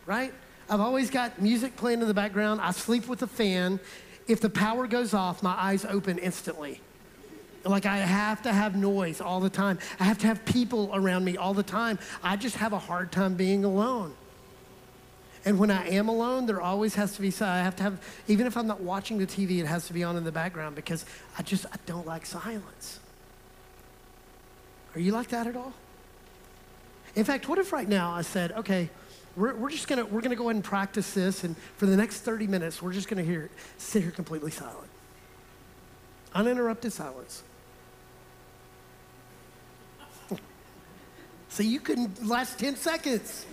Right? 0.06 0.32
I've 0.70 0.82
always 0.82 1.10
got 1.10 1.42
music 1.42 1.76
playing 1.76 2.02
in 2.02 2.08
the 2.08 2.14
background. 2.14 2.62
I 2.62 2.72
sleep 2.72 3.08
with 3.08 3.24
a 3.24 3.28
fan. 3.28 3.80
If 4.28 4.40
the 4.40 4.52
power 4.52 4.86
goes 4.86 5.16
off, 5.16 5.42
my 5.42 5.56
eyes 5.58 5.84
open 5.84 6.20
instantly. 6.20 6.80
Like 7.66 7.88
I 7.88 7.98
have 7.98 8.44
to 8.44 8.54
have 8.54 8.76
noise 8.76 9.20
all 9.20 9.40
the 9.40 9.50
time. 9.50 9.80
I 10.00 10.04
have 10.04 10.20
to 10.20 10.28
have 10.28 10.46
people 10.46 10.92
around 10.94 11.26
me 11.26 11.38
all 11.38 11.56
the 11.56 11.64
time. 11.64 11.98
I 12.22 12.36
just 12.36 12.58
have 12.58 12.72
a 12.74 12.80
hard 12.80 13.12
time 13.12 13.34
being 13.34 13.66
alone. 13.66 14.14
And 15.46 15.60
when 15.60 15.72
I 15.72 15.88
am 15.90 16.08
alone, 16.08 16.46
there 16.46 16.62
always 16.62 16.96
has 16.96 17.16
to 17.16 17.22
be, 17.22 17.34
I 17.42 17.60
have 17.60 17.76
to 17.78 17.84
have, 17.84 18.02
even 18.28 18.48
if 18.48 18.56
I'm 18.56 18.68
not 18.68 18.82
watching 18.82 19.18
the 19.18 19.28
TV, 19.28 19.60
it 19.60 19.66
has 19.66 19.88
to 19.88 19.94
be 19.94 20.04
on 20.04 20.16
in 20.16 20.24
the 20.24 20.32
background 20.32 20.76
because 20.76 21.06
I 21.38 21.42
just, 21.42 21.66
I 21.66 21.76
don't 21.86 22.08
like 22.08 22.26
silence. 22.26 23.00
Are 24.96 25.00
you 25.00 25.12
like 25.12 25.30
that 25.30 25.48
at 25.48 25.56
all? 25.58 25.74
In 27.16 27.26
fact, 27.26 27.50
what 27.50 27.60
if 27.60 27.74
right 27.74 27.88
now 27.88 28.12
I 28.12 28.22
said, 28.22 28.54
okay, 28.54 28.90
we're, 29.36 29.54
we're 29.56 29.70
just 29.70 29.88
gonna, 29.88 30.06
we're 30.06 30.22
gonna 30.22 30.36
go 30.36 30.46
ahead 30.46 30.56
and 30.56 30.64
practice 30.64 31.14
this, 31.14 31.44
and 31.44 31.58
for 31.78 31.88
the 31.88 31.98
next 31.98 32.22
30 32.22 32.48
minutes, 32.48 32.82
we're 32.82 32.94
just 32.94 33.08
gonna 33.08 33.24
hear, 33.24 33.50
sit 33.78 34.02
here 34.02 34.12
completely 34.12 34.52
silent. 34.52 34.90
Uninterrupted 36.34 36.94
silence. 36.94 37.44
so 41.50 41.64
you 41.64 41.80
couldn't 41.80 42.26
last 42.26 42.60
10 42.60 42.76
seconds. 42.76 43.46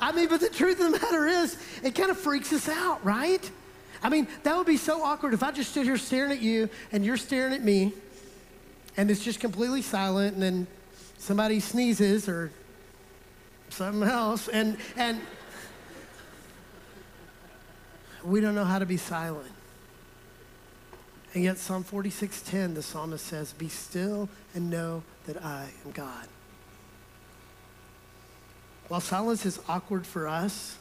I 0.00 0.12
mean, 0.12 0.28
but 0.28 0.40
the 0.40 0.48
truth 0.48 0.80
of 0.80 0.92
the 0.92 0.98
matter 0.98 1.26
is, 1.26 1.56
it 1.82 1.94
kind 1.94 2.10
of 2.10 2.18
freaks 2.18 2.52
us 2.52 2.68
out, 2.68 3.04
right? 3.04 3.50
I 4.02 4.08
mean, 4.08 4.28
that 4.44 4.56
would 4.56 4.66
be 4.66 4.78
so 4.78 5.02
awkward 5.02 5.34
if 5.34 5.42
I 5.42 5.50
just 5.50 5.70
stood 5.70 5.84
here 5.84 5.98
staring 5.98 6.32
at 6.32 6.40
you 6.40 6.70
and 6.90 7.04
you're 7.04 7.18
staring 7.18 7.52
at 7.52 7.62
me 7.62 7.92
and 8.96 9.10
it's 9.10 9.22
just 9.22 9.40
completely 9.40 9.82
silent 9.82 10.34
and 10.34 10.42
then 10.42 10.66
somebody 11.18 11.60
sneezes 11.60 12.28
or 12.28 12.50
something 13.68 14.02
else 14.02 14.48
and 14.48 14.76
and 14.96 15.20
we 18.24 18.40
don't 18.40 18.54
know 18.54 18.64
how 18.64 18.78
to 18.78 18.86
be 18.86 18.96
silent. 18.96 19.52
And 21.34 21.44
yet 21.44 21.58
Psalm 21.58 21.84
46:10 21.84 22.74
the 22.74 22.82
psalmist 22.82 23.24
says, 23.24 23.52
"Be 23.52 23.68
still 23.68 24.28
and 24.54 24.68
know 24.70 25.02
that 25.26 25.42
I 25.44 25.70
am 25.84 25.92
God." 25.92 26.26
While 28.90 29.00
silence 29.00 29.46
is 29.46 29.60
awkward 29.68 30.04
for 30.04 30.26
us, 30.26 30.76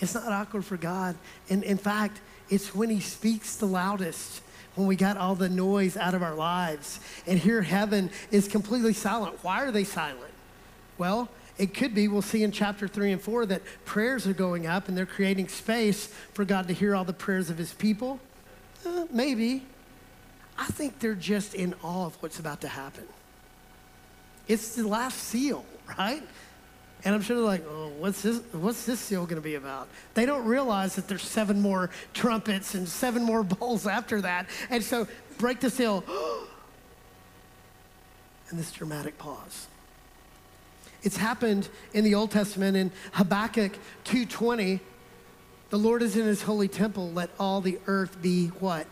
it's 0.00 0.14
not 0.14 0.26
awkward 0.26 0.64
for 0.64 0.76
God. 0.76 1.14
And 1.48 1.62
in 1.62 1.78
fact, 1.78 2.20
it's 2.50 2.74
when 2.74 2.90
He 2.90 2.98
speaks 2.98 3.54
the 3.54 3.66
loudest, 3.66 4.42
when 4.74 4.88
we 4.88 4.96
got 4.96 5.16
all 5.16 5.36
the 5.36 5.48
noise 5.48 5.96
out 5.96 6.14
of 6.14 6.22
our 6.24 6.34
lives. 6.34 6.98
And 7.24 7.38
here, 7.38 7.62
heaven 7.62 8.10
is 8.32 8.48
completely 8.48 8.92
silent. 8.92 9.38
Why 9.42 9.62
are 9.62 9.70
they 9.70 9.84
silent? 9.84 10.32
Well, 10.98 11.28
it 11.58 11.74
could 11.74 11.94
be, 11.94 12.08
we'll 12.08 12.22
see 12.22 12.42
in 12.42 12.50
chapter 12.50 12.88
three 12.88 13.12
and 13.12 13.22
four, 13.22 13.46
that 13.46 13.62
prayers 13.84 14.26
are 14.26 14.32
going 14.32 14.66
up 14.66 14.88
and 14.88 14.98
they're 14.98 15.06
creating 15.06 15.46
space 15.46 16.08
for 16.34 16.44
God 16.44 16.66
to 16.66 16.74
hear 16.74 16.92
all 16.92 17.04
the 17.04 17.12
prayers 17.12 17.50
of 17.50 17.56
His 17.56 17.72
people. 17.72 18.18
Uh, 18.84 19.04
maybe. 19.12 19.62
I 20.58 20.66
think 20.66 20.98
they're 20.98 21.14
just 21.14 21.54
in 21.54 21.76
awe 21.84 22.06
of 22.06 22.20
what's 22.20 22.40
about 22.40 22.62
to 22.62 22.68
happen. 22.68 23.04
It's 24.48 24.74
the 24.74 24.88
last 24.88 25.18
seal, 25.18 25.64
right? 25.96 26.24
And 27.04 27.14
I'm 27.14 27.22
sure 27.22 27.36
they're 27.36 27.44
like, 27.44 27.64
oh, 27.68 27.90
what's 27.98 28.22
this, 28.22 28.40
what's 28.52 28.86
this 28.86 29.00
seal 29.00 29.24
going 29.24 29.36
to 29.36 29.42
be 29.42 29.56
about? 29.56 29.88
They 30.14 30.24
don't 30.24 30.44
realize 30.44 30.94
that 30.96 31.08
there's 31.08 31.22
seven 31.22 31.60
more 31.60 31.90
trumpets 32.14 32.74
and 32.74 32.88
seven 32.88 33.22
more 33.24 33.42
bowls 33.44 33.86
after 33.86 34.20
that. 34.20 34.48
And 34.70 34.84
so 34.84 35.08
break 35.38 35.60
the 35.60 35.70
seal. 35.70 36.04
and 38.50 38.58
this 38.58 38.70
dramatic 38.70 39.18
pause. 39.18 39.66
It's 41.02 41.16
happened 41.16 41.68
in 41.92 42.04
the 42.04 42.14
Old 42.14 42.30
Testament 42.30 42.76
in 42.76 42.92
Habakkuk 43.14 43.72
2.20. 44.04 44.78
The 45.70 45.78
Lord 45.78 46.02
is 46.02 46.16
in 46.16 46.26
his 46.26 46.42
holy 46.42 46.68
temple. 46.68 47.10
Let 47.10 47.30
all 47.40 47.60
the 47.60 47.78
earth 47.86 48.22
be 48.22 48.48
what? 48.48 48.86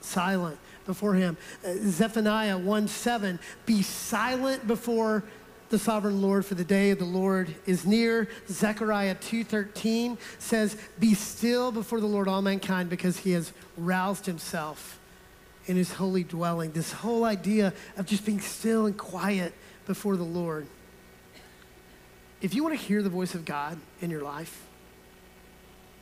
Silent 0.00 0.58
before 0.86 1.14
him. 1.14 1.36
Uh, 1.64 1.72
Zephaniah 1.82 2.58
1.7. 2.58 3.38
Be 3.66 3.82
silent 3.82 4.66
before 4.66 5.24
the 5.70 5.78
sovereign 5.78 6.20
Lord, 6.20 6.44
for 6.44 6.56
the 6.56 6.64
day 6.64 6.90
of 6.90 6.98
the 6.98 7.04
Lord 7.04 7.54
is 7.64 7.86
near. 7.86 8.28
Zechariah 8.48 9.14
2:13 9.14 10.18
says, 10.38 10.76
"Be 10.98 11.14
still 11.14 11.72
before 11.72 12.00
the 12.00 12.06
Lord 12.06 12.28
all 12.28 12.42
mankind 12.42 12.90
because 12.90 13.18
he 13.18 13.30
has 13.32 13.52
roused 13.76 14.26
himself 14.26 14.98
in 15.66 15.76
his 15.76 15.92
holy 15.92 16.24
dwelling." 16.24 16.72
This 16.72 16.92
whole 16.92 17.24
idea 17.24 17.72
of 17.96 18.06
just 18.06 18.24
being 18.24 18.40
still 18.40 18.84
and 18.84 18.98
quiet 18.98 19.54
before 19.86 20.16
the 20.16 20.24
Lord. 20.24 20.66
If 22.40 22.52
you 22.52 22.64
want 22.64 22.78
to 22.78 22.84
hear 22.84 23.02
the 23.02 23.08
voice 23.08 23.34
of 23.34 23.44
God 23.44 23.78
in 24.00 24.10
your 24.10 24.22
life, 24.22 24.62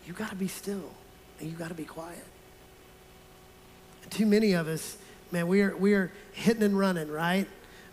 you 0.06 0.14
got 0.14 0.30
to 0.30 0.36
be 0.36 0.48
still 0.48 0.94
and 1.38 1.50
you 1.50 1.56
got 1.56 1.68
to 1.68 1.74
be 1.74 1.84
quiet. 1.84 2.24
Too 4.08 4.24
many 4.24 4.54
of 4.54 4.66
us, 4.66 4.96
man, 5.30 5.46
we 5.46 5.60
are 5.60 5.76
we 5.76 5.92
are 5.92 6.10
hitting 6.32 6.62
and 6.62 6.78
running, 6.78 7.10
right? 7.10 7.46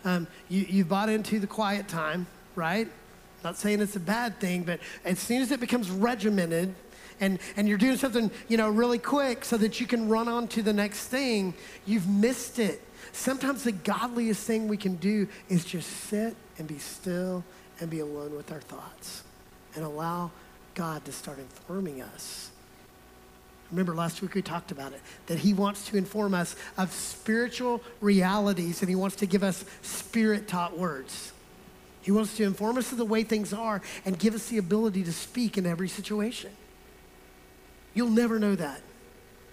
Um, 0.06 0.28
you, 0.48 0.62
you 0.62 0.84
bought 0.84 1.08
into 1.08 1.40
the 1.40 1.48
quiet 1.48 1.88
time, 1.88 2.28
right? 2.54 2.88
Not 3.42 3.56
saying 3.56 3.80
it's 3.80 3.96
a 3.96 4.00
bad 4.00 4.38
thing, 4.38 4.62
but 4.62 4.78
as 5.04 5.18
soon 5.18 5.42
as 5.42 5.50
it 5.50 5.58
becomes 5.58 5.90
regimented, 5.90 6.74
and, 7.20 7.40
and 7.56 7.68
you're 7.68 7.78
doing 7.78 7.96
something 7.96 8.30
you 8.46 8.56
know 8.56 8.68
really 8.68 8.98
quick 8.98 9.44
so 9.44 9.56
that 9.56 9.80
you 9.80 9.86
can 9.86 10.08
run 10.08 10.28
on 10.28 10.48
to 10.48 10.62
the 10.62 10.72
next 10.72 11.06
thing 11.08 11.54
you've 11.86 12.06
missed 12.06 12.58
it 12.58 12.82
sometimes 13.12 13.64
the 13.64 13.72
godliest 13.72 14.46
thing 14.46 14.68
we 14.68 14.76
can 14.76 14.96
do 14.96 15.26
is 15.48 15.64
just 15.64 15.88
sit 15.88 16.36
and 16.58 16.68
be 16.68 16.76
still 16.76 17.42
and 17.80 17.88
be 17.88 18.00
alone 18.00 18.36
with 18.36 18.52
our 18.52 18.60
thoughts 18.60 19.22
and 19.74 19.82
allow 19.82 20.30
god 20.74 21.02
to 21.06 21.12
start 21.12 21.38
informing 21.38 22.02
us 22.02 22.50
Remember 23.70 23.94
last 23.94 24.22
week 24.22 24.34
we 24.34 24.42
talked 24.42 24.70
about 24.70 24.92
it, 24.92 25.00
that 25.26 25.38
he 25.38 25.52
wants 25.52 25.88
to 25.88 25.96
inform 25.96 26.34
us 26.34 26.54
of 26.78 26.92
spiritual 26.92 27.82
realities 28.00 28.80
and 28.80 28.88
he 28.88 28.94
wants 28.94 29.16
to 29.16 29.26
give 29.26 29.42
us 29.42 29.64
spirit 29.82 30.46
taught 30.46 30.78
words. 30.78 31.32
He 32.02 32.12
wants 32.12 32.36
to 32.36 32.44
inform 32.44 32.78
us 32.78 32.92
of 32.92 32.98
the 32.98 33.04
way 33.04 33.24
things 33.24 33.52
are 33.52 33.82
and 34.04 34.16
give 34.16 34.34
us 34.34 34.48
the 34.48 34.58
ability 34.58 35.02
to 35.04 35.12
speak 35.12 35.58
in 35.58 35.66
every 35.66 35.88
situation. 35.88 36.52
You'll 37.94 38.10
never 38.10 38.38
know 38.38 38.54
that 38.54 38.80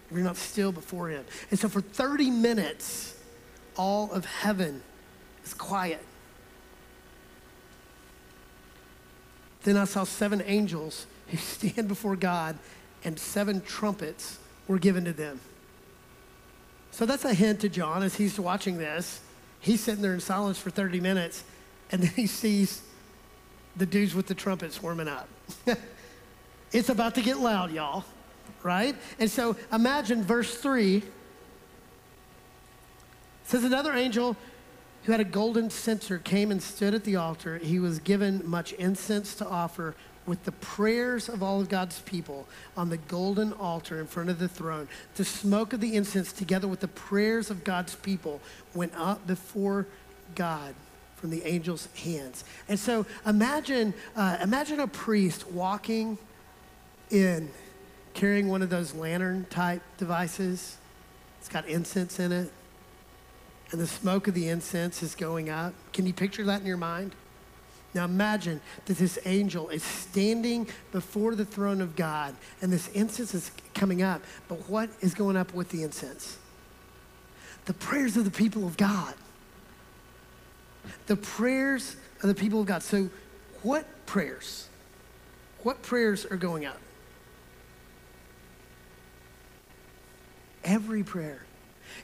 if 0.09 0.15
you're 0.15 0.23
not 0.23 0.37
still 0.37 0.71
before 0.71 1.09
him. 1.09 1.25
And 1.49 1.59
so 1.59 1.67
for 1.67 1.81
30 1.81 2.29
minutes, 2.29 3.17
all 3.75 4.11
of 4.11 4.25
heaven 4.25 4.83
is 5.43 5.53
quiet. 5.55 6.05
Then 9.63 9.77
I 9.77 9.85
saw 9.85 10.03
seven 10.03 10.43
angels 10.45 11.07
who 11.29 11.37
stand 11.37 11.87
before 11.87 12.15
God 12.15 12.59
and 13.03 13.19
seven 13.19 13.61
trumpets 13.61 14.39
were 14.67 14.79
given 14.79 15.05
to 15.05 15.13
them. 15.13 15.39
So 16.91 17.05
that's 17.05 17.25
a 17.25 17.33
hint 17.33 17.61
to 17.61 17.69
John 17.69 18.03
as 18.03 18.15
he's 18.15 18.39
watching 18.39 18.77
this. 18.77 19.21
He's 19.59 19.81
sitting 19.81 20.01
there 20.01 20.13
in 20.13 20.19
silence 20.19 20.59
for 20.59 20.69
30 20.69 20.99
minutes, 20.99 21.43
and 21.91 22.01
then 22.01 22.11
he 22.15 22.27
sees 22.27 22.81
the 23.75 23.85
dudes 23.85 24.13
with 24.13 24.27
the 24.27 24.35
trumpets 24.35 24.81
warming 24.81 25.07
up. 25.07 25.27
it's 26.71 26.89
about 26.89 27.15
to 27.15 27.21
get 27.21 27.39
loud, 27.39 27.71
y'all, 27.71 28.03
right? 28.61 28.95
And 29.19 29.29
so 29.29 29.55
imagine 29.71 30.23
verse 30.23 30.55
3 30.55 31.01
says, 33.45 33.63
Another 33.63 33.93
angel 33.93 34.37
who 35.03 35.11
had 35.11 35.21
a 35.21 35.25
golden 35.25 35.69
censer 35.69 36.17
came 36.17 36.51
and 36.51 36.61
stood 36.61 36.93
at 36.93 37.03
the 37.03 37.15
altar. 37.15 37.57
He 37.57 37.79
was 37.79 37.99
given 37.99 38.47
much 38.47 38.71
incense 38.73 39.35
to 39.35 39.47
offer 39.47 39.95
with 40.25 40.43
the 40.43 40.51
prayers 40.53 41.27
of 41.29 41.43
all 41.43 41.61
of 41.61 41.69
God's 41.69 41.99
people 42.01 42.47
on 42.77 42.89
the 42.89 42.97
golden 42.97 43.53
altar 43.53 43.99
in 43.99 44.07
front 44.07 44.29
of 44.29 44.39
the 44.39 44.47
throne. 44.47 44.87
The 45.15 45.25
smoke 45.25 45.73
of 45.73 45.81
the 45.81 45.95
incense, 45.95 46.31
together 46.31 46.67
with 46.67 46.79
the 46.79 46.87
prayers 46.87 47.49
of 47.49 47.63
God's 47.63 47.95
people, 47.95 48.41
went 48.73 48.93
up 48.95 49.25
before 49.27 49.87
God 50.35 50.75
from 51.15 51.29
the 51.29 51.43
angel's 51.45 51.87
hands. 51.95 52.43
And 52.67 52.79
so 52.79 53.05
imagine, 53.25 53.93
uh, 54.15 54.37
imagine 54.41 54.79
a 54.79 54.87
priest 54.87 55.49
walking 55.51 56.17
in 57.09 57.49
carrying 58.13 58.47
one 58.47 58.61
of 58.61 58.69
those 58.69 58.93
lantern 58.93 59.45
type 59.49 59.81
devices. 59.97 60.77
It's 61.39 61.49
got 61.49 61.67
incense 61.67 62.19
in 62.19 62.31
it. 62.31 62.51
And 63.71 63.81
the 63.81 63.87
smoke 63.87 64.27
of 64.27 64.33
the 64.33 64.49
incense 64.49 65.01
is 65.01 65.15
going 65.15 65.49
up. 65.49 65.73
Can 65.93 66.05
you 66.05 66.13
picture 66.13 66.43
that 66.43 66.61
in 66.61 66.67
your 66.67 66.77
mind? 66.77 67.15
Now 67.93 68.05
imagine 68.05 68.59
that 68.85 68.97
this 68.97 69.19
angel 69.25 69.69
is 69.69 69.83
standing 69.83 70.67
before 70.91 71.35
the 71.35 71.45
throne 71.45 71.81
of 71.81 71.95
God 71.95 72.35
and 72.61 72.71
this 72.71 72.87
incense 72.89 73.33
is 73.33 73.51
coming 73.73 74.01
up. 74.01 74.21
But 74.47 74.67
what 74.69 74.89
is 75.01 75.13
going 75.13 75.37
up 75.37 75.53
with 75.53 75.69
the 75.69 75.83
incense? 75.83 76.37
The 77.65 77.73
prayers 77.73 78.17
of 78.17 78.25
the 78.25 78.31
people 78.31 78.65
of 78.65 78.77
God. 78.77 79.13
The 81.05 81.15
prayers 81.15 81.95
of 82.21 82.29
the 82.29 82.35
people 82.35 82.61
of 82.61 82.65
God. 82.65 82.83
So, 82.83 83.09
what 83.61 83.85
prayers? 84.05 84.67
What 85.61 85.81
prayers 85.81 86.25
are 86.25 86.35
going 86.35 86.65
up? 86.65 86.79
Every 90.63 91.03
prayer. 91.03 91.45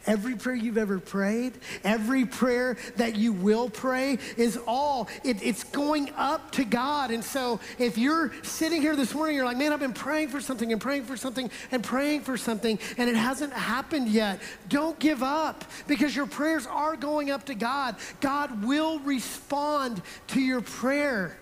Every 0.06 0.36
prayer 0.36 0.56
you've 0.56 0.78
ever 0.78 1.00
prayed, 1.00 1.54
every 1.84 2.26
prayer 2.26 2.78
that 2.96 3.16
you 3.16 3.34
will 3.34 3.70
pray 3.70 4.18
is 4.38 4.58
all, 4.66 5.08
it, 5.24 5.44
it's 5.44 5.64
going 5.66 6.12
up 6.16 6.52
to 6.54 6.64
God. 6.64 7.12
And 7.12 7.24
so 7.24 7.60
if 7.78 7.98
you're 7.98 8.32
sitting 8.44 8.82
here 8.82 8.96
this 8.96 9.14
morning, 9.14 9.36
you're 9.36 9.46
like, 9.46 9.58
man, 9.58 9.74
I've 9.74 9.80
been 9.80 9.94
praying 9.94 10.30
for 10.30 10.42
something 10.42 10.72
and 10.72 10.82
praying 10.82 11.04
for 11.04 11.18
something 11.18 11.52
and 11.72 11.84
praying 11.84 12.22
for 12.22 12.38
something, 12.38 12.80
and 12.98 13.10
it 13.10 13.16
hasn't 13.16 13.54
happened 13.54 14.08
yet. 14.08 14.40
Don't 14.70 14.98
give 15.00 15.22
up 15.22 15.66
because 15.88 16.16
your 16.16 16.28
prayers 16.28 16.66
are 16.66 16.96
going 16.96 17.30
up 17.30 17.46
to 17.46 17.56
God. 17.56 17.96
God 18.22 18.64
will 18.64 19.00
respond 19.00 20.02
to 20.28 20.40
your 20.40 20.62
prayer. 20.62 21.38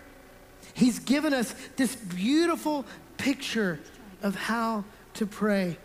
He's 0.74 1.00
given 1.00 1.34
us 1.34 1.54
this 1.76 1.96
beautiful 1.96 2.86
picture 3.17 3.80
of 4.22 4.36
how 4.36 4.84
to 5.15 5.26
pray. 5.26 5.78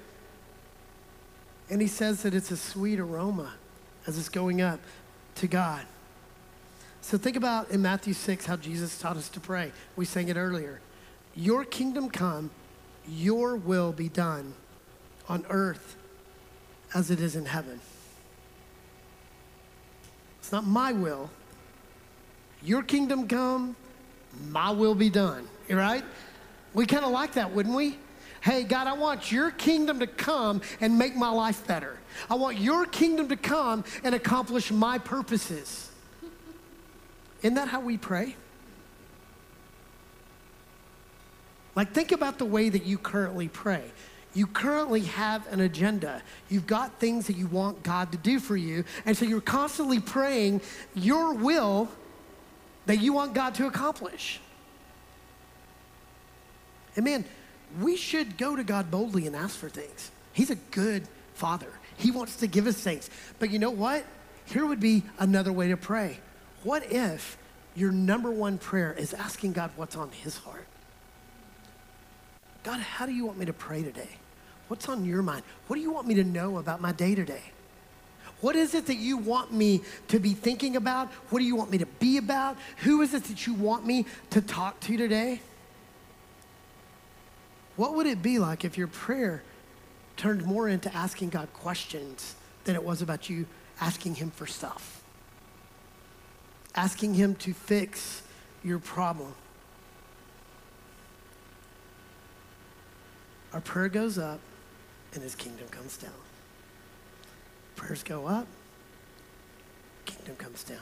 And 1.72 1.80
he 1.80 1.88
says 1.88 2.22
that 2.24 2.34
it's 2.34 2.50
a 2.50 2.56
sweet 2.58 3.00
aroma 3.00 3.54
as 4.06 4.18
it's 4.18 4.28
going 4.28 4.60
up 4.60 4.78
to 5.36 5.46
God. 5.46 5.86
So 7.00 7.16
think 7.16 7.34
about 7.34 7.70
in 7.70 7.80
Matthew 7.80 8.12
6 8.12 8.44
how 8.44 8.56
Jesus 8.56 9.00
taught 9.00 9.16
us 9.16 9.30
to 9.30 9.40
pray. 9.40 9.72
We 9.96 10.04
sang 10.04 10.28
it 10.28 10.36
earlier. 10.36 10.82
Your 11.34 11.64
kingdom 11.64 12.10
come, 12.10 12.50
your 13.08 13.56
will 13.56 13.90
be 13.90 14.10
done 14.10 14.52
on 15.30 15.46
earth 15.48 15.96
as 16.94 17.10
it 17.10 17.20
is 17.20 17.36
in 17.36 17.46
heaven. 17.46 17.80
It's 20.40 20.52
not 20.52 20.66
my 20.66 20.92
will. 20.92 21.30
Your 22.62 22.82
kingdom 22.82 23.26
come, 23.26 23.76
my 24.50 24.72
will 24.72 24.94
be 24.94 25.08
done. 25.08 25.48
You 25.70 25.78
right? 25.78 26.04
We 26.74 26.84
kind 26.84 27.06
of 27.06 27.12
like 27.12 27.32
that, 27.32 27.50
wouldn't 27.50 27.74
we? 27.74 27.96
Hey, 28.42 28.64
God, 28.64 28.88
I 28.88 28.94
want 28.94 29.30
your 29.30 29.52
kingdom 29.52 30.00
to 30.00 30.06
come 30.08 30.62
and 30.80 30.98
make 30.98 31.14
my 31.14 31.30
life 31.30 31.64
better. 31.64 31.96
I 32.28 32.34
want 32.34 32.58
your 32.58 32.86
kingdom 32.86 33.28
to 33.28 33.36
come 33.36 33.84
and 34.02 34.16
accomplish 34.16 34.72
my 34.72 34.98
purposes. 34.98 35.90
Isn't 37.42 37.54
that 37.54 37.68
how 37.68 37.80
we 37.80 37.96
pray? 37.96 38.34
Like, 41.76 41.92
think 41.92 42.10
about 42.10 42.38
the 42.38 42.44
way 42.44 42.68
that 42.68 42.84
you 42.84 42.98
currently 42.98 43.46
pray. 43.46 43.84
You 44.34 44.48
currently 44.48 45.02
have 45.02 45.46
an 45.52 45.60
agenda. 45.60 46.20
You've 46.48 46.66
got 46.66 46.98
things 46.98 47.28
that 47.28 47.36
you 47.36 47.46
want 47.46 47.84
God 47.84 48.10
to 48.10 48.18
do 48.18 48.40
for 48.40 48.56
you. 48.56 48.84
And 49.06 49.16
so 49.16 49.24
you're 49.24 49.40
constantly 49.40 50.00
praying 50.00 50.62
your 50.94 51.32
will 51.32 51.88
that 52.86 53.00
you 53.00 53.12
want 53.12 53.34
God 53.34 53.54
to 53.54 53.66
accomplish. 53.68 54.40
And 56.96 57.04
man, 57.04 57.24
we 57.80 57.96
should 57.96 58.36
go 58.36 58.56
to 58.56 58.64
God 58.64 58.90
boldly 58.90 59.26
and 59.26 59.36
ask 59.36 59.56
for 59.56 59.68
things. 59.68 60.10
He's 60.32 60.50
a 60.50 60.56
good 60.56 61.06
father. 61.34 61.68
He 61.96 62.10
wants 62.10 62.36
to 62.36 62.46
give 62.46 62.66
us 62.66 62.76
things. 62.76 63.08
But 63.38 63.50
you 63.50 63.58
know 63.58 63.70
what? 63.70 64.04
Here 64.46 64.66
would 64.66 64.80
be 64.80 65.02
another 65.18 65.52
way 65.52 65.68
to 65.68 65.76
pray. 65.76 66.18
What 66.62 66.90
if 66.90 67.38
your 67.74 67.92
number 67.92 68.30
one 68.30 68.58
prayer 68.58 68.92
is 68.92 69.14
asking 69.14 69.52
God 69.52 69.70
what's 69.76 69.96
on 69.96 70.10
his 70.10 70.36
heart? 70.38 70.66
God, 72.62 72.80
how 72.80 73.06
do 73.06 73.12
you 73.12 73.26
want 73.26 73.38
me 73.38 73.46
to 73.46 73.52
pray 73.52 73.82
today? 73.82 74.08
What's 74.68 74.88
on 74.88 75.04
your 75.04 75.22
mind? 75.22 75.42
What 75.66 75.76
do 75.76 75.82
you 75.82 75.92
want 75.92 76.06
me 76.06 76.14
to 76.14 76.24
know 76.24 76.58
about 76.58 76.80
my 76.80 76.92
day 76.92 77.14
today? 77.14 77.42
What 78.40 78.56
is 78.56 78.74
it 78.74 78.86
that 78.86 78.96
you 78.96 79.18
want 79.18 79.52
me 79.52 79.82
to 80.08 80.18
be 80.18 80.34
thinking 80.34 80.76
about? 80.76 81.08
What 81.30 81.38
do 81.38 81.44
you 81.44 81.54
want 81.54 81.70
me 81.70 81.78
to 81.78 81.86
be 81.86 82.18
about? 82.18 82.56
Who 82.78 83.00
is 83.02 83.14
it 83.14 83.24
that 83.24 83.46
you 83.46 83.54
want 83.54 83.86
me 83.86 84.06
to 84.30 84.40
talk 84.40 84.80
to 84.80 84.96
today? 84.96 85.40
What 87.76 87.94
would 87.94 88.06
it 88.06 88.22
be 88.22 88.38
like 88.38 88.64
if 88.64 88.76
your 88.76 88.86
prayer 88.86 89.42
turned 90.16 90.44
more 90.44 90.68
into 90.68 90.94
asking 90.94 91.30
God 91.30 91.48
questions 91.54 92.34
than 92.64 92.74
it 92.74 92.84
was 92.84 93.02
about 93.02 93.30
you 93.30 93.46
asking 93.80 94.16
Him 94.16 94.30
for 94.30 94.46
stuff? 94.46 95.02
Asking 96.74 97.14
Him 97.14 97.34
to 97.36 97.52
fix 97.52 98.22
your 98.62 98.78
problem. 98.78 99.34
Our 103.52 103.60
prayer 103.60 103.88
goes 103.88 104.18
up 104.18 104.40
and 105.14 105.22
His 105.22 105.34
kingdom 105.34 105.68
comes 105.68 105.96
down. 105.96 106.12
Prayers 107.76 108.02
go 108.02 108.26
up, 108.26 108.46
kingdom 110.04 110.36
comes 110.36 110.62
down. 110.62 110.78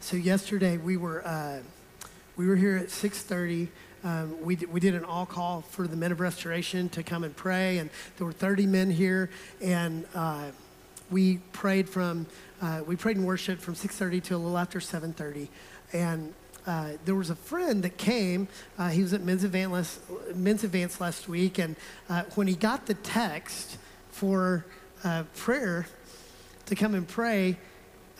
So 0.00 0.16
yesterday 0.16 0.76
we 0.76 0.96
were 0.96 1.26
uh, 1.26 1.58
we 2.40 2.46
were 2.46 2.56
here 2.56 2.78
at 2.78 2.86
6:30 2.86 3.68
um, 4.02 4.40
we, 4.42 4.56
we 4.56 4.80
did 4.80 4.94
an 4.94 5.04
all 5.04 5.26
call 5.26 5.60
for 5.60 5.86
the 5.86 5.94
men 5.94 6.10
of 6.10 6.20
restoration 6.20 6.88
to 6.88 7.02
come 7.02 7.22
and 7.22 7.36
pray, 7.36 7.76
and 7.76 7.90
there 8.16 8.26
were 8.26 8.32
30 8.32 8.66
men 8.66 8.90
here, 8.90 9.28
and 9.60 10.06
uh, 10.14 10.44
we 11.10 11.36
prayed 11.52 11.86
from 11.86 12.24
uh, 12.62 12.80
we 12.86 12.96
prayed 12.96 13.18
and 13.18 13.26
worshiped 13.26 13.60
from 13.60 13.74
6:30 13.74 14.22
to 14.24 14.36
a 14.36 14.38
little 14.38 14.56
after 14.56 14.78
7:30, 14.78 15.48
and 15.92 16.32
uh, 16.66 16.92
there 17.04 17.14
was 17.14 17.28
a 17.28 17.34
friend 17.34 17.82
that 17.82 17.98
came. 17.98 18.48
Uh, 18.78 18.88
he 18.88 19.02
was 19.02 19.12
at 19.12 19.20
Men's 19.20 19.44
Advance, 19.44 20.00
Men's 20.34 20.64
Advance 20.64 20.98
last 20.98 21.28
week, 21.28 21.58
and 21.58 21.76
uh, 22.08 22.22
when 22.36 22.46
he 22.46 22.54
got 22.54 22.86
the 22.86 22.94
text 22.94 23.76
for 24.12 24.64
uh, 25.04 25.24
prayer 25.36 25.84
to 26.64 26.74
come 26.74 26.94
and 26.94 27.06
pray, 27.06 27.58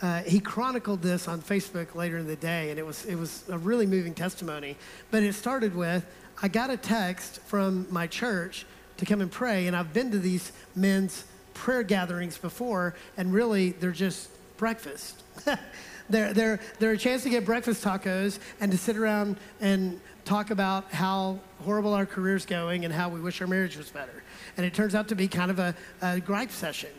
uh, 0.01 0.23
he 0.23 0.39
chronicled 0.39 1.01
this 1.01 1.27
on 1.27 1.41
Facebook 1.41 1.93
later 1.93 2.17
in 2.17 2.27
the 2.27 2.35
day, 2.35 2.71
and 2.71 2.79
it 2.79 2.85
was, 2.85 3.05
it 3.05 3.15
was 3.15 3.43
a 3.49 3.57
really 3.57 3.85
moving 3.85 4.13
testimony. 4.13 4.75
But 5.11 5.23
it 5.23 5.33
started 5.33 5.75
with 5.75 6.05
I 6.41 6.47
got 6.47 6.71
a 6.71 6.77
text 6.77 7.39
from 7.41 7.85
my 7.91 8.07
church 8.07 8.65
to 8.97 9.05
come 9.05 9.21
and 9.21 9.31
pray, 9.31 9.67
and 9.67 9.75
I've 9.75 9.93
been 9.93 10.09
to 10.11 10.19
these 10.19 10.51
men's 10.75 11.25
prayer 11.53 11.83
gatherings 11.83 12.37
before, 12.37 12.95
and 13.15 13.31
really 13.31 13.71
they're 13.71 13.91
just 13.91 14.29
breakfast. 14.57 15.21
they're, 16.09 16.33
they're, 16.33 16.59
they're 16.79 16.91
a 16.93 16.97
chance 16.97 17.23
to 17.23 17.29
get 17.29 17.45
breakfast 17.45 17.83
tacos 17.83 18.39
and 18.59 18.71
to 18.71 18.77
sit 18.77 18.97
around 18.97 19.37
and 19.59 19.99
talk 20.25 20.49
about 20.49 20.91
how 20.91 21.39
horrible 21.59 21.93
our 21.93 22.05
career's 22.05 22.45
going 22.45 22.85
and 22.85 22.93
how 22.93 23.09
we 23.09 23.19
wish 23.19 23.39
our 23.41 23.47
marriage 23.47 23.77
was 23.77 23.89
better. 23.89 24.23
And 24.57 24.65
it 24.65 24.73
turns 24.73 24.95
out 24.95 25.07
to 25.09 25.15
be 25.15 25.27
kind 25.27 25.51
of 25.51 25.59
a, 25.59 25.75
a 26.01 26.19
gripe 26.19 26.51
session. 26.51 26.89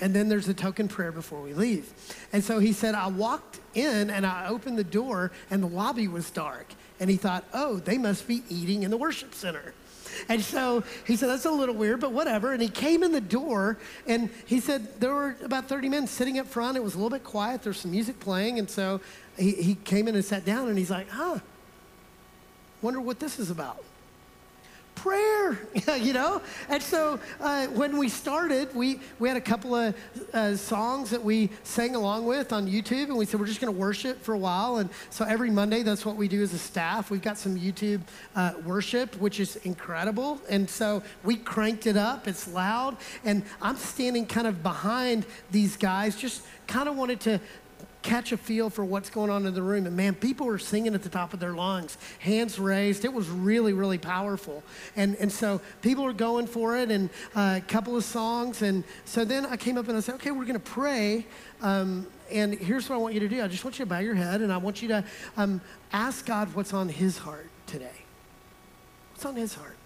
And 0.00 0.14
then 0.14 0.28
there's 0.28 0.48
a 0.48 0.54
token 0.54 0.88
prayer 0.88 1.12
before 1.12 1.40
we 1.40 1.54
leave. 1.54 1.92
And 2.32 2.42
so 2.42 2.58
he 2.58 2.72
said, 2.72 2.94
I 2.94 3.08
walked 3.08 3.60
in 3.74 4.10
and 4.10 4.26
I 4.26 4.48
opened 4.48 4.78
the 4.78 4.84
door 4.84 5.32
and 5.50 5.62
the 5.62 5.68
lobby 5.68 6.08
was 6.08 6.30
dark. 6.30 6.66
And 7.00 7.10
he 7.10 7.16
thought, 7.16 7.44
oh, 7.52 7.76
they 7.76 7.98
must 7.98 8.26
be 8.26 8.42
eating 8.48 8.82
in 8.82 8.90
the 8.90 8.96
worship 8.96 9.34
center. 9.34 9.74
And 10.28 10.42
so 10.42 10.84
he 11.06 11.16
said, 11.16 11.28
that's 11.28 11.44
a 11.44 11.50
little 11.50 11.74
weird, 11.74 12.00
but 12.00 12.12
whatever. 12.12 12.52
And 12.52 12.62
he 12.62 12.68
came 12.68 13.02
in 13.02 13.12
the 13.12 13.20
door 13.20 13.78
and 14.06 14.30
he 14.46 14.60
said, 14.60 15.00
there 15.00 15.12
were 15.12 15.36
about 15.42 15.68
30 15.68 15.88
men 15.88 16.06
sitting 16.06 16.38
up 16.38 16.46
front. 16.46 16.76
It 16.76 16.84
was 16.84 16.94
a 16.94 16.98
little 16.98 17.10
bit 17.10 17.24
quiet. 17.24 17.62
There's 17.62 17.80
some 17.80 17.90
music 17.90 18.20
playing. 18.20 18.58
And 18.58 18.70
so 18.70 19.00
he, 19.36 19.52
he 19.52 19.74
came 19.74 20.06
in 20.06 20.14
and 20.14 20.24
sat 20.24 20.44
down 20.44 20.68
and 20.68 20.78
he's 20.78 20.90
like, 20.90 21.08
huh, 21.08 21.40
wonder 22.80 23.00
what 23.00 23.18
this 23.18 23.38
is 23.38 23.50
about 23.50 23.82
prayer, 24.94 25.58
you 25.98 26.12
know? 26.12 26.40
And 26.68 26.82
so 26.82 27.18
uh, 27.40 27.66
when 27.68 27.98
we 27.98 28.08
started, 28.08 28.74
we, 28.74 29.00
we 29.18 29.28
had 29.28 29.36
a 29.36 29.40
couple 29.40 29.74
of 29.74 29.94
uh, 30.32 30.56
songs 30.56 31.10
that 31.10 31.22
we 31.22 31.50
sang 31.62 31.94
along 31.94 32.26
with 32.26 32.52
on 32.52 32.66
YouTube, 32.66 33.04
and 33.04 33.16
we 33.16 33.26
said 33.26 33.40
we're 33.40 33.46
just 33.46 33.60
going 33.60 33.72
to 33.72 33.78
worship 33.78 34.22
for 34.22 34.34
a 34.34 34.38
while. 34.38 34.76
And 34.78 34.90
so 35.10 35.24
every 35.24 35.50
Monday, 35.50 35.82
that's 35.82 36.06
what 36.06 36.16
we 36.16 36.28
do 36.28 36.42
as 36.42 36.52
a 36.52 36.58
staff. 36.58 37.10
We've 37.10 37.22
got 37.22 37.38
some 37.38 37.58
YouTube 37.58 38.00
uh, 38.34 38.54
worship, 38.64 39.16
which 39.20 39.40
is 39.40 39.56
incredible. 39.56 40.40
And 40.48 40.68
so 40.68 41.02
we 41.22 41.36
cranked 41.36 41.86
it 41.86 41.96
up, 41.96 42.28
it's 42.28 42.48
loud. 42.48 42.96
And 43.24 43.44
I'm 43.60 43.76
standing 43.76 44.26
kind 44.26 44.46
of 44.46 44.62
behind 44.62 45.26
these 45.50 45.76
guys, 45.76 46.16
just 46.16 46.42
kind 46.66 46.88
of 46.88 46.96
wanted 46.96 47.20
to 47.20 47.40
catch 48.04 48.32
a 48.32 48.36
feel 48.36 48.70
for 48.70 48.84
what's 48.84 49.10
going 49.10 49.30
on 49.30 49.46
in 49.46 49.54
the 49.54 49.62
room. 49.62 49.86
And 49.86 49.96
man, 49.96 50.14
people 50.14 50.46
were 50.46 50.58
singing 50.58 50.94
at 50.94 51.02
the 51.02 51.08
top 51.08 51.32
of 51.32 51.40
their 51.40 51.54
lungs, 51.54 51.98
hands 52.20 52.58
raised. 52.58 53.04
It 53.04 53.12
was 53.12 53.28
really, 53.28 53.72
really 53.72 53.98
powerful. 53.98 54.62
And, 54.94 55.16
and 55.16 55.32
so 55.32 55.60
people 55.82 56.04
were 56.04 56.12
going 56.12 56.46
for 56.46 56.76
it 56.76 56.90
and 56.90 57.08
uh, 57.34 57.60
a 57.62 57.66
couple 57.66 57.96
of 57.96 58.04
songs. 58.04 58.62
And 58.62 58.84
so 59.06 59.24
then 59.24 59.46
I 59.46 59.56
came 59.56 59.78
up 59.78 59.88
and 59.88 59.96
I 59.96 60.00
said, 60.00 60.16
okay, 60.16 60.30
we're 60.30 60.44
going 60.44 60.52
to 60.52 60.60
pray. 60.60 61.26
Um, 61.62 62.06
and 62.30 62.54
here's 62.54 62.88
what 62.88 62.96
I 62.96 62.98
want 62.98 63.14
you 63.14 63.20
to 63.20 63.28
do 63.28 63.42
I 63.42 63.48
just 63.48 63.64
want 63.64 63.78
you 63.78 63.86
to 63.86 63.88
bow 63.88 63.98
your 63.98 64.14
head 64.14 64.42
and 64.42 64.52
I 64.52 64.58
want 64.58 64.82
you 64.82 64.88
to 64.88 65.04
um, 65.38 65.60
ask 65.92 66.26
God 66.26 66.54
what's 66.54 66.74
on 66.74 66.90
his 66.90 67.18
heart 67.18 67.48
today. 67.66 68.04
What's 69.12 69.24
on 69.24 69.34
his 69.34 69.54
heart? 69.54 69.76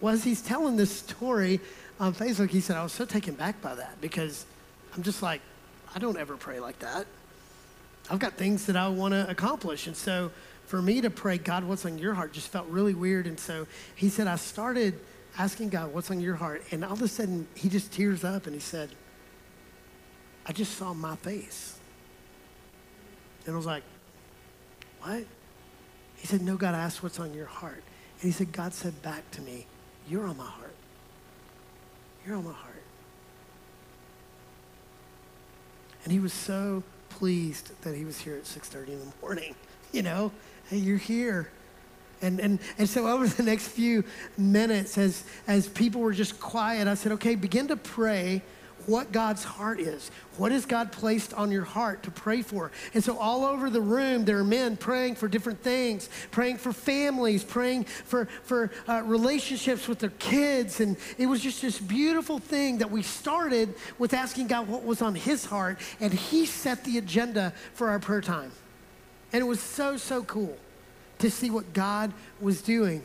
Well, 0.00 0.14
as 0.14 0.22
he's 0.22 0.40
telling 0.40 0.76
this 0.76 0.96
story 0.96 1.60
on 1.98 2.14
Facebook, 2.14 2.50
he 2.50 2.60
said, 2.60 2.76
I 2.76 2.82
was 2.84 2.92
so 2.92 3.04
taken 3.04 3.34
back 3.34 3.60
by 3.60 3.74
that 3.74 4.00
because 4.00 4.46
I'm 4.94 5.02
just 5.02 5.22
like, 5.22 5.40
I 5.94 5.98
don't 5.98 6.16
ever 6.16 6.36
pray 6.36 6.60
like 6.60 6.78
that. 6.80 7.06
I've 8.10 8.18
got 8.18 8.34
things 8.34 8.66
that 8.66 8.76
I 8.76 8.88
want 8.88 9.12
to 9.12 9.28
accomplish. 9.30 9.86
And 9.86 9.96
so 9.96 10.30
for 10.66 10.80
me 10.80 11.00
to 11.02 11.10
pray, 11.10 11.38
God, 11.38 11.64
what's 11.64 11.84
on 11.84 11.98
your 11.98 12.14
heart, 12.14 12.32
just 12.32 12.48
felt 12.48 12.66
really 12.68 12.94
weird. 12.94 13.26
And 13.26 13.38
so 13.38 13.66
he 13.94 14.08
said, 14.08 14.26
I 14.26 14.36
started 14.36 14.98
asking 15.38 15.68
God, 15.68 15.92
what's 15.92 16.10
on 16.10 16.20
your 16.20 16.34
heart? 16.34 16.62
And 16.70 16.84
all 16.84 16.92
of 16.92 17.02
a 17.02 17.08
sudden, 17.08 17.46
he 17.54 17.68
just 17.68 17.92
tears 17.92 18.24
up 18.24 18.46
and 18.46 18.54
he 18.54 18.60
said, 18.60 18.90
I 20.46 20.52
just 20.52 20.76
saw 20.76 20.92
my 20.92 21.16
face. 21.16 21.78
And 23.44 23.54
I 23.54 23.56
was 23.56 23.66
like, 23.66 23.82
what? 25.02 25.24
He 26.16 26.26
said, 26.26 26.42
no, 26.42 26.56
God 26.56 26.74
asked 26.74 27.02
what's 27.02 27.18
on 27.18 27.34
your 27.34 27.46
heart. 27.46 27.82
And 28.20 28.22
he 28.22 28.32
said, 28.32 28.52
God 28.52 28.72
said 28.72 29.00
back 29.02 29.28
to 29.32 29.42
me, 29.42 29.66
you're 30.08 30.26
on 30.26 30.36
my 30.36 30.46
heart. 30.46 30.74
You're 32.26 32.36
on 32.36 32.44
my 32.44 32.52
heart. 32.52 32.71
And 36.04 36.12
he 36.12 36.18
was 36.18 36.32
so 36.32 36.82
pleased 37.10 37.70
that 37.82 37.94
he 37.94 38.04
was 38.04 38.18
here 38.18 38.34
at 38.34 38.44
6.30 38.44 38.88
in 38.88 38.98
the 39.00 39.12
morning. 39.20 39.54
You 39.92 40.00
know, 40.00 40.32
hey, 40.70 40.78
you're 40.78 40.96
here. 40.96 41.50
And, 42.22 42.40
and, 42.40 42.60
and 42.78 42.88
so 42.88 43.06
over 43.08 43.26
the 43.26 43.42
next 43.42 43.68
few 43.68 44.04
minutes, 44.38 44.96
as, 44.96 45.24
as 45.46 45.68
people 45.68 46.00
were 46.00 46.14
just 46.14 46.40
quiet, 46.40 46.88
I 46.88 46.94
said, 46.94 47.12
okay, 47.12 47.34
begin 47.34 47.68
to 47.68 47.76
pray 47.76 48.40
what 48.88 49.12
God's 49.12 49.44
heart 49.44 49.80
is. 49.80 50.10
What 50.38 50.52
has 50.52 50.64
God 50.64 50.92
placed 50.92 51.34
on 51.34 51.50
your 51.50 51.64
heart 51.64 52.02
to 52.04 52.10
pray 52.10 52.42
for? 52.42 52.70
And 52.94 53.04
so, 53.04 53.18
all 53.18 53.44
over 53.44 53.68
the 53.68 53.80
room, 53.80 54.24
there 54.24 54.38
are 54.38 54.44
men 54.44 54.76
praying 54.76 55.16
for 55.16 55.28
different 55.28 55.62
things, 55.62 56.08
praying 56.30 56.56
for 56.56 56.72
families, 56.72 57.44
praying 57.44 57.84
for, 57.84 58.26
for 58.44 58.70
uh, 58.88 59.02
relationships 59.04 59.88
with 59.88 59.98
their 59.98 60.12
kids. 60.18 60.80
And 60.80 60.96
it 61.18 61.26
was 61.26 61.40
just 61.40 61.60
this 61.60 61.78
beautiful 61.78 62.38
thing 62.38 62.78
that 62.78 62.90
we 62.90 63.02
started 63.02 63.74
with 63.98 64.14
asking 64.14 64.46
God 64.46 64.68
what 64.68 64.84
was 64.84 65.02
on 65.02 65.14
His 65.14 65.44
heart, 65.44 65.78
and 66.00 66.12
He 66.12 66.46
set 66.46 66.84
the 66.84 66.98
agenda 66.98 67.52
for 67.74 67.90
our 67.90 67.98
prayer 67.98 68.22
time. 68.22 68.52
And 69.32 69.42
it 69.42 69.46
was 69.46 69.60
so, 69.60 69.96
so 69.96 70.22
cool 70.24 70.56
to 71.18 71.30
see 71.30 71.50
what 71.50 71.72
God 71.72 72.12
was 72.40 72.62
doing. 72.62 73.04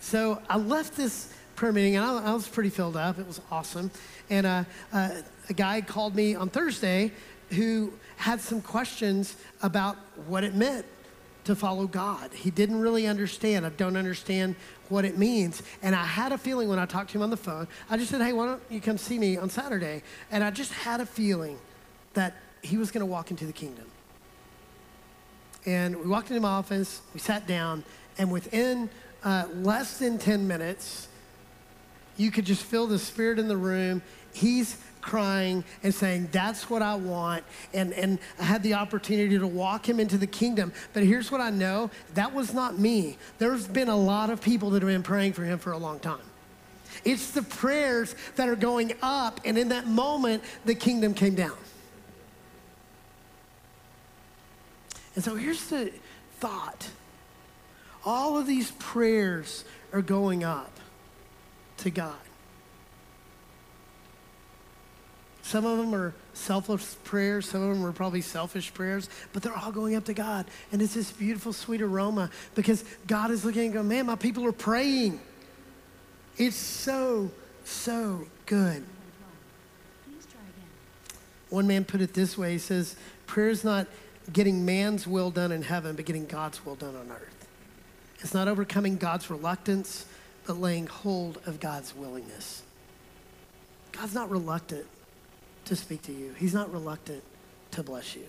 So, 0.00 0.42
I 0.48 0.58
left 0.58 0.96
this 0.96 1.32
prayer 1.58 1.72
meeting, 1.72 1.96
and 1.96 2.04
I, 2.04 2.30
I 2.30 2.34
was 2.34 2.46
pretty 2.46 2.70
filled 2.70 2.96
up. 2.96 3.18
It 3.18 3.26
was 3.26 3.40
awesome. 3.50 3.90
And 4.30 4.46
uh, 4.46 4.64
uh, 4.92 5.10
a 5.48 5.52
guy 5.52 5.80
called 5.80 6.14
me 6.14 6.36
on 6.36 6.48
Thursday 6.50 7.10
who 7.50 7.92
had 8.16 8.40
some 8.40 8.62
questions 8.62 9.34
about 9.60 9.96
what 10.28 10.44
it 10.44 10.54
meant 10.54 10.86
to 11.42 11.56
follow 11.56 11.88
God. 11.88 12.32
He 12.32 12.52
didn't 12.52 12.78
really 12.78 13.08
understand. 13.08 13.66
I 13.66 13.70
don't 13.70 13.96
understand 13.96 14.54
what 14.88 15.04
it 15.04 15.18
means. 15.18 15.64
And 15.82 15.96
I 15.96 16.04
had 16.04 16.30
a 16.30 16.38
feeling 16.38 16.68
when 16.68 16.78
I 16.78 16.86
talked 16.86 17.10
to 17.10 17.18
him 17.18 17.22
on 17.22 17.30
the 17.30 17.36
phone, 17.36 17.66
I 17.90 17.96
just 17.96 18.12
said, 18.12 18.20
hey, 18.20 18.32
why 18.32 18.46
don't 18.46 18.62
you 18.70 18.80
come 18.80 18.96
see 18.96 19.18
me 19.18 19.36
on 19.36 19.50
Saturday? 19.50 20.04
And 20.30 20.44
I 20.44 20.52
just 20.52 20.72
had 20.72 21.00
a 21.00 21.06
feeling 21.06 21.58
that 22.14 22.36
he 22.62 22.76
was 22.76 22.92
going 22.92 23.00
to 23.00 23.06
walk 23.06 23.32
into 23.32 23.46
the 23.46 23.52
kingdom. 23.52 23.86
And 25.66 25.96
we 25.96 26.06
walked 26.06 26.30
into 26.30 26.40
my 26.40 26.50
office, 26.50 27.02
we 27.12 27.18
sat 27.18 27.48
down, 27.48 27.82
and 28.16 28.30
within 28.30 28.90
uh, 29.24 29.46
less 29.54 29.98
than 29.98 30.18
10 30.18 30.46
minutes, 30.46 31.07
you 32.18 32.30
could 32.30 32.44
just 32.44 32.62
feel 32.62 32.86
the 32.86 32.98
spirit 32.98 33.38
in 33.38 33.48
the 33.48 33.56
room. 33.56 34.02
He's 34.34 34.76
crying 35.00 35.64
and 35.82 35.94
saying, 35.94 36.28
That's 36.32 36.68
what 36.68 36.82
I 36.82 36.96
want. 36.96 37.44
And, 37.72 37.94
and 37.94 38.18
I 38.38 38.44
had 38.44 38.62
the 38.62 38.74
opportunity 38.74 39.38
to 39.38 39.46
walk 39.46 39.88
him 39.88 39.98
into 39.98 40.18
the 40.18 40.26
kingdom. 40.26 40.72
But 40.92 41.04
here's 41.04 41.30
what 41.30 41.40
I 41.40 41.48
know 41.48 41.90
that 42.14 42.34
was 42.34 42.52
not 42.52 42.78
me. 42.78 43.16
There's 43.38 43.66
been 43.66 43.88
a 43.88 43.96
lot 43.96 44.28
of 44.28 44.42
people 44.42 44.70
that 44.70 44.82
have 44.82 44.90
been 44.90 45.02
praying 45.02 45.32
for 45.32 45.44
him 45.44 45.58
for 45.58 45.72
a 45.72 45.78
long 45.78 46.00
time. 46.00 46.20
It's 47.04 47.30
the 47.30 47.42
prayers 47.42 48.14
that 48.36 48.48
are 48.48 48.56
going 48.56 48.92
up, 49.02 49.40
and 49.44 49.56
in 49.56 49.68
that 49.68 49.86
moment, 49.86 50.42
the 50.64 50.74
kingdom 50.74 51.14
came 51.14 51.36
down. 51.36 51.56
And 55.14 55.24
so 55.24 55.36
here's 55.36 55.64
the 55.68 55.92
thought 56.40 56.88
all 58.04 58.38
of 58.38 58.46
these 58.46 58.70
prayers 58.72 59.64
are 59.92 60.02
going 60.02 60.44
up 60.44 60.77
to 61.78 61.90
God. 61.90 62.14
Some 65.42 65.64
of 65.64 65.78
them 65.78 65.94
are 65.94 66.14
selfless 66.34 66.96
prayers, 67.04 67.48
some 67.48 67.62
of 67.62 67.74
them 67.74 67.84
are 67.86 67.92
probably 67.92 68.20
selfish 68.20 68.74
prayers, 68.74 69.08
but 69.32 69.42
they're 69.42 69.56
all 69.56 69.72
going 69.72 69.94
up 69.94 70.04
to 70.04 70.12
God. 70.12 70.44
And 70.72 70.82
it's 70.82 70.92
this 70.92 71.10
beautiful, 71.10 71.54
sweet 71.54 71.80
aroma 71.80 72.30
because 72.54 72.84
God 73.06 73.30
is 73.30 73.46
looking 73.46 73.64
and 73.64 73.72
going, 73.72 73.88
man, 73.88 74.04
my 74.04 74.16
people 74.16 74.44
are 74.44 74.52
praying. 74.52 75.20
It's 76.36 76.54
so, 76.54 77.30
so 77.64 78.26
good. 78.44 78.84
One 81.48 81.66
man 81.66 81.86
put 81.86 82.02
it 82.02 82.12
this 82.12 82.36
way 82.36 82.52
he 82.52 82.58
says, 82.58 82.94
prayer 83.26 83.48
is 83.48 83.64
not 83.64 83.86
getting 84.30 84.66
man's 84.66 85.06
will 85.06 85.30
done 85.30 85.50
in 85.50 85.62
heaven, 85.62 85.96
but 85.96 86.04
getting 86.04 86.26
God's 86.26 86.64
will 86.66 86.74
done 86.74 86.94
on 86.94 87.10
earth. 87.10 87.46
It's 88.20 88.34
not 88.34 88.48
overcoming 88.48 88.98
God's 88.98 89.30
reluctance, 89.30 90.04
but 90.48 90.58
laying 90.58 90.86
hold 90.86 91.38
of 91.44 91.60
God's 91.60 91.94
willingness. 91.94 92.62
God's 93.92 94.14
not 94.14 94.30
reluctant 94.30 94.86
to 95.66 95.76
speak 95.76 96.00
to 96.02 96.12
you, 96.12 96.34
He's 96.38 96.54
not 96.54 96.72
reluctant 96.72 97.22
to 97.72 97.82
bless 97.82 98.16
you. 98.16 98.24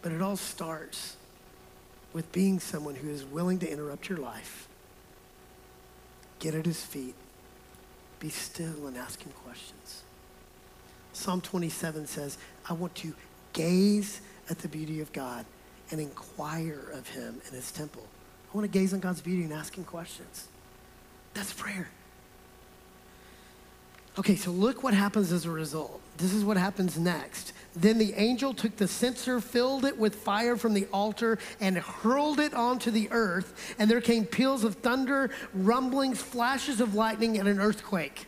But 0.00 0.12
it 0.12 0.22
all 0.22 0.38
starts 0.38 1.16
with 2.14 2.32
being 2.32 2.60
someone 2.60 2.94
who 2.94 3.10
is 3.10 3.26
willing 3.26 3.58
to 3.58 3.70
interrupt 3.70 4.08
your 4.08 4.16
life, 4.16 4.68
get 6.38 6.54
at 6.54 6.64
His 6.64 6.82
feet, 6.82 7.14
be 8.20 8.30
still, 8.30 8.86
and 8.86 8.96
ask 8.96 9.22
Him 9.22 9.32
questions. 9.44 10.02
Psalm 11.12 11.42
27 11.42 12.06
says, 12.06 12.38
I 12.70 12.72
want 12.72 12.94
to 12.96 13.12
gaze 13.52 14.22
at 14.48 14.60
the 14.60 14.68
beauty 14.68 15.02
of 15.02 15.12
God 15.12 15.44
and 15.90 16.00
inquire 16.00 16.88
of 16.94 17.06
Him 17.08 17.42
in 17.46 17.54
His 17.54 17.70
temple. 17.70 18.06
I 18.52 18.56
want 18.56 18.70
to 18.70 18.78
gaze 18.78 18.94
on 18.94 19.00
God's 19.00 19.20
beauty 19.20 19.44
and 19.44 19.52
ask 19.52 19.76
Him 19.76 19.84
questions. 19.84 20.48
That's 21.34 21.52
prayer. 21.52 21.90
Okay, 24.18 24.34
so 24.34 24.50
look 24.50 24.82
what 24.82 24.94
happens 24.94 25.30
as 25.30 25.44
a 25.44 25.50
result. 25.50 26.00
This 26.16 26.32
is 26.32 26.44
what 26.44 26.56
happens 26.56 26.98
next. 26.98 27.52
Then 27.76 27.98
the 27.98 28.14
angel 28.14 28.52
took 28.52 28.74
the 28.76 28.88
censer, 28.88 29.40
filled 29.40 29.84
it 29.84 29.96
with 29.96 30.16
fire 30.16 30.56
from 30.56 30.74
the 30.74 30.88
altar, 30.92 31.38
and 31.60 31.78
hurled 31.78 32.40
it 32.40 32.52
onto 32.52 32.90
the 32.90 33.08
earth. 33.12 33.76
And 33.78 33.88
there 33.88 34.00
came 34.00 34.24
peals 34.24 34.64
of 34.64 34.76
thunder, 34.76 35.30
rumblings, 35.54 36.20
flashes 36.20 36.80
of 36.80 36.94
lightning, 36.94 37.38
and 37.38 37.46
an 37.46 37.60
earthquake. 37.60 38.26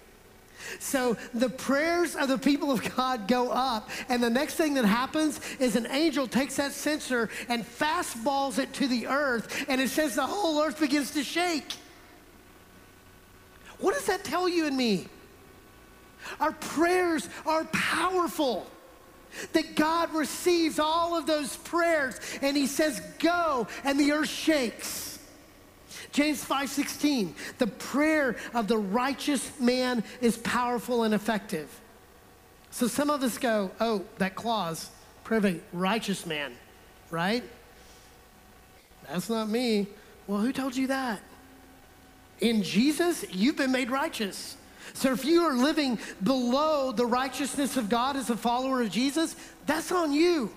So 0.78 1.16
the 1.34 1.48
prayers 1.48 2.16
of 2.16 2.28
the 2.28 2.38
people 2.38 2.70
of 2.70 2.96
God 2.96 3.28
go 3.28 3.50
up, 3.50 3.90
and 4.08 4.22
the 4.22 4.30
next 4.30 4.54
thing 4.54 4.74
that 4.74 4.84
happens 4.84 5.40
is 5.58 5.76
an 5.76 5.86
angel 5.90 6.26
takes 6.26 6.56
that 6.56 6.72
censer 6.72 7.28
and 7.48 7.64
fastballs 7.64 8.58
it 8.58 8.72
to 8.74 8.86
the 8.86 9.06
earth, 9.06 9.64
and 9.68 9.80
it 9.80 9.88
says 9.88 10.14
the 10.14 10.26
whole 10.26 10.60
earth 10.62 10.80
begins 10.80 11.12
to 11.12 11.22
shake. 11.22 11.74
What 13.78 13.94
does 13.94 14.06
that 14.06 14.24
tell 14.24 14.48
you 14.48 14.66
and 14.66 14.76
me? 14.76 15.08
Our 16.38 16.52
prayers 16.52 17.28
are 17.46 17.64
powerful. 17.64 18.66
That 19.52 19.76
God 19.76 20.12
receives 20.12 20.80
all 20.80 21.16
of 21.16 21.24
those 21.24 21.56
prayers 21.58 22.18
and 22.42 22.56
he 22.56 22.66
says, 22.66 23.00
Go, 23.20 23.68
and 23.84 23.98
the 23.98 24.10
earth 24.10 24.28
shakes. 24.28 25.09
James 26.12 26.44
5:16, 26.44 27.34
the 27.58 27.66
prayer 27.66 28.36
of 28.52 28.66
the 28.66 28.78
righteous 28.78 29.58
man 29.60 30.02
is 30.20 30.36
powerful 30.38 31.04
and 31.04 31.14
effective. 31.14 31.68
So 32.70 32.88
some 32.88 33.10
of 33.10 33.22
us 33.22 33.38
go, 33.38 33.70
oh, 33.80 34.04
that 34.18 34.34
clause, 34.34 34.90
a 35.30 35.60
righteous 35.72 36.26
man, 36.26 36.52
right? 37.10 37.44
That's 39.08 39.30
not 39.30 39.48
me. 39.48 39.86
Well, 40.26 40.40
who 40.40 40.52
told 40.52 40.74
you 40.74 40.88
that? 40.88 41.20
In 42.40 42.62
Jesus, 42.62 43.24
you've 43.30 43.56
been 43.56 43.70
made 43.70 43.90
righteous. 43.90 44.56
So 44.92 45.12
if 45.12 45.24
you 45.24 45.42
are 45.42 45.54
living 45.54 45.98
below 46.22 46.90
the 46.90 47.06
righteousness 47.06 47.76
of 47.76 47.88
God 47.88 48.16
as 48.16 48.30
a 48.30 48.36
follower 48.36 48.82
of 48.82 48.90
Jesus, 48.90 49.36
that's 49.66 49.92
on 49.92 50.12
you 50.12 50.50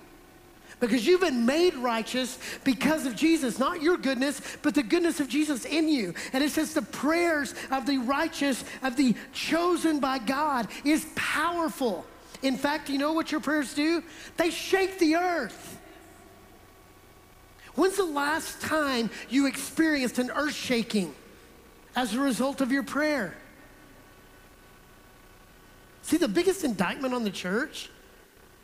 because 0.86 1.06
you've 1.06 1.20
been 1.20 1.46
made 1.46 1.74
righteous 1.74 2.38
because 2.64 3.06
of 3.06 3.16
Jesus, 3.16 3.58
not 3.58 3.82
your 3.82 3.96
goodness, 3.96 4.40
but 4.62 4.74
the 4.74 4.82
goodness 4.82 5.20
of 5.20 5.28
Jesus 5.28 5.64
in 5.64 5.88
you. 5.88 6.14
And 6.32 6.42
it 6.42 6.50
says 6.50 6.74
the 6.74 6.82
prayers 6.82 7.54
of 7.70 7.86
the 7.86 7.98
righteous, 7.98 8.64
of 8.82 8.96
the 8.96 9.14
chosen 9.32 10.00
by 10.00 10.18
God, 10.18 10.68
is 10.84 11.06
powerful. 11.14 12.04
In 12.42 12.56
fact, 12.56 12.90
you 12.90 12.98
know 12.98 13.12
what 13.12 13.32
your 13.32 13.40
prayers 13.40 13.74
do? 13.74 14.02
They 14.36 14.50
shake 14.50 14.98
the 14.98 15.16
earth. 15.16 15.78
When's 17.74 17.96
the 17.96 18.04
last 18.04 18.60
time 18.60 19.10
you 19.28 19.46
experienced 19.46 20.18
an 20.18 20.30
earth 20.30 20.54
shaking 20.54 21.14
as 21.96 22.14
a 22.14 22.20
result 22.20 22.60
of 22.60 22.70
your 22.70 22.82
prayer? 22.82 23.36
See, 26.02 26.18
the 26.18 26.28
biggest 26.28 26.64
indictment 26.64 27.14
on 27.14 27.24
the 27.24 27.30
church 27.30 27.90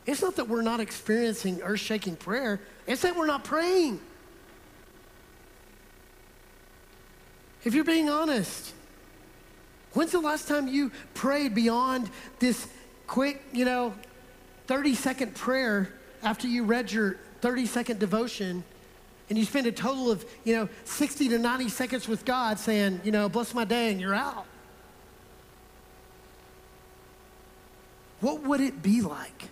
it's 0.06 0.22
not 0.22 0.36
that 0.36 0.48
we're 0.48 0.62
not 0.62 0.80
experiencing 0.80 1.60
earth 1.62 1.80
shaking 1.80 2.16
prayer, 2.16 2.60
it's 2.86 3.02
that 3.02 3.16
we're 3.16 3.26
not 3.26 3.44
praying. 3.44 4.00
If 7.64 7.74
you're 7.74 7.84
being 7.84 8.08
honest, 8.08 8.72
when's 9.92 10.12
the 10.12 10.20
last 10.20 10.48
time 10.48 10.66
you 10.66 10.90
prayed 11.14 11.54
beyond 11.54 12.08
this 12.38 12.66
quick, 13.06 13.42
you 13.52 13.64
know, 13.64 13.94
30 14.66 14.94
second 14.94 15.34
prayer 15.34 15.92
after 16.22 16.46
you 16.48 16.64
read 16.64 16.90
your 16.90 17.16
30 17.40 17.66
second 17.66 17.98
devotion 17.98 18.64
and 19.28 19.38
you 19.38 19.44
spend 19.44 19.66
a 19.66 19.72
total 19.72 20.10
of, 20.10 20.24
you 20.44 20.54
know, 20.56 20.68
60 20.84 21.28
to 21.28 21.38
90 21.38 21.68
seconds 21.68 22.08
with 22.08 22.24
God 22.24 22.58
saying, 22.58 23.00
you 23.04 23.12
know, 23.12 23.28
bless 23.28 23.52
my 23.52 23.64
day 23.64 23.90
and 23.90 24.00
you're 24.00 24.14
out? 24.14 24.46
What 28.20 28.42
would 28.42 28.60
it 28.60 28.82
be 28.82 29.02
like 29.02 29.48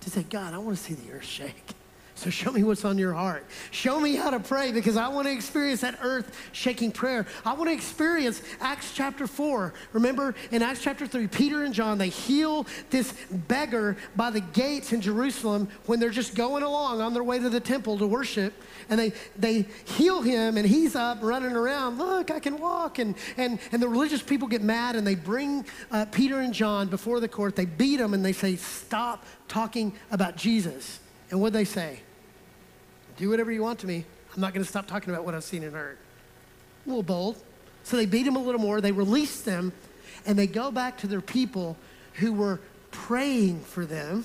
to 0.00 0.10
say, 0.10 0.22
God, 0.22 0.54
I 0.54 0.58
want 0.58 0.76
to 0.76 0.82
see 0.82 0.94
the 0.94 1.12
earth 1.12 1.24
shake? 1.24 1.74
So 2.18 2.30
show 2.30 2.50
me 2.50 2.64
what's 2.64 2.84
on 2.84 2.98
your 2.98 3.12
heart. 3.12 3.46
Show 3.70 4.00
me 4.00 4.16
how 4.16 4.30
to 4.30 4.40
pray 4.40 4.72
because 4.72 4.96
I 4.96 5.06
want 5.06 5.28
to 5.28 5.32
experience 5.32 5.82
that 5.82 6.00
earth 6.02 6.36
shaking 6.50 6.90
prayer. 6.90 7.26
I 7.44 7.52
want 7.52 7.70
to 7.70 7.72
experience 7.72 8.42
Acts 8.60 8.92
chapter 8.92 9.28
4. 9.28 9.72
Remember 9.92 10.34
in 10.50 10.60
Acts 10.60 10.82
chapter 10.82 11.06
3, 11.06 11.28
Peter 11.28 11.62
and 11.62 11.72
John, 11.72 11.96
they 11.96 12.08
heal 12.08 12.66
this 12.90 13.12
beggar 13.30 13.96
by 14.16 14.30
the 14.30 14.40
gates 14.40 14.92
in 14.92 15.00
Jerusalem 15.00 15.68
when 15.86 16.00
they're 16.00 16.10
just 16.10 16.34
going 16.34 16.64
along 16.64 17.00
on 17.00 17.14
their 17.14 17.22
way 17.22 17.38
to 17.38 17.48
the 17.48 17.60
temple 17.60 17.96
to 17.98 18.06
worship. 18.08 18.52
And 18.90 18.98
they, 18.98 19.12
they 19.36 19.66
heal 19.84 20.20
him 20.20 20.56
and 20.56 20.66
he's 20.66 20.96
up 20.96 21.18
running 21.22 21.52
around. 21.52 21.98
Look, 21.98 22.32
I 22.32 22.40
can 22.40 22.58
walk. 22.58 22.98
And, 22.98 23.14
and, 23.36 23.60
and 23.70 23.80
the 23.80 23.88
religious 23.88 24.22
people 24.22 24.48
get 24.48 24.62
mad 24.62 24.96
and 24.96 25.06
they 25.06 25.14
bring 25.14 25.64
uh, 25.92 26.04
Peter 26.06 26.40
and 26.40 26.52
John 26.52 26.88
before 26.88 27.20
the 27.20 27.28
court. 27.28 27.54
They 27.54 27.64
beat 27.64 27.98
them 27.98 28.12
and 28.12 28.24
they 28.24 28.32
say, 28.32 28.56
Stop 28.56 29.24
talking 29.46 29.92
about 30.10 30.34
Jesus. 30.34 30.98
And 31.30 31.40
what 31.40 31.52
they 31.52 31.64
say? 31.64 32.00
Do 33.18 33.28
whatever 33.28 33.52
you 33.52 33.62
want 33.62 33.80
to 33.80 33.86
me. 33.86 34.04
I'm 34.34 34.40
not 34.40 34.54
going 34.54 34.64
to 34.64 34.68
stop 34.68 34.86
talking 34.86 35.12
about 35.12 35.24
what 35.24 35.34
I've 35.34 35.44
seen 35.44 35.64
and 35.64 35.74
heard. 35.74 35.98
A 36.86 36.88
little 36.88 37.02
bold. 37.02 37.36
So 37.82 37.96
they 37.96 38.06
beat 38.06 38.26
him 38.26 38.36
a 38.36 38.42
little 38.42 38.60
more. 38.60 38.80
They 38.80 38.92
release 38.92 39.42
them, 39.42 39.72
and 40.24 40.38
they 40.38 40.46
go 40.46 40.70
back 40.70 40.98
to 40.98 41.06
their 41.06 41.20
people 41.20 41.76
who 42.14 42.32
were 42.32 42.60
praying 42.90 43.60
for 43.60 43.84
them. 43.84 44.24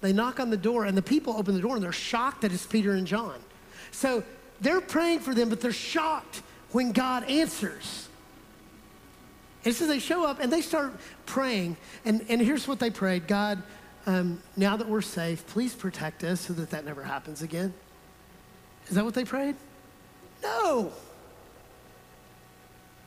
They 0.00 0.12
knock 0.12 0.40
on 0.40 0.50
the 0.50 0.56
door, 0.56 0.84
and 0.84 0.96
the 0.96 1.02
people 1.02 1.36
open 1.36 1.54
the 1.54 1.60
door, 1.60 1.76
and 1.76 1.84
they're 1.84 1.92
shocked 1.92 2.42
that 2.42 2.52
it's 2.52 2.66
Peter 2.66 2.92
and 2.92 3.06
John. 3.06 3.38
So 3.90 4.24
they're 4.60 4.80
praying 4.80 5.20
for 5.20 5.34
them, 5.34 5.48
but 5.48 5.60
they're 5.60 5.72
shocked 5.72 6.42
when 6.72 6.92
God 6.92 7.24
answers. 7.24 8.08
And 9.64 9.74
so 9.74 9.86
they 9.86 9.98
show 9.98 10.24
up 10.24 10.40
and 10.40 10.52
they 10.52 10.62
start 10.62 10.92
praying. 11.26 11.76
And, 12.04 12.24
and 12.28 12.40
here's 12.40 12.66
what 12.68 12.78
they 12.78 12.90
prayed 12.90 13.26
God, 13.26 13.62
um, 14.08 14.42
now 14.56 14.74
that 14.74 14.88
we're 14.88 15.02
safe, 15.02 15.46
please 15.48 15.74
protect 15.74 16.24
us 16.24 16.40
so 16.40 16.54
that 16.54 16.70
that 16.70 16.86
never 16.86 17.02
happens 17.02 17.42
again. 17.42 17.74
Is 18.88 18.94
that 18.94 19.04
what 19.04 19.12
they 19.12 19.26
prayed? 19.26 19.54
No. 20.42 20.90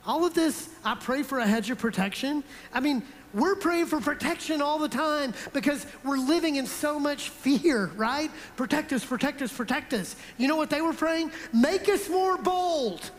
All 0.06 0.24
of 0.24 0.32
this, 0.34 0.68
I 0.84 0.94
pray 0.94 1.24
for 1.24 1.40
a 1.40 1.46
hedge 1.46 1.70
of 1.70 1.78
protection. 1.78 2.44
I 2.72 2.78
mean, 2.78 3.02
we're 3.34 3.56
praying 3.56 3.86
for 3.86 4.00
protection 4.00 4.62
all 4.62 4.78
the 4.78 4.88
time 4.88 5.34
because 5.52 5.86
we're 6.04 6.18
living 6.18 6.54
in 6.54 6.66
so 6.66 7.00
much 7.00 7.30
fear, 7.30 7.86
right? 7.96 8.30
Protect 8.54 8.92
us, 8.92 9.04
protect 9.04 9.42
us, 9.42 9.52
protect 9.52 9.92
us. 9.94 10.14
You 10.38 10.46
know 10.46 10.56
what 10.56 10.70
they 10.70 10.82
were 10.82 10.92
praying? 10.92 11.32
Make 11.52 11.88
us 11.88 12.08
more 12.08 12.38
bold. 12.38 13.10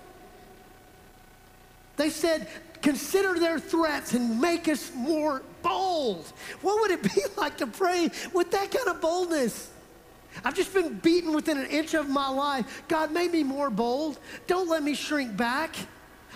They 1.98 2.10
said, 2.10 2.48
consider 2.82 3.38
their 3.38 3.60
threats 3.60 4.14
and 4.14 4.40
make 4.40 4.70
us 4.70 4.90
more 4.96 5.42
bold. 5.64 6.26
What 6.62 6.82
would 6.82 6.92
it 6.92 7.02
be 7.02 7.22
like 7.38 7.58
to 7.58 7.68
pray 7.68 8.10
with 8.34 8.52
that 8.52 8.70
kind 8.72 8.88
of 8.90 9.02
boldness? 9.02 9.72
I've 10.44 10.56
just 10.56 10.74
been 10.74 10.96
beaten 11.00 11.34
within 11.34 11.58
an 11.58 11.68
inch 11.68 11.94
of 11.94 12.10
my 12.10 12.28
life. 12.28 12.84
God, 12.88 13.12
made 13.12 13.32
me 13.32 13.44
more 13.44 13.70
bold. 13.70 14.20
Don't 14.48 14.68
let 14.68 14.84
me 14.84 14.96
shrink 14.96 15.36
back. 15.36 15.76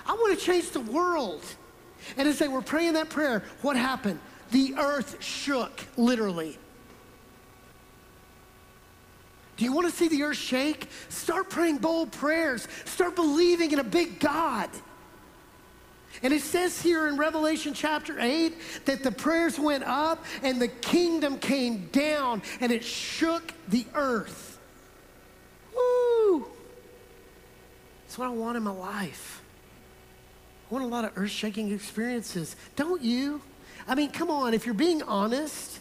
I 0.05 0.13
want 0.13 0.37
to 0.37 0.43
change 0.43 0.69
the 0.71 0.81
world. 0.81 1.43
And 2.15 2.27
as 2.27 2.39
they 2.39 2.47
were 2.47 2.61
praying 2.61 2.93
that 2.93 3.09
prayer, 3.09 3.43
what 3.61 3.75
happened? 3.75 4.19
The 4.51 4.75
earth 4.77 5.21
shook, 5.21 5.83
literally. 5.97 6.57
Do 9.57 9.65
you 9.65 9.73
want 9.73 9.89
to 9.89 9.93
see 9.93 10.07
the 10.07 10.23
earth 10.23 10.37
shake? 10.37 10.87
Start 11.09 11.49
praying 11.49 11.79
bold 11.79 12.11
prayers. 12.11 12.67
Start 12.85 13.15
believing 13.15 13.71
in 13.71 13.79
a 13.79 13.83
big 13.83 14.19
God. 14.19 14.69
And 16.23 16.33
it 16.33 16.41
says 16.41 16.81
here 16.81 17.07
in 17.07 17.17
Revelation 17.17 17.73
chapter 17.73 18.19
8 18.19 18.53
that 18.85 19.03
the 19.03 19.11
prayers 19.11 19.59
went 19.59 19.83
up 19.83 20.25
and 20.43 20.61
the 20.61 20.67
kingdom 20.67 21.37
came 21.37 21.87
down 21.87 22.41
and 22.59 22.71
it 22.71 22.83
shook 22.83 23.53
the 23.67 23.85
earth. 23.93 24.59
Woo! 25.75 26.47
That's 28.03 28.17
what 28.17 28.27
I 28.27 28.31
want 28.31 28.57
in 28.57 28.63
my 28.63 28.71
life. 28.71 29.43
I 30.69 30.73
want 30.73 30.85
a 30.85 30.87
lot 30.87 31.05
of 31.05 31.11
earth 31.17 31.31
shaking 31.31 31.71
experiences. 31.71 32.55
Don't 32.75 33.01
you? 33.01 33.41
I 33.87 33.95
mean, 33.95 34.11
come 34.11 34.29
on, 34.29 34.53
if 34.53 34.65
you're 34.65 34.75
being 34.75 35.01
honest, 35.03 35.79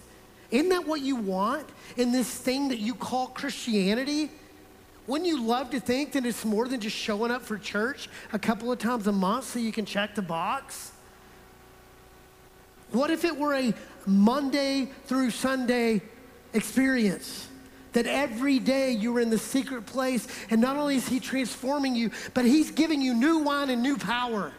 isn't 0.51 0.69
that 0.69 0.87
what 0.87 1.01
you 1.01 1.17
want 1.17 1.67
in 1.97 2.13
this 2.13 2.33
thing 2.33 2.69
that 2.69 2.79
you 2.79 2.95
call 2.95 3.29
Christianity? 3.29 4.31
Wouldn't 5.07 5.29
you 5.29 5.43
love 5.43 5.71
to 5.71 5.81
think 5.81 6.13
that 6.13 6.27
it's 6.27 6.45
more 6.45 6.67
than 6.67 6.81
just 6.81 6.97
showing 6.97 7.31
up 7.31 7.43
for 7.43 7.59
church 7.59 8.09
a 8.33 8.39
couple 8.39 8.73
of 8.73 8.79
times 8.79 9.07
a 9.07 9.13
month 9.13 9.45
so 9.45 9.59
you 9.59 9.73
can 9.73 9.85
check 9.85 10.15
the 10.15 10.23
box? 10.23 10.93
What 12.91 13.11
if 13.11 13.25
it 13.25 13.37
were 13.37 13.55
a 13.55 13.75
Monday 14.07 14.89
through 15.07 15.31
Sunday 15.31 16.03
experience? 16.53 17.49
That 17.93 18.07
every 18.07 18.59
day 18.59 18.93
you 18.93 19.13
were 19.13 19.21
in 19.21 19.31
the 19.31 19.39
secret 19.39 19.87
place, 19.87 20.29
and 20.51 20.61
not 20.61 20.77
only 20.77 20.97
is 20.97 21.09
He 21.09 21.19
transforming 21.19 21.95
you, 21.95 22.11
but 22.35 22.45
He's 22.45 22.71
giving 22.71 23.01
you 23.01 23.15
new 23.15 23.39
wine 23.39 23.71
and 23.71 23.83
new 23.83 23.97
power 23.97 24.53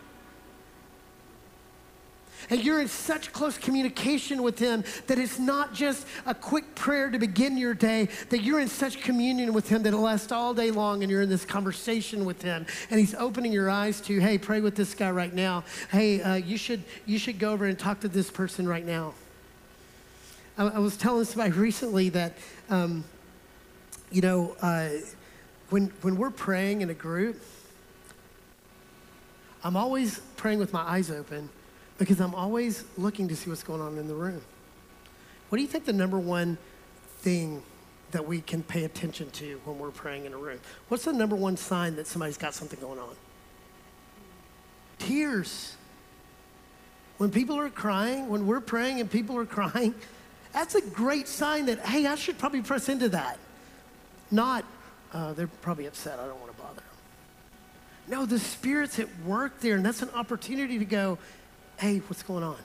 and 2.50 2.64
you're 2.64 2.80
in 2.80 2.88
such 2.88 3.34
close 3.34 3.58
communication 3.58 4.42
with 4.42 4.60
Him 4.60 4.84
that 5.08 5.20
it's 5.20 5.40
not 5.40 5.74
just 5.74 6.08
a 6.26 6.34
quick 6.34 6.76
prayer 6.76 7.10
to 7.10 7.20
begin 7.20 7.58
your 7.58 7.74
day, 7.74 8.10
that 8.30 8.42
you're 8.42 8.60
in 8.60 8.68
such 8.68 9.02
communion 9.02 9.54
with 9.54 9.68
Him 9.68 9.84
that 9.84 9.94
it 9.94 9.98
lasts 9.98 10.32
all 10.32 10.54
day 10.54 10.72
long 10.72 11.04
and 11.04 11.12
you're 11.12 11.22
in 11.22 11.30
this 11.30 11.46
conversation 11.46 12.26
with 12.26 12.42
Him. 12.42 12.66
And 12.90 13.00
He's 13.00 13.14
opening 13.16 13.52
your 13.52 13.70
eyes 13.70 14.00
to, 14.02 14.20
hey, 14.20 14.38
pray 14.38 14.62
with 14.62 14.76
this 14.76 14.94
guy 14.94 15.12
right 15.12 15.34
now. 15.34 15.64
Hey, 15.92 16.22
uh, 16.22 16.36
you, 16.36 16.58
should, 16.58 16.84
you 17.06 17.20
should 17.20 17.40
go 17.40 17.52
over 17.52 17.66
and 17.66 17.78
talk 17.78 18.00
to 18.02 18.08
this 18.08 18.32
person 18.32 18.68
right 18.68 18.86
now. 18.86 19.14
I, 20.58 20.68
I 20.68 20.80
was 20.80 20.96
telling 20.96 21.26
somebody 21.26 21.52
recently 21.52 22.10
that, 22.10 22.34
um, 22.70 23.04
you 24.12 24.22
know, 24.22 24.56
uh, 24.62 24.90
when, 25.70 25.92
when 26.02 26.16
we're 26.16 26.32
praying 26.32 26.82
in 26.82 26.90
a 26.90 26.94
group, 26.94 27.42
I'm 29.64 29.76
always 29.76 30.20
praying 30.38 30.60
with 30.60 30.72
my 30.72 30.82
eyes 30.82 31.12
open 31.12 31.50
because 31.98 32.20
I'm 32.20 32.36
always 32.36 32.84
looking 32.98 33.28
to 33.28 33.36
see 33.36 33.50
what's 33.50 33.64
going 33.64 33.82
on 33.82 33.98
in 33.98 34.08
the 34.08 34.16
room. 34.16 34.42
What 35.50 35.58
do 35.58 35.62
you 35.62 35.68
think 35.68 35.86
the 35.86 35.94
number 35.94 36.20
one 36.20 36.58
thing 37.20 37.64
that 38.12 38.26
we 38.26 38.42
can 38.42 38.64
pay 38.64 38.84
attention 38.84 39.30
to 39.32 39.60
when 39.66 39.80
we're 39.80 39.92
praying 39.92 40.26
in 40.26 40.34
a 40.34 40.38
room? 40.38 40.60
What's 40.90 41.06
the 41.06 41.14
number 41.14 41.36
one 41.36 41.58
sign 41.58 41.96
that 41.96 42.08
somebody's 42.08 42.38
got 42.38 42.54
something 42.54 42.80
going 42.80 43.00
on? 43.00 43.16
Tears. 45.00 45.76
When 47.18 47.32
people 47.32 47.58
are 47.58 47.70
crying, 47.70 48.30
when 48.30 48.46
we're 48.46 48.62
praying 48.62 49.00
and 49.00 49.10
people 49.10 49.38
are 49.38 49.46
crying, 49.58 49.96
that's 50.54 50.76
a 50.76 50.82
great 50.82 51.28
sign 51.28 51.66
that, 51.68 51.80
hey, 51.80 52.06
I 52.06 52.16
should 52.16 52.38
probably 52.38 52.62
press 52.62 52.90
into 52.90 53.10
that. 53.10 53.40
Not, 54.32 54.66
uh, 55.14 55.34
they're 55.34 55.48
probably 55.48 55.86
upset, 55.86 56.20
I 56.20 56.28
don't 56.28 56.40
want 56.40 56.56
to 56.56 56.62
bother 56.62 56.76
them. 56.76 56.84
No, 58.08 58.26
the 58.26 58.40
Spirit's 58.40 59.00
at 59.00 59.08
work 59.26 59.60
there, 59.60 59.76
and 59.76 59.86
that's 59.86 60.02
an 60.02 60.10
opportunity 60.16 60.80
to 60.80 60.86
go, 60.86 61.18
hey, 61.78 62.00
what's 62.00 62.24
going 62.24 62.44
on? 62.44 62.58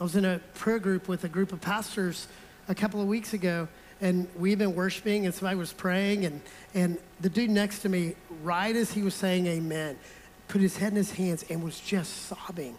I 0.00 0.04
was 0.04 0.14
in 0.14 0.24
a 0.24 0.40
prayer 0.54 0.78
group 0.78 1.08
with 1.08 1.24
a 1.24 1.28
group 1.28 1.52
of 1.52 1.60
pastors 1.60 2.28
a 2.68 2.74
couple 2.74 3.00
of 3.00 3.08
weeks 3.08 3.32
ago, 3.32 3.66
and 4.00 4.28
we've 4.36 4.58
been 4.58 4.74
worshiping, 4.74 5.24
and 5.24 5.34
somebody 5.34 5.56
was 5.56 5.72
praying, 5.72 6.24
and, 6.24 6.40
and 6.74 6.98
the 7.20 7.28
dude 7.28 7.50
next 7.50 7.80
to 7.80 7.88
me, 7.88 8.14
right 8.42 8.74
as 8.74 8.92
he 8.92 9.02
was 9.02 9.14
saying 9.14 9.46
amen, 9.46 9.98
put 10.46 10.60
his 10.60 10.76
head 10.76 10.92
in 10.92 10.96
his 10.96 11.12
hands 11.12 11.44
and 11.50 11.62
was 11.62 11.80
just 11.80 12.26
sobbing. 12.26 12.76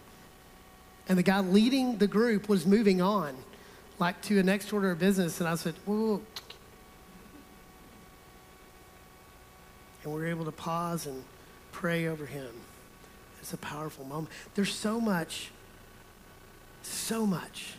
And 1.08 1.18
the 1.18 1.22
guy 1.22 1.40
leading 1.40 1.98
the 1.98 2.06
group 2.06 2.48
was 2.48 2.66
moving 2.66 3.02
on, 3.02 3.36
like 3.98 4.20
to 4.22 4.38
a 4.38 4.42
next 4.42 4.72
order 4.72 4.90
of 4.90 4.98
business, 4.98 5.38
and 5.40 5.48
I 5.48 5.54
said, 5.56 5.74
whoa, 5.84 5.94
whoa. 5.94 6.22
And 10.04 10.14
we 10.14 10.20
were 10.20 10.26
able 10.26 10.44
to 10.46 10.52
pause 10.52 11.06
and 11.06 11.22
pray 11.72 12.06
over 12.06 12.24
him. 12.24 12.52
It's 13.46 13.54
a 13.54 13.58
powerful 13.58 14.04
moment. 14.04 14.28
There's 14.56 14.74
so 14.74 15.00
much, 15.00 15.52
so 16.82 17.24
much 17.24 17.74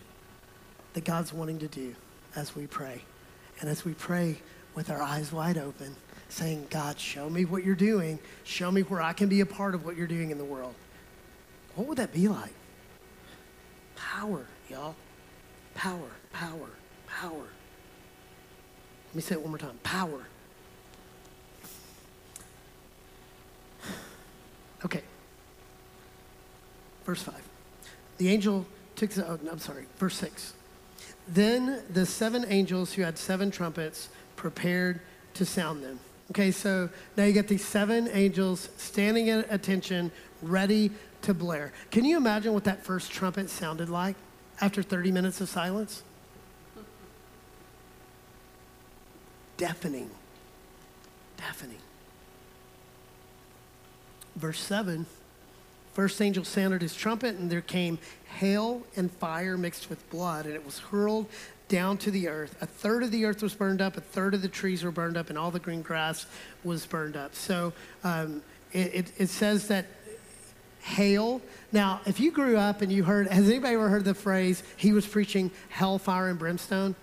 that 0.93 1.03
God's 1.03 1.33
wanting 1.33 1.59
to 1.59 1.67
do 1.67 1.93
as 2.37 2.55
we 2.55 2.67
pray. 2.67 3.01
And 3.59 3.69
as 3.69 3.83
we 3.83 3.93
pray 3.93 4.37
with 4.75 4.89
our 4.89 5.01
eyes 5.01 5.33
wide 5.33 5.57
open, 5.57 5.93
saying, 6.29 6.67
God, 6.69 6.97
show 6.97 7.29
me 7.29 7.43
what 7.43 7.65
you're 7.65 7.75
doing. 7.75 8.17
Show 8.45 8.71
me 8.71 8.83
where 8.83 9.01
I 9.01 9.11
can 9.11 9.27
be 9.27 9.41
a 9.41 9.45
part 9.45 9.75
of 9.75 9.83
what 9.83 9.97
you're 9.97 10.07
doing 10.07 10.31
in 10.31 10.37
the 10.37 10.45
world. 10.45 10.73
What 11.75 11.85
would 11.87 11.97
that 11.97 12.13
be 12.13 12.29
like? 12.29 12.53
Power, 13.97 14.45
y'all. 14.69 14.95
Power, 15.75 16.11
power, 16.31 16.69
power. 17.07 17.47
Let 19.07 19.15
me 19.15 19.21
say 19.21 19.35
it 19.35 19.41
one 19.41 19.49
more 19.49 19.57
time. 19.57 19.77
Power. 19.83 20.27
Okay. 24.85 25.01
Verse 27.07 27.23
5. 27.23 27.35
The 28.17 28.27
angel 28.27 28.65
took, 28.97 29.11
the, 29.11 29.25
oh, 29.25 29.39
I'm 29.49 29.59
sorry, 29.59 29.85
verse 29.97 30.17
6. 30.17 30.53
Then 31.29 31.81
the 31.89 32.05
seven 32.05 32.45
angels 32.49 32.93
who 32.93 33.01
had 33.01 33.17
seven 33.17 33.49
trumpets 33.49 34.09
prepared 34.35 34.99
to 35.35 35.45
sound 35.45 35.83
them. 35.83 35.99
Okay, 36.31 36.51
so 36.51 36.89
now 37.15 37.23
you 37.23 37.31
get 37.31 37.47
these 37.47 37.63
seven 37.63 38.09
angels 38.11 38.69
standing 38.75 39.29
at 39.29 39.47
attention, 39.49 40.11
ready 40.41 40.91
to 41.21 41.33
blare. 41.33 41.71
Can 41.91 42.03
you 42.03 42.17
imagine 42.17 42.53
what 42.53 42.65
that 42.65 42.83
first 42.83 43.09
trumpet 43.09 43.49
sounded 43.49 43.87
like 43.87 44.17
after 44.59 44.83
30 44.83 45.13
minutes 45.13 45.39
of 45.39 45.47
silence? 45.47 46.03
Deafening. 49.55 50.09
Deafening. 51.37 51.79
Verse 54.35 54.59
7 54.59 55.05
First 55.97 56.21
angel 56.21 56.43
sounded 56.43 56.83
his 56.83 56.95
trumpet, 56.95 57.37
and 57.37 57.49
there 57.49 57.59
came 57.59 57.97
hail 58.25 58.83
and 58.95 59.11
fire 59.11 59.57
mixed 59.57 59.89
with 59.89 60.07
blood, 60.11 60.45
and 60.45 60.53
it 60.53 60.63
was 60.63 60.77
hurled 60.77 61.25
down 61.69 61.97
to 61.97 62.11
the 62.11 62.27
earth. 62.27 62.55
A 62.61 62.67
third 62.67 63.01
of 63.01 63.09
the 63.09 63.25
earth 63.25 63.41
was 63.41 63.55
burned 63.55 63.81
up, 63.81 63.97
a 63.97 64.01
third 64.01 64.35
of 64.35 64.43
the 64.43 64.47
trees 64.47 64.83
were 64.83 64.91
burned 64.91 65.17
up, 65.17 65.29
and 65.29 65.39
all 65.39 65.49
the 65.49 65.59
green 65.59 65.81
grass 65.81 66.27
was 66.63 66.85
burned 66.85 67.17
up. 67.17 67.33
So 67.33 67.73
um, 68.03 68.43
it, 68.73 68.93
it, 68.93 69.11
it 69.17 69.29
says 69.29 69.69
that 69.69 69.87
hail. 70.81 71.41
Now, 71.71 72.01
if 72.05 72.19
you 72.19 72.29
grew 72.29 72.57
up 72.57 72.83
and 72.83 72.91
you 72.91 73.03
heard, 73.03 73.27
has 73.29 73.49
anybody 73.49 73.73
ever 73.73 73.89
heard 73.89 74.05
the 74.05 74.13
phrase, 74.13 74.61
he 74.75 74.93
was 74.93 75.07
preaching 75.07 75.49
hellfire 75.69 76.29
and 76.29 76.37
brimstone? 76.37 76.93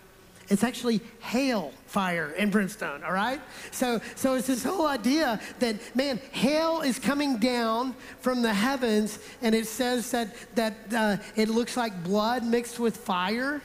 It's 0.49 0.63
actually 0.63 1.01
hail, 1.21 1.73
fire, 1.87 2.35
and 2.39 2.51
brimstone, 2.53 3.03
all 3.03 3.13
right? 3.13 3.41
So, 3.71 4.01
so 4.15 4.35
it's 4.35 4.47
this 4.47 4.63
whole 4.63 4.87
idea 4.87 5.41
that, 5.61 5.77
man, 5.97 6.21
hail 6.33 6.83
is 6.83 6.99
coming 6.99 7.39
down 7.39 7.95
from 8.21 8.43
the 8.43 8.53
heavens, 8.53 9.19
and 9.41 9.55
it 9.55 9.67
says 9.67 10.11
that, 10.11 10.35
that 10.55 10.75
uh, 10.95 11.17
it 11.35 11.49
looks 11.49 11.77
like 11.77 12.05
blood 12.05 12.45
mixed 12.45 12.79
with 12.79 12.97
fire 12.97 13.63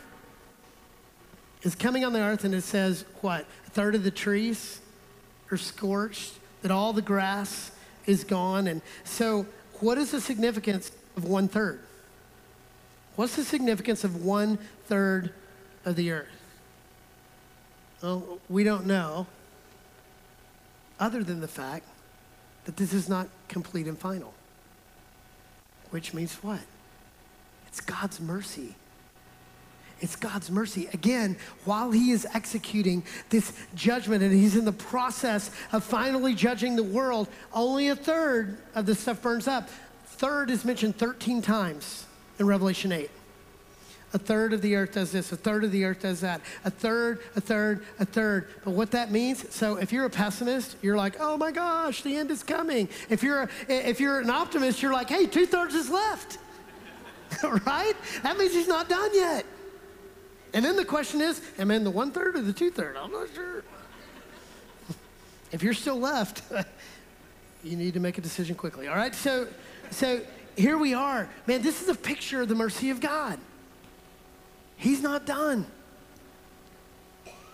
is 1.63 1.75
coming 1.75 2.05
on 2.05 2.13
the 2.13 2.21
earth, 2.21 2.45
and 2.45 2.55
it 2.55 2.63
says, 2.63 3.03
what? 3.21 3.45
A 3.67 3.69
third 3.69 3.95
of 3.95 4.03
the 4.03 4.11
trees 4.11 4.79
are 5.51 5.57
scorched, 5.57 6.33
that 6.61 6.71
all 6.71 6.93
the 6.93 7.01
grass 7.01 7.71
is 8.05 8.23
gone. 8.23 8.67
And 8.67 8.81
so, 9.03 9.45
what 9.79 9.97
is 9.97 10.11
the 10.11 10.21
significance 10.21 10.91
of 11.17 11.25
one 11.25 11.47
third? 11.47 11.81
What's 13.15 13.35
the 13.35 13.43
significance 13.43 14.05
of 14.05 14.23
one 14.23 14.57
third 14.87 15.33
of 15.83 15.97
the 15.97 16.11
earth? 16.11 16.38
Well, 18.01 18.39
we 18.49 18.63
don't 18.63 18.85
know, 18.85 19.27
other 20.99 21.23
than 21.23 21.41
the 21.41 21.47
fact 21.47 21.85
that 22.65 22.77
this 22.77 22.93
is 22.93 23.09
not 23.09 23.27
complete 23.47 23.87
and 23.87 23.97
final. 23.97 24.33
Which 25.89 26.13
means 26.13 26.35
what? 26.35 26.61
It's 27.67 27.81
God's 27.81 28.21
mercy. 28.21 28.75
It's 30.01 30.15
God's 30.15 30.49
mercy. 30.49 30.87
Again, 30.93 31.35
while 31.65 31.91
he 31.91 32.11
is 32.11 32.25
executing 32.33 33.03
this 33.29 33.53
judgment 33.75 34.23
and 34.23 34.31
he's 34.31 34.55
in 34.55 34.65
the 34.65 34.71
process 34.71 35.51
of 35.73 35.83
finally 35.83 36.33
judging 36.33 36.75
the 36.75 36.83
world, 36.83 37.27
only 37.53 37.89
a 37.89 37.95
third 37.95 38.57
of 38.75 38.85
the 38.85 38.95
stuff 38.95 39.21
burns 39.21 39.47
up. 39.47 39.67
Third 40.05 40.51
is 40.51 40.63
mentioned 40.63 40.97
13 40.97 41.41
times 41.41 42.05
in 42.39 42.45
Revelation 42.45 42.91
8. 42.91 43.09
A 44.13 44.17
third 44.17 44.53
of 44.53 44.61
the 44.61 44.75
earth 44.75 44.93
does 44.93 45.11
this, 45.11 45.31
a 45.31 45.37
third 45.37 45.63
of 45.63 45.71
the 45.71 45.85
earth 45.85 46.01
does 46.01 46.21
that, 46.21 46.41
a 46.65 46.71
third, 46.71 47.19
a 47.35 47.41
third, 47.41 47.85
a 47.99 48.05
third. 48.05 48.47
But 48.63 48.71
what 48.71 48.91
that 48.91 49.11
means, 49.11 49.53
so 49.53 49.75
if 49.75 49.91
you're 49.91 50.05
a 50.05 50.09
pessimist, 50.09 50.77
you're 50.81 50.97
like, 50.97 51.17
oh 51.19 51.37
my 51.37 51.51
gosh, 51.51 52.01
the 52.01 52.15
end 52.15 52.31
is 52.31 52.41
coming. 52.41 52.89
If 53.09 53.21
you're, 53.21 53.43
a, 53.43 53.49
if 53.67 53.99
you're 53.99 54.19
an 54.19 54.31
optimist, 54.31 54.81
you're 54.81 54.93
like, 54.93 55.09
hey, 55.09 55.27
two 55.27 55.45
thirds 55.45 55.75
is 55.75 55.91
left. 55.91 56.39
right? 57.65 57.93
That 58.23 58.37
means 58.39 58.53
he's 58.53 58.67
not 58.67 58.89
done 58.89 59.11
yet. 59.13 59.45
And 60.55 60.65
then 60.65 60.75
the 60.75 60.85
question 60.85 61.21
is, 61.21 61.41
am 61.59 61.69
I 61.69 61.75
in 61.75 61.83
the 61.83 61.91
one 61.91 62.11
third 62.11 62.35
or 62.35 62.41
the 62.41 62.53
two 62.53 62.71
third? 62.71 62.97
I'm 62.97 63.11
not 63.11 63.27
sure. 63.35 63.63
if 65.51 65.61
you're 65.61 65.75
still 65.75 65.99
left, 65.99 66.41
you 67.63 67.77
need 67.77 67.93
to 67.93 67.99
make 67.99 68.17
a 68.17 68.21
decision 68.21 68.55
quickly. 68.55 68.87
All 68.87 68.95
right? 68.95 69.13
So, 69.13 69.47
so 69.91 70.21
here 70.57 70.79
we 70.79 70.95
are. 70.95 71.29
Man, 71.45 71.61
this 71.61 71.83
is 71.83 71.89
a 71.89 71.95
picture 71.95 72.41
of 72.41 72.47
the 72.47 72.55
mercy 72.55 72.89
of 72.89 72.99
God. 72.99 73.39
He's 74.79 75.01
not 75.01 75.25
done. 75.25 75.67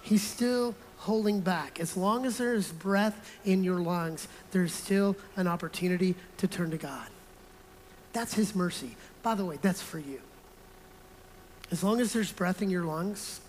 He's 0.03 0.21
still 0.21 0.76
holding 0.99 1.41
back. 1.41 1.80
As 1.80 1.97
long 1.97 2.26
as 2.28 2.38
there 2.38 2.53
is 2.53 2.71
breath 2.71 3.32
in 3.43 3.63
your 3.63 3.80
lungs, 3.80 4.28
there's 4.51 4.71
still 4.71 5.15
an 5.36 5.47
opportunity 5.47 6.15
to 6.38 6.47
turn 6.47 6.69
to 6.69 6.78
God. 6.78 7.07
That's 8.13 8.36
His 8.36 8.55
mercy. 8.55 8.95
By 9.23 9.34
the 9.34 9.43
way, 9.43 9.57
that's 9.59 9.82
for 9.82 9.97
you. 9.97 10.21
As 11.71 11.84
long 11.84 11.99
as 11.99 12.13
there's 12.13 12.32
breath 12.32 12.61
in 12.61 12.69
your 12.69 12.84
lungs, 12.84 13.41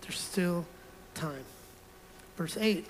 there's 0.00 0.18
still 0.18 0.64
time. 1.14 1.44
Verse 2.38 2.56
8 2.56 2.86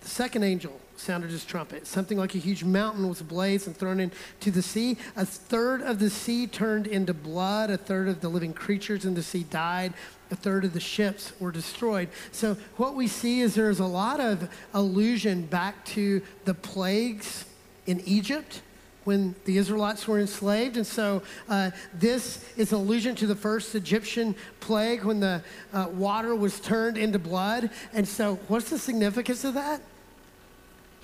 The 0.00 0.08
second 0.08 0.42
angel 0.42 0.80
sounded 0.96 1.30
his 1.30 1.44
trumpet. 1.44 1.86
Something 1.86 2.18
like 2.18 2.34
a 2.34 2.38
huge 2.38 2.64
mountain 2.64 3.08
was 3.08 3.20
ablaze 3.20 3.66
and 3.66 3.76
thrown 3.76 4.00
into 4.00 4.50
the 4.50 4.62
sea. 4.62 4.96
A 5.16 5.26
third 5.26 5.82
of 5.82 5.98
the 5.98 6.10
sea 6.10 6.46
turned 6.46 6.86
into 6.86 7.14
blood. 7.14 7.70
A 7.70 7.76
third 7.76 8.08
of 8.08 8.20
the 8.20 8.28
living 8.28 8.52
creatures 8.52 9.04
in 9.04 9.14
the 9.14 9.22
sea 9.22 9.44
died. 9.44 9.94
A 10.30 10.36
third 10.36 10.64
of 10.64 10.72
the 10.72 10.80
ships 10.80 11.32
were 11.38 11.52
destroyed. 11.52 12.08
So, 12.32 12.56
what 12.76 12.94
we 12.94 13.06
see 13.06 13.40
is 13.40 13.54
there's 13.54 13.80
a 13.80 13.86
lot 13.86 14.20
of 14.20 14.48
allusion 14.72 15.46
back 15.46 15.84
to 15.86 16.22
the 16.44 16.54
plagues 16.54 17.44
in 17.86 18.00
Egypt 18.00 18.62
when 19.04 19.34
the 19.44 19.58
Israelites 19.58 20.08
were 20.08 20.18
enslaved. 20.18 20.76
And 20.76 20.86
so 20.86 21.22
uh, 21.48 21.70
this 21.92 22.44
is 22.56 22.72
an 22.72 22.78
allusion 22.78 23.14
to 23.16 23.26
the 23.26 23.36
first 23.36 23.74
Egyptian 23.74 24.34
plague 24.60 25.04
when 25.04 25.20
the 25.20 25.42
uh, 25.72 25.88
water 25.92 26.34
was 26.34 26.58
turned 26.58 26.96
into 26.96 27.18
blood. 27.18 27.70
And 27.92 28.08
so, 28.08 28.36
what's 28.48 28.70
the 28.70 28.78
significance 28.78 29.44
of 29.44 29.54
that? 29.54 29.80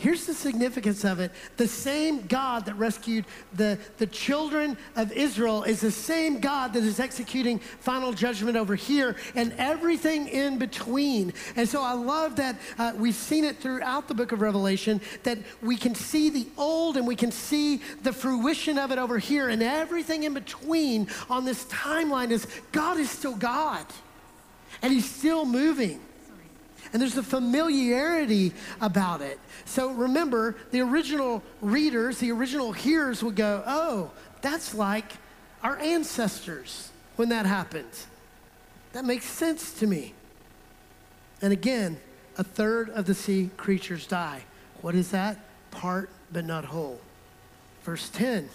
Here's 0.00 0.24
the 0.24 0.32
significance 0.32 1.04
of 1.04 1.20
it. 1.20 1.30
The 1.58 1.68
same 1.68 2.26
God 2.26 2.64
that 2.64 2.74
rescued 2.76 3.26
the, 3.52 3.78
the 3.98 4.06
children 4.06 4.78
of 4.96 5.12
Israel 5.12 5.62
is 5.62 5.82
the 5.82 5.90
same 5.90 6.40
God 6.40 6.72
that 6.72 6.82
is 6.82 6.98
executing 6.98 7.58
final 7.58 8.14
judgment 8.14 8.56
over 8.56 8.74
here 8.74 9.14
and 9.34 9.52
everything 9.58 10.28
in 10.28 10.56
between. 10.56 11.34
And 11.54 11.68
so 11.68 11.82
I 11.82 11.92
love 11.92 12.36
that 12.36 12.56
uh, 12.78 12.94
we've 12.96 13.14
seen 13.14 13.44
it 13.44 13.58
throughout 13.58 14.08
the 14.08 14.14
book 14.14 14.32
of 14.32 14.40
Revelation 14.40 15.02
that 15.24 15.36
we 15.60 15.76
can 15.76 15.94
see 15.94 16.30
the 16.30 16.46
old 16.56 16.96
and 16.96 17.06
we 17.06 17.14
can 17.14 17.30
see 17.30 17.82
the 18.02 18.12
fruition 18.14 18.78
of 18.78 18.92
it 18.92 18.96
over 18.96 19.18
here 19.18 19.50
and 19.50 19.62
everything 19.62 20.22
in 20.22 20.32
between 20.32 21.08
on 21.28 21.44
this 21.44 21.66
timeline 21.66 22.30
is 22.30 22.46
God 22.72 22.96
is 22.98 23.10
still 23.10 23.36
God 23.36 23.84
and 24.80 24.94
he's 24.94 25.10
still 25.10 25.44
moving. 25.44 26.00
And 26.92 27.00
there's 27.00 27.16
a 27.16 27.22
familiarity 27.22 28.52
about 28.80 29.20
it. 29.20 29.38
So 29.64 29.92
remember, 29.92 30.56
the 30.70 30.80
original 30.80 31.42
readers, 31.60 32.18
the 32.18 32.32
original 32.32 32.72
hearers 32.72 33.22
would 33.22 33.36
go, 33.36 33.62
oh, 33.66 34.10
that's 34.40 34.74
like 34.74 35.12
our 35.62 35.78
ancestors 35.78 36.90
when 37.16 37.28
that 37.28 37.46
happened. 37.46 37.90
That 38.92 39.04
makes 39.04 39.26
sense 39.26 39.74
to 39.74 39.86
me. 39.86 40.14
And 41.42 41.52
again, 41.52 41.98
a 42.36 42.44
third 42.44 42.90
of 42.90 43.06
the 43.06 43.14
sea 43.14 43.50
creatures 43.56 44.06
die. 44.06 44.42
What 44.80 44.94
is 44.94 45.10
that? 45.10 45.38
Part 45.70 46.10
but 46.32 46.44
not 46.44 46.64
whole. 46.66 47.00
Verse 47.82 48.08
10. 48.10 48.48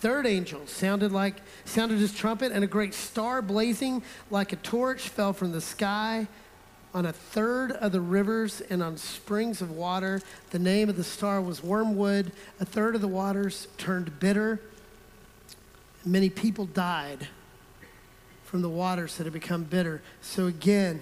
Third 0.00 0.26
angel 0.26 0.66
sounded 0.66 1.10
like 1.10 1.36
sounded 1.64 1.98
his 1.98 2.14
trumpet, 2.14 2.52
and 2.52 2.62
a 2.62 2.68
great 2.68 2.94
star 2.94 3.42
blazing 3.42 4.02
like 4.30 4.52
a 4.52 4.56
torch 4.56 5.08
fell 5.08 5.32
from 5.32 5.50
the 5.52 5.60
sky 5.60 6.28
on 6.98 7.06
a 7.06 7.12
third 7.12 7.70
of 7.70 7.92
the 7.92 8.00
rivers 8.00 8.60
and 8.60 8.82
on 8.82 8.96
springs 8.96 9.62
of 9.62 9.70
water. 9.70 10.20
The 10.50 10.58
name 10.58 10.88
of 10.88 10.96
the 10.96 11.04
star 11.04 11.40
was 11.40 11.62
wormwood. 11.62 12.32
A 12.58 12.64
third 12.64 12.96
of 12.96 13.00
the 13.00 13.06
waters 13.06 13.68
turned 13.78 14.18
bitter. 14.18 14.60
Many 16.04 16.28
people 16.28 16.66
died 16.66 17.28
from 18.42 18.62
the 18.62 18.68
waters 18.68 19.16
that 19.16 19.24
had 19.24 19.32
become 19.32 19.62
bitter. 19.62 20.02
So, 20.22 20.48
again, 20.48 21.00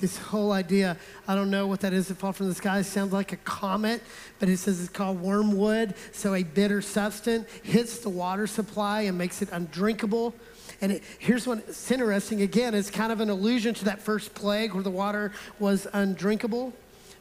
this 0.00 0.18
whole 0.18 0.52
idea, 0.52 0.98
I 1.26 1.34
don't 1.34 1.50
know 1.50 1.66
what 1.66 1.80
that 1.80 1.94
is 1.94 2.08
that 2.08 2.16
fall 2.16 2.34
from 2.34 2.48
the 2.48 2.54
sky. 2.54 2.80
It 2.80 2.84
sounds 2.84 3.14
like 3.14 3.32
a 3.32 3.38
comet, 3.38 4.02
but 4.38 4.50
it 4.50 4.58
says 4.58 4.82
it's 4.82 4.90
called 4.90 5.18
wormwood. 5.18 5.94
So, 6.12 6.34
a 6.34 6.42
bitter 6.42 6.82
substance 6.82 7.50
hits 7.62 8.00
the 8.00 8.10
water 8.10 8.46
supply 8.46 9.02
and 9.02 9.16
makes 9.16 9.40
it 9.40 9.48
undrinkable. 9.50 10.34
And 10.80 10.92
it, 10.92 11.02
here's 11.18 11.46
what's 11.46 11.90
interesting 11.90 12.42
again, 12.42 12.74
it's 12.74 12.90
kind 12.90 13.10
of 13.10 13.20
an 13.20 13.30
allusion 13.30 13.74
to 13.74 13.84
that 13.86 14.00
first 14.00 14.34
plague 14.34 14.74
where 14.74 14.82
the 14.82 14.90
water 14.90 15.32
was 15.58 15.86
undrinkable. 15.92 16.72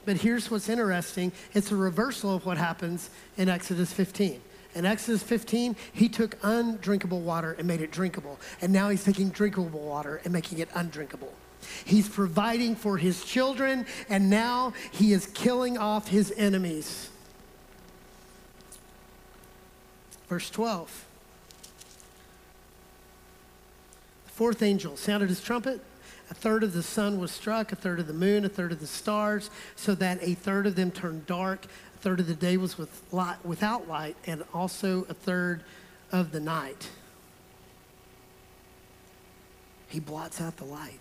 But 0.05 0.17
here's 0.17 0.49
what's 0.49 0.69
interesting 0.69 1.31
it's 1.53 1.71
a 1.71 1.75
reversal 1.75 2.35
of 2.35 2.45
what 2.45 2.57
happens 2.57 3.09
in 3.37 3.49
Exodus 3.49 3.91
15. 3.91 4.41
In 4.75 4.85
Exodus 4.85 5.23
15, 5.23 5.75
he 5.91 6.07
took 6.07 6.37
undrinkable 6.43 7.21
water 7.21 7.55
and 7.57 7.67
made 7.67 7.81
it 7.81 7.91
drinkable. 7.91 8.39
And 8.61 8.71
now 8.71 8.89
he's 8.89 9.03
taking 9.03 9.29
drinkable 9.29 9.79
water 9.79 10.21
and 10.23 10.31
making 10.31 10.59
it 10.59 10.69
undrinkable. 10.75 11.33
He's 11.83 12.07
providing 12.07 12.75
for 12.75 12.97
his 12.97 13.23
children, 13.25 13.85
and 14.07 14.29
now 14.29 14.73
he 14.91 15.13
is 15.13 15.25
killing 15.27 15.77
off 15.77 16.07
his 16.07 16.31
enemies. 16.37 17.09
Verse 20.29 20.49
12. 20.49 21.05
The 24.25 24.26
fourth 24.37 24.61
angel 24.61 24.95
sounded 24.95 25.29
his 25.29 25.41
trumpet. 25.41 25.81
A 26.29 26.33
third 26.35 26.61
of 26.61 26.71
the 26.71 26.83
sun 26.83 27.19
was 27.19 27.31
struck, 27.31 27.71
a 27.71 27.75
third 27.75 27.99
of 27.99 28.05
the 28.05 28.13
moon, 28.13 28.45
a 28.45 28.49
third 28.49 28.71
of 28.71 28.79
the 28.79 28.85
stars, 28.85 29.49
so 29.75 29.95
that 29.95 30.19
a 30.21 30.35
third 30.35 30.67
of 30.67 30.75
them 30.75 30.91
turned 30.91 31.25
dark, 31.25 31.65
a 31.65 31.97
third 31.97 32.19
of 32.19 32.27
the 32.27 32.35
day 32.35 32.55
was 32.55 32.77
with 32.77 33.01
light, 33.11 33.37
without 33.43 33.87
light, 33.87 34.15
and 34.27 34.43
also 34.53 35.07
a 35.09 35.15
third 35.15 35.63
of 36.11 36.31
the 36.31 36.39
night. 36.39 36.87
He 39.87 39.99
blots 39.99 40.39
out 40.39 40.57
the 40.57 40.65
light. 40.65 40.99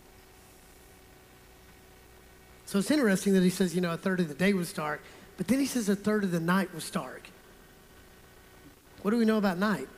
So 2.65 2.79
it's 2.79 2.91
interesting 2.91 3.35
that 3.35 3.43
he 3.43 3.51
says, 3.51 3.75
you 3.75 3.83
know, 3.83 3.93
a 3.93 3.99
third 3.99 4.21
of 4.21 4.29
the 4.29 4.35
day 4.35 4.55
was 4.55 4.73
dark, 4.73 5.03
but 5.37 5.47
then 5.47 5.61
he 5.61 5.67
says 5.67 5.91
a 5.91 5.97
third 5.97 6.25
of 6.25 6.31
the 6.31 6.41
night 6.41 6.75
was 6.75 6.89
dark. 6.89 7.29
What 9.03 9.11
do 9.11 9.19
we 9.19 9.27
know 9.27 9.37
about 9.37 9.59
night? 9.59 9.89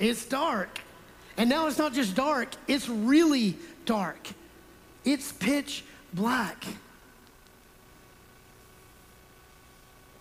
It's 0.00 0.26
dark. 0.26 0.80
And 1.36 1.50
now 1.50 1.66
it's 1.66 1.78
not 1.78 1.92
just 1.92 2.14
dark, 2.14 2.50
it's 2.68 2.88
really 2.88 3.56
dark. 3.86 4.28
It's 5.04 5.32
pitch 5.32 5.84
black. 6.12 6.64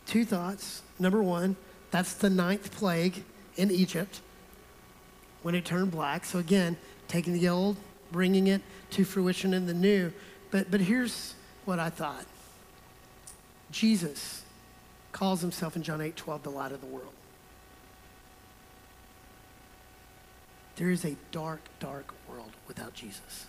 Two 0.05 0.25
thoughts. 0.25 0.81
Number 0.99 1.23
one, 1.23 1.55
that's 1.91 2.13
the 2.15 2.29
ninth 2.29 2.75
plague 2.75 3.23
in 3.55 3.71
Egypt 3.71 4.21
when 5.43 5.55
it 5.55 5.65
turned 5.65 5.91
black. 5.91 6.25
So 6.25 6.39
again, 6.39 6.77
taking 7.07 7.33
the 7.33 7.47
old, 7.47 7.77
bringing 8.11 8.47
it 8.47 8.61
to 8.91 9.05
fruition 9.05 9.53
in 9.53 9.65
the 9.65 9.73
new. 9.73 10.11
But, 10.51 10.69
but 10.71 10.81
here's 10.81 11.35
what 11.65 11.79
I 11.79 11.89
thought 11.89 12.25
Jesus 13.71 14.43
calls 15.11 15.41
himself 15.41 15.75
in 15.75 15.83
John 15.83 16.01
8 16.01 16.15
12 16.15 16.43
the 16.43 16.49
light 16.49 16.71
of 16.71 16.81
the 16.81 16.87
world. 16.87 17.13
There 20.75 20.89
is 20.89 21.05
a 21.05 21.15
dark, 21.31 21.61
dark 21.79 22.13
world 22.27 22.51
without 22.67 22.93
Jesus. 22.93 23.47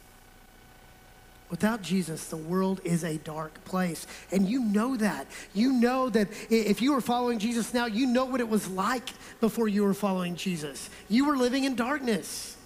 Without 1.50 1.82
Jesus, 1.82 2.26
the 2.26 2.36
world 2.36 2.80
is 2.84 3.04
a 3.04 3.18
dark 3.18 3.64
place. 3.64 4.06
And 4.32 4.48
you 4.48 4.60
know 4.60 4.96
that. 4.96 5.26
You 5.52 5.72
know 5.72 6.08
that 6.10 6.28
if 6.50 6.82
you 6.82 6.92
were 6.92 7.00
following 7.00 7.38
Jesus 7.38 7.72
now, 7.72 7.86
you 7.86 8.06
know 8.06 8.24
what 8.24 8.40
it 8.40 8.48
was 8.48 8.68
like 8.68 9.08
before 9.40 9.68
you 9.68 9.84
were 9.84 9.94
following 9.94 10.36
Jesus. 10.36 10.90
You 11.08 11.26
were 11.26 11.36
living 11.36 11.64
in 11.64 11.76
darkness. 11.76 12.56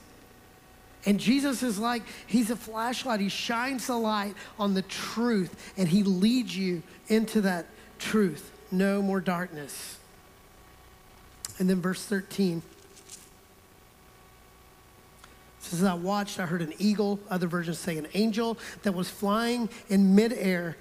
And 1.04 1.18
Jesus 1.18 1.62
is 1.62 1.78
like, 1.78 2.02
he's 2.26 2.50
a 2.50 2.56
flashlight. 2.56 3.20
He 3.20 3.28
shines 3.28 3.86
the 3.86 3.96
light 3.96 4.34
on 4.58 4.74
the 4.74 4.82
truth 4.82 5.72
and 5.76 5.88
he 5.88 6.02
leads 6.02 6.56
you 6.56 6.82
into 7.08 7.40
that 7.42 7.66
truth. 7.98 8.50
No 8.70 9.02
more 9.02 9.20
darkness. 9.20 9.98
And 11.58 11.68
then 11.68 11.80
verse 11.80 12.04
13 12.04 12.62
says, 15.76 15.84
I 15.84 15.94
watched, 15.94 16.38
I 16.40 16.46
heard 16.46 16.62
an 16.62 16.74
eagle, 16.78 17.20
other 17.30 17.46
versions 17.46 17.78
say 17.78 17.98
an 17.98 18.08
angel, 18.14 18.58
that 18.82 18.92
was 18.92 19.08
flying 19.08 19.68
in 19.88 20.14
midair, 20.14 20.76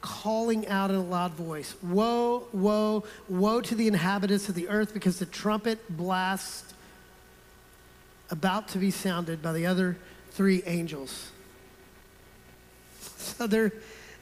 calling 0.00 0.66
out 0.68 0.90
in 0.90 0.96
a 0.96 1.04
loud 1.04 1.32
voice 1.32 1.74
Woe, 1.82 2.48
woe, 2.52 3.04
woe 3.28 3.60
to 3.60 3.74
the 3.74 3.86
inhabitants 3.86 4.48
of 4.48 4.54
the 4.54 4.68
earth, 4.68 4.94
because 4.94 5.18
the 5.18 5.26
trumpet 5.26 5.78
blast 5.96 6.74
about 8.30 8.68
to 8.68 8.78
be 8.78 8.90
sounded 8.90 9.42
by 9.42 9.52
the 9.52 9.66
other 9.66 9.96
three 10.30 10.62
angels. 10.66 11.30
So 13.16 13.46
they're 13.46 13.72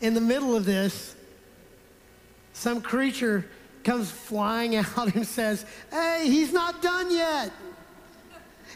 in 0.00 0.14
the 0.14 0.20
middle 0.20 0.56
of 0.56 0.64
this. 0.64 1.14
Some 2.52 2.80
creature 2.80 3.46
comes 3.84 4.10
flying 4.10 4.76
out 4.76 5.14
and 5.14 5.26
says, 5.26 5.64
Hey, 5.90 6.24
he's 6.26 6.52
not 6.52 6.82
done 6.82 7.10
yet. 7.10 7.52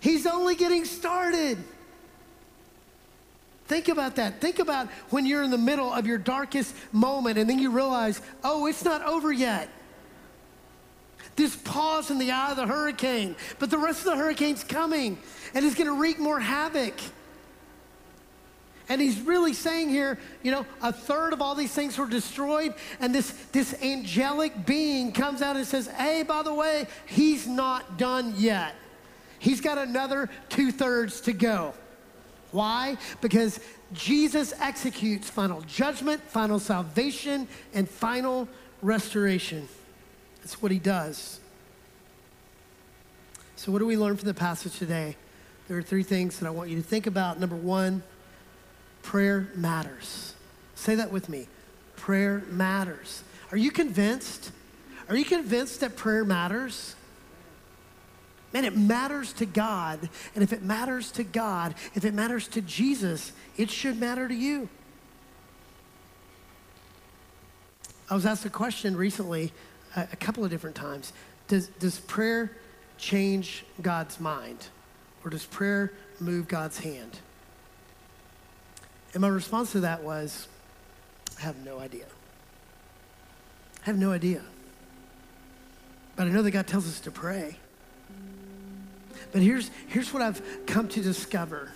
He's 0.03 0.27
only 0.27 0.57
getting 0.57 0.85
started. 0.85 1.59
Think 3.67 3.87
about 3.87 4.17
that. 4.17 4.41
Think 4.41 4.59
about 4.59 4.89
when 5.11 5.27
you're 5.27 5.45
in 5.45 5.53
the 5.53 5.57
middle 5.57 5.93
of 5.93 6.09
your 6.09 6.19
darkest 6.19 6.75
moment 6.91 7.39
and 7.39 7.49
then 7.49 7.61
you 7.61 7.71
realize, 7.71 8.21
oh, 8.43 8.67
it's 8.67 8.85
not 8.85 9.05
over 9.05 9.33
yet. 9.33 9.69
This 11.37 11.55
pause 11.55 12.11
in 12.11 12.19
the 12.19 12.33
eye 12.33 12.51
of 12.51 12.57
the 12.57 12.67
hurricane, 12.67 13.37
but 13.61 13.71
the 13.71 13.79
rest 13.79 14.01
of 14.01 14.07
the 14.07 14.17
hurricane's 14.17 14.65
coming 14.65 15.19
and 15.55 15.65
it's 15.65 15.77
gonna 15.77 15.95
wreak 15.95 16.19
more 16.19 16.41
havoc. 16.41 16.95
And 18.89 19.01
he's 19.01 19.21
really 19.21 19.53
saying 19.53 19.89
here, 19.89 20.19
you 20.43 20.51
know, 20.51 20.67
a 20.83 20.93
third 20.93 21.33
of 21.33 21.41
all 21.41 21.55
these 21.55 21.73
things 21.73 21.97
were 21.97 22.09
destroyed, 22.09 22.75
and 22.99 23.15
this, 23.15 23.31
this 23.53 23.81
angelic 23.81 24.67
being 24.67 25.13
comes 25.13 25.43
out 25.43 25.55
and 25.55 25.65
says, 25.65 25.87
hey, 25.87 26.25
by 26.25 26.43
the 26.43 26.53
way, 26.53 26.89
he's 27.07 27.47
not 27.47 27.99
done 27.99 28.35
yet. 28.37 28.75
He's 29.43 29.61
got 29.61 29.77
another 29.77 30.31
two 30.51 30.71
thirds 30.71 31.21
to 31.23 31.33
go. 31.33 31.75
Why? 32.53 32.97
Because 33.21 33.59
Jesus 33.93 34.55
executes 34.61 35.29
final 35.29 35.63
judgment, 35.63 36.23
final 36.23 36.61
salvation, 36.61 37.49
and 37.75 37.91
final 37.91 38.47
restoration. 38.83 39.69
That's 40.39 40.63
what 40.63 40.71
he 40.71 40.79
does. 40.79 41.41
So, 43.57 43.73
what 43.73 43.81
do 43.81 43.87
we 43.87 43.97
learn 43.97 44.17
from 44.17 44.29
the 44.29 44.35
passage 44.35 44.79
today? 44.79 45.17
There 45.67 45.77
are 45.77 45.83
three 45.83 46.05
things 46.05 46.39
that 46.39 46.47
I 46.47 46.51
want 46.51 46.71
you 46.71 46.77
to 46.77 46.83
think 46.83 47.09
about. 47.09 47.41
Number 47.41 47.57
one, 47.57 48.05
prayer 49.03 49.49
matters. 49.57 50.35
Say 50.77 50.95
that 50.95 51.11
with 51.11 51.29
me. 51.29 51.49
Prayer 51.97 52.45
matters. 52.49 53.25
Are 53.51 53.57
you 53.57 53.73
convinced? 53.73 54.53
Are 55.09 55.17
you 55.17 55.25
convinced 55.25 55.81
that 55.81 55.97
prayer 55.97 56.25
matters? 56.25 56.95
Man, 58.53 58.65
it 58.65 58.77
matters 58.77 59.33
to 59.35 59.47
God. 59.47 60.09
And 60.35 60.45
if 60.45 60.53
it 60.53 60.63
matters 60.63 61.11
to 61.13 61.25
God, 61.25 61.75
if 61.95 62.05
it 62.05 62.15
matters 62.15 62.49
to 62.49 62.61
Jesus, 62.61 63.33
it 63.57 63.71
should 63.71 63.99
matter 63.99 64.29
to 64.29 64.35
you. 64.35 64.69
I 68.11 68.15
was 68.15 68.27
asked 68.27 68.45
a 68.45 68.51
question 68.51 68.95
recently, 68.95 69.53
a, 69.97 70.17
couple 70.17 70.45
of 70.45 70.51
different 70.51 70.77
times. 70.77 71.15
Does, 71.49 71.69
does 71.69 72.01
prayer 72.01 72.57
change 72.99 73.65
God's 73.81 74.21
mind? 74.21 74.69
Or 75.25 75.31
does 75.31 75.47
prayer 75.47 75.93
move 76.21 76.47
God's 76.47 76.79
hand? 76.79 77.21
And 79.15 79.23
my 79.23 79.29
response 79.29 79.73
to 79.73 79.81
that 79.81 80.03
was, 80.03 80.49
I 81.39 81.43
have 81.43 81.57
no 81.65 81.79
idea. 81.79 82.07
I 83.83 83.87
have 83.87 83.99
no 83.99 84.13
idea. 84.13 84.43
But 86.17 86.27
I 86.27 86.31
know 86.31 86.43
that 86.43 86.51
God 86.51 86.67
tells 86.67 86.87
us 86.87 87.01
to 87.01 87.11
pray. 87.11 87.57
But 89.33 89.43
here's, 89.43 89.71
here's 89.89 90.13
what 90.13 90.23
I've 90.23 90.43
come 90.67 90.89
to 90.89 91.01
discover. 91.01 91.73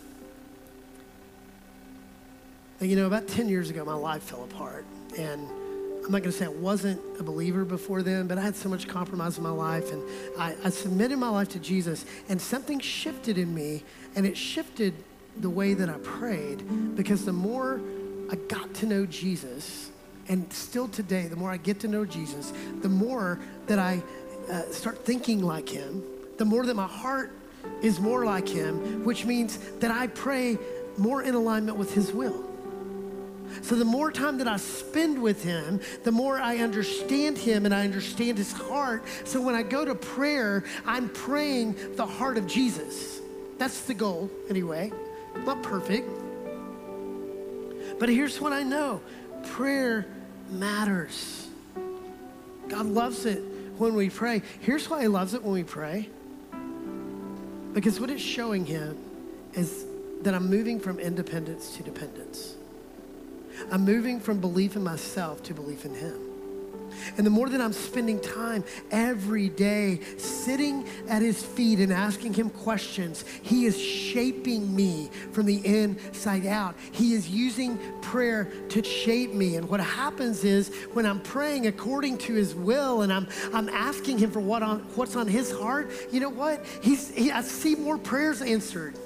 You 2.80 2.96
know, 2.96 3.06
about 3.06 3.26
10 3.26 3.48
years 3.48 3.70
ago, 3.70 3.84
my 3.84 3.94
life 3.94 4.22
fell 4.24 4.44
apart. 4.44 4.84
And 5.18 5.48
I'm 6.06 6.12
not 6.12 6.22
going 6.22 6.24
to 6.24 6.32
say 6.32 6.44
I 6.44 6.48
wasn't 6.48 7.00
a 7.18 7.22
believer 7.22 7.64
before 7.64 8.02
then, 8.02 8.26
but 8.26 8.36
I 8.36 8.42
had 8.42 8.54
so 8.54 8.68
much 8.68 8.86
compromise 8.86 9.38
in 9.38 9.42
my 9.42 9.50
life. 9.50 9.90
And 9.90 10.02
I, 10.38 10.54
I 10.62 10.70
submitted 10.70 11.16
my 11.16 11.30
life 11.30 11.48
to 11.50 11.58
Jesus, 11.58 12.04
and 12.28 12.40
something 12.40 12.78
shifted 12.78 13.38
in 13.38 13.54
me, 13.54 13.82
and 14.14 14.26
it 14.26 14.36
shifted 14.36 14.94
the 15.38 15.50
way 15.50 15.74
that 15.74 15.88
I 15.88 15.98
prayed 15.98 16.96
because 16.96 17.24
the 17.24 17.32
more 17.32 17.80
I 18.30 18.36
got 18.36 18.72
to 18.74 18.86
know 18.86 19.06
Jesus, 19.06 19.90
and 20.28 20.50
still 20.52 20.88
today, 20.88 21.28
the 21.28 21.36
more 21.36 21.50
I 21.50 21.56
get 21.56 21.80
to 21.80 21.88
know 21.88 22.04
Jesus, 22.04 22.52
the 22.82 22.88
more 22.88 23.38
that 23.66 23.78
I 23.78 24.02
uh, 24.50 24.62
start 24.70 25.04
thinking 25.04 25.42
like 25.42 25.68
him, 25.68 26.02
the 26.38 26.44
more 26.44 26.64
that 26.66 26.74
my 26.74 26.86
heart 26.86 27.32
is 27.82 28.00
more 28.00 28.24
like 28.24 28.48
him, 28.48 29.04
which 29.04 29.24
means 29.24 29.58
that 29.80 29.90
I 29.90 30.06
pray 30.08 30.58
more 30.96 31.22
in 31.22 31.34
alignment 31.34 31.76
with 31.76 31.92
his 31.94 32.12
will. 32.12 32.44
So 33.62 33.74
the 33.74 33.84
more 33.84 34.10
time 34.10 34.38
that 34.38 34.48
I 34.48 34.56
spend 34.56 35.20
with 35.20 35.42
him, 35.42 35.80
the 36.04 36.12
more 36.12 36.38
I 36.38 36.58
understand 36.58 37.38
him 37.38 37.64
and 37.64 37.74
I 37.74 37.84
understand 37.84 38.38
his 38.38 38.52
heart. 38.52 39.04
So 39.24 39.40
when 39.40 39.54
I 39.54 39.62
go 39.62 39.84
to 39.84 39.94
prayer, 39.94 40.64
I'm 40.84 41.08
praying 41.08 41.76
the 41.96 42.06
heart 42.06 42.38
of 42.38 42.46
Jesus. 42.46 43.20
That's 43.58 43.82
the 43.82 43.94
goal, 43.94 44.30
anyway. 44.50 44.92
Not 45.44 45.62
perfect. 45.62 46.08
But 47.98 48.08
here's 48.08 48.40
what 48.40 48.52
I 48.52 48.62
know 48.62 49.00
prayer 49.44 50.06
matters. 50.50 51.48
God 52.68 52.86
loves 52.86 53.26
it 53.26 53.42
when 53.78 53.94
we 53.94 54.10
pray. 54.10 54.42
Here's 54.60 54.90
why 54.90 55.02
he 55.02 55.08
loves 55.08 55.34
it 55.34 55.42
when 55.42 55.52
we 55.52 55.64
pray 55.64 56.08
because 57.76 58.00
what 58.00 58.08
it's 58.08 58.22
showing 58.22 58.64
him 58.64 58.96
is 59.52 59.84
that 60.22 60.32
I'm 60.32 60.48
moving 60.48 60.80
from 60.80 60.98
independence 60.98 61.76
to 61.76 61.82
dependence. 61.82 62.54
I'm 63.70 63.84
moving 63.84 64.18
from 64.18 64.40
belief 64.40 64.76
in 64.76 64.82
myself 64.82 65.42
to 65.42 65.52
belief 65.52 65.84
in 65.84 65.94
him. 65.94 66.25
And 67.16 67.26
the 67.26 67.30
more 67.30 67.48
that 67.48 67.60
I'm 67.60 67.72
spending 67.72 68.20
time 68.20 68.64
every 68.90 69.48
day 69.48 70.00
sitting 70.18 70.86
at 71.08 71.22
his 71.22 71.42
feet 71.42 71.78
and 71.78 71.92
asking 71.92 72.34
him 72.34 72.50
questions, 72.50 73.24
he 73.42 73.66
is 73.66 73.80
shaping 73.80 74.74
me 74.74 75.10
from 75.32 75.46
the 75.46 75.64
inside 75.66 76.46
out. 76.46 76.74
He 76.92 77.14
is 77.14 77.28
using 77.28 77.78
prayer 78.02 78.44
to 78.70 78.82
shape 78.82 79.32
me. 79.32 79.56
And 79.56 79.68
what 79.68 79.80
happens 79.80 80.44
is 80.44 80.68
when 80.92 81.06
I'm 81.06 81.20
praying 81.20 81.66
according 81.66 82.18
to 82.18 82.34
his 82.34 82.54
will 82.54 83.02
and 83.02 83.12
I'm, 83.12 83.28
I'm 83.52 83.68
asking 83.68 84.18
him 84.18 84.30
for 84.30 84.40
what 84.40 84.62
on, 84.62 84.80
what's 84.94 85.16
on 85.16 85.26
his 85.26 85.52
heart, 85.52 85.90
you 86.12 86.20
know 86.20 86.28
what? 86.28 86.64
He's, 86.82 87.10
he, 87.10 87.30
I 87.30 87.42
see 87.42 87.74
more 87.74 87.98
prayers 87.98 88.42
answered. 88.42 88.96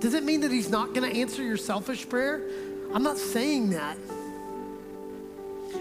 Does 0.00 0.14
it 0.14 0.22
mean 0.22 0.42
that 0.42 0.52
he's 0.52 0.70
not 0.70 0.94
going 0.94 1.10
to 1.10 1.20
answer 1.20 1.42
your 1.42 1.56
selfish 1.56 2.08
prayer? 2.08 2.42
I'm 2.94 3.02
not 3.02 3.18
saying 3.18 3.70
that. 3.70 3.98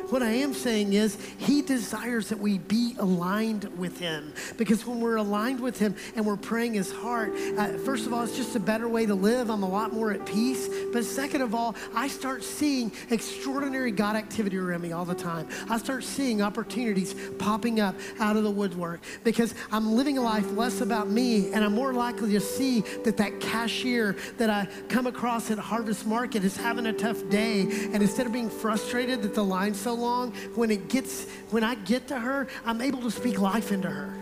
What 0.09 0.23
I 0.23 0.31
am 0.31 0.53
saying 0.53 0.93
is, 0.93 1.17
He 1.37 1.61
desires 1.61 2.29
that 2.29 2.39
we 2.39 2.59
be 2.59 2.95
aligned 2.97 3.65
with 3.77 3.99
Him. 3.99 4.33
Because 4.55 4.85
when 4.85 5.01
we're 5.01 5.17
aligned 5.17 5.59
with 5.59 5.77
Him 5.77 5.95
and 6.15 6.25
we're 6.25 6.37
praying 6.37 6.75
His 6.75 6.91
heart, 6.91 7.33
uh, 7.57 7.77
first 7.79 8.05
of 8.05 8.13
all, 8.13 8.23
it's 8.23 8.37
just 8.37 8.55
a 8.55 8.59
better 8.59 8.87
way 8.87 9.05
to 9.05 9.15
live. 9.15 9.49
I'm 9.49 9.63
a 9.63 9.69
lot 9.69 9.91
more 9.93 10.11
at 10.11 10.25
peace. 10.25 10.69
But 10.93 11.03
second 11.03 11.41
of 11.41 11.53
all, 11.53 11.75
I 11.93 12.07
start 12.07 12.43
seeing 12.43 12.91
extraordinary 13.09 13.91
God 13.91 14.15
activity 14.15 14.57
around 14.57 14.81
me 14.81 14.93
all 14.93 15.03
the 15.03 15.15
time. 15.15 15.47
I 15.69 15.77
start 15.77 16.05
seeing 16.05 16.41
opportunities 16.41 17.13
popping 17.37 17.81
up 17.81 17.95
out 18.19 18.37
of 18.37 18.43
the 18.43 18.51
woodwork 18.51 19.01
because 19.25 19.55
I'm 19.71 19.93
living 19.93 20.17
a 20.17 20.21
life 20.21 20.49
less 20.53 20.79
about 20.79 21.09
me 21.09 21.51
and 21.51 21.65
I'm 21.65 21.73
more 21.73 21.93
likely 21.93 22.31
to 22.31 22.39
see 22.39 22.81
that 23.03 23.17
that 23.17 23.41
cashier 23.41 24.15
that 24.37 24.49
I 24.49 24.67
come 24.87 25.07
across 25.07 25.51
at 25.51 25.57
Harvest 25.57 26.05
Market 26.05 26.45
is 26.45 26.55
having 26.55 26.85
a 26.85 26.93
tough 26.93 27.27
day. 27.29 27.61
And 27.61 27.95
instead 27.95 28.25
of 28.25 28.31
being 28.31 28.49
frustrated 28.49 29.21
that 29.23 29.33
the 29.33 29.43
line's 29.43 29.79
so 29.79 29.96
long, 29.97 30.31
when 30.55 30.71
it 30.71 30.87
gets, 30.89 31.29
when 31.49 31.63
I 31.63 31.75
get 31.75 32.07
to 32.07 32.19
her, 32.19 32.47
I'm 32.65 32.81
able 32.81 33.01
to 33.01 33.11
speak 33.11 33.39
life 33.39 33.71
into 33.71 33.89
her. 33.89 34.13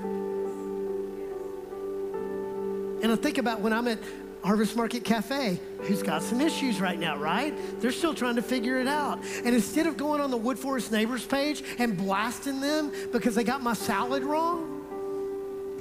And 3.04 3.12
I 3.12 3.16
think 3.16 3.38
about 3.38 3.60
when 3.60 3.74
I'm 3.74 3.88
at 3.88 4.00
Harvest 4.44 4.76
Market 4.76 5.04
Cafe, 5.04 5.60
who's 5.82 6.04
got 6.04 6.22
some 6.22 6.40
issues 6.40 6.80
right 6.80 7.00
now, 7.00 7.18
right? 7.18 7.54
They're 7.82 7.92
still 7.92 8.14
trying 8.14 8.36
to 8.36 8.42
figure 8.42 8.80
it 8.80 8.88
out. 8.88 9.24
And 9.44 9.56
instead 9.56 9.88
of 9.88 9.98
going 9.98 10.22
on 10.22 10.32
the 10.32 10.40
Woodforest 10.40 10.92
Neighbors 10.92 11.26
page 11.26 11.64
and 11.80 11.98
blasting 11.98 12.62
them 12.62 12.92
because 13.12 13.36
they 13.36 13.44
got 13.44 13.62
my 13.62 13.74
salad 13.74 14.24
wrong, 14.24 14.72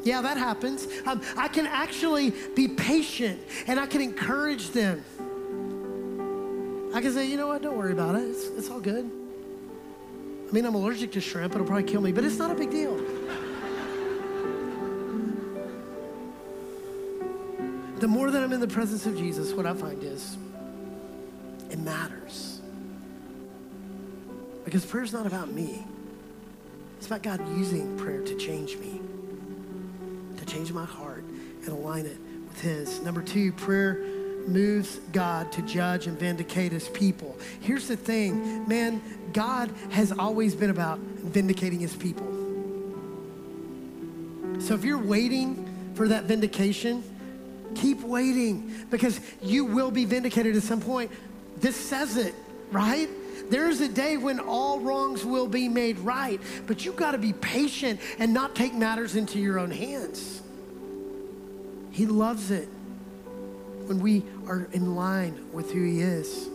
yeah, 0.02 0.20
that 0.22 0.36
happens. 0.36 0.86
Um, 1.06 1.22
I 1.36 1.48
can 1.48 1.66
actually 1.66 2.32
be 2.54 2.68
patient 2.68 3.40
and 3.66 3.80
I 3.80 3.86
can 3.86 4.00
encourage 4.00 4.70
them. 4.70 5.02
I 6.94 7.00
can 7.00 7.12
say, 7.12 7.26
you 7.26 7.36
know 7.36 7.48
what, 7.48 7.62
don't 7.62 7.76
worry 7.76 7.92
about 7.92 8.14
it. 8.14 8.28
It's, 8.28 8.46
it's 8.48 8.70
all 8.70 8.80
good. 8.80 9.10
I 10.54 10.56
mean, 10.56 10.66
I'm 10.66 10.76
allergic 10.76 11.10
to 11.10 11.20
shrimp. 11.20 11.52
It'll 11.52 11.66
probably 11.66 11.82
kill 11.82 12.00
me, 12.00 12.12
but 12.12 12.22
it's 12.22 12.38
not 12.38 12.52
a 12.52 12.54
big 12.54 12.70
deal. 12.70 12.94
the 17.98 18.06
more 18.06 18.30
that 18.30 18.40
I'm 18.40 18.52
in 18.52 18.60
the 18.60 18.68
presence 18.68 19.04
of 19.04 19.16
Jesus, 19.18 19.52
what 19.52 19.66
I 19.66 19.74
find 19.74 20.00
is 20.04 20.38
it 21.70 21.80
matters. 21.80 22.60
Because 24.64 24.86
prayer's 24.86 25.12
not 25.12 25.26
about 25.26 25.50
me. 25.50 25.84
It's 26.98 27.08
about 27.08 27.24
God 27.24 27.40
using 27.58 27.98
prayer 27.98 28.22
to 28.22 28.36
change 28.36 28.76
me, 28.76 29.00
to 30.36 30.46
change 30.46 30.72
my 30.72 30.84
heart 30.84 31.24
and 31.62 31.68
align 31.68 32.06
it 32.06 32.18
with 32.46 32.60
His. 32.60 33.00
Number 33.00 33.22
two, 33.22 33.50
prayer 33.50 34.04
moves 34.48 34.98
God 35.12 35.50
to 35.52 35.62
judge 35.62 36.06
and 36.06 36.18
vindicate 36.18 36.72
his 36.72 36.88
people. 36.88 37.36
Here's 37.60 37.88
the 37.88 37.96
thing, 37.96 38.68
man, 38.68 39.02
God 39.32 39.70
has 39.90 40.12
always 40.12 40.54
been 40.54 40.70
about 40.70 40.98
vindicating 40.98 41.80
his 41.80 41.94
people. 41.94 42.26
So 44.60 44.74
if 44.74 44.84
you're 44.84 44.98
waiting 44.98 45.68
for 45.94 46.08
that 46.08 46.24
vindication, 46.24 47.02
keep 47.74 48.00
waiting 48.00 48.86
because 48.90 49.20
you 49.42 49.64
will 49.64 49.90
be 49.90 50.04
vindicated 50.04 50.56
at 50.56 50.62
some 50.62 50.80
point. 50.80 51.10
This 51.58 51.76
says 51.76 52.16
it, 52.16 52.34
right? 52.70 53.08
There's 53.50 53.80
a 53.80 53.88
day 53.88 54.16
when 54.16 54.40
all 54.40 54.80
wrongs 54.80 55.24
will 55.24 55.48
be 55.48 55.68
made 55.68 55.98
right, 55.98 56.40
but 56.66 56.84
you've 56.84 56.96
got 56.96 57.12
to 57.12 57.18
be 57.18 57.32
patient 57.32 58.00
and 58.18 58.32
not 58.32 58.54
take 58.54 58.74
matters 58.74 59.16
into 59.16 59.38
your 59.38 59.58
own 59.58 59.70
hands. 59.70 60.40
He 61.90 62.06
loves 62.06 62.50
it 62.50 62.68
when 63.86 64.00
we 64.00 64.24
are 64.46 64.68
in 64.72 64.94
line 64.94 65.46
with 65.52 65.70
who 65.70 65.82
He 65.84 66.00
is 66.00 66.46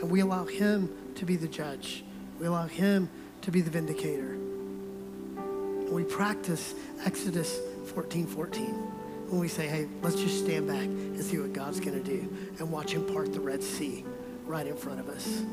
and 0.00 0.10
we 0.10 0.20
allow 0.20 0.44
Him 0.44 0.92
to 1.16 1.24
be 1.24 1.36
the 1.36 1.48
judge, 1.48 2.04
we 2.38 2.46
allow 2.46 2.66
Him 2.66 3.08
to 3.42 3.50
be 3.50 3.60
the 3.60 3.70
vindicator. 3.70 4.32
And 4.32 5.90
we 5.90 6.04
practice 6.04 6.74
Exodus 7.04 7.58
14 7.94 8.26
14 8.26 8.64
when 9.28 9.40
we 9.40 9.48
say, 9.48 9.66
hey, 9.66 9.86
let's 10.02 10.16
just 10.16 10.42
stand 10.42 10.66
back 10.66 10.84
and 10.84 11.22
see 11.22 11.38
what 11.38 11.52
God's 11.52 11.80
going 11.80 12.02
to 12.02 12.04
do 12.04 12.20
and 12.58 12.70
watch 12.70 12.92
Him 12.92 13.04
part 13.12 13.32
the 13.32 13.40
Red 13.40 13.62
Sea 13.62 14.04
right 14.46 14.66
in 14.66 14.76
front 14.76 15.00
of 15.00 15.08
us. 15.08 15.44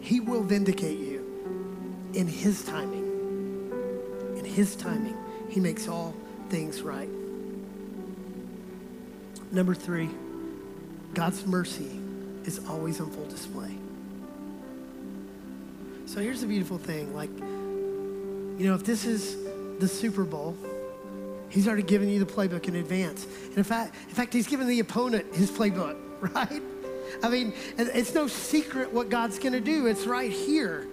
He 0.00 0.20
will 0.20 0.42
vindicate 0.42 0.98
you 0.98 2.10
in 2.14 2.26
His 2.26 2.64
timing. 2.64 3.04
In 4.36 4.44
His 4.44 4.76
timing, 4.76 5.16
He 5.48 5.60
makes 5.60 5.88
all 5.88 6.14
things 6.50 6.82
right. 6.82 7.08
Number 9.54 9.72
three, 9.72 10.10
God's 11.14 11.46
mercy 11.46 12.00
is 12.44 12.60
always 12.68 13.00
on 13.00 13.08
full 13.10 13.26
display. 13.26 13.70
So 16.06 16.20
here's 16.20 16.40
the 16.40 16.48
beautiful 16.48 16.76
thing 16.76 17.14
like, 17.14 17.30
you 17.38 18.66
know, 18.66 18.74
if 18.74 18.84
this 18.84 19.04
is 19.04 19.36
the 19.78 19.86
Super 19.86 20.24
Bowl, 20.24 20.56
he's 21.50 21.68
already 21.68 21.84
given 21.84 22.08
you 22.08 22.18
the 22.18 22.30
playbook 22.30 22.66
in 22.66 22.74
advance. 22.74 23.26
And 23.44 23.58
in 23.58 23.64
fact, 23.64 23.94
in 24.08 24.14
fact, 24.14 24.32
he's 24.32 24.48
given 24.48 24.66
the 24.66 24.80
opponent 24.80 25.32
his 25.32 25.52
playbook, 25.52 25.96
right? 26.34 26.62
I 27.22 27.28
mean, 27.28 27.52
it's 27.78 28.12
no 28.12 28.26
secret 28.26 28.92
what 28.92 29.08
God's 29.08 29.38
going 29.38 29.52
to 29.52 29.60
do. 29.60 29.86
It's 29.86 30.04
right 30.04 30.32
here. 30.32 30.88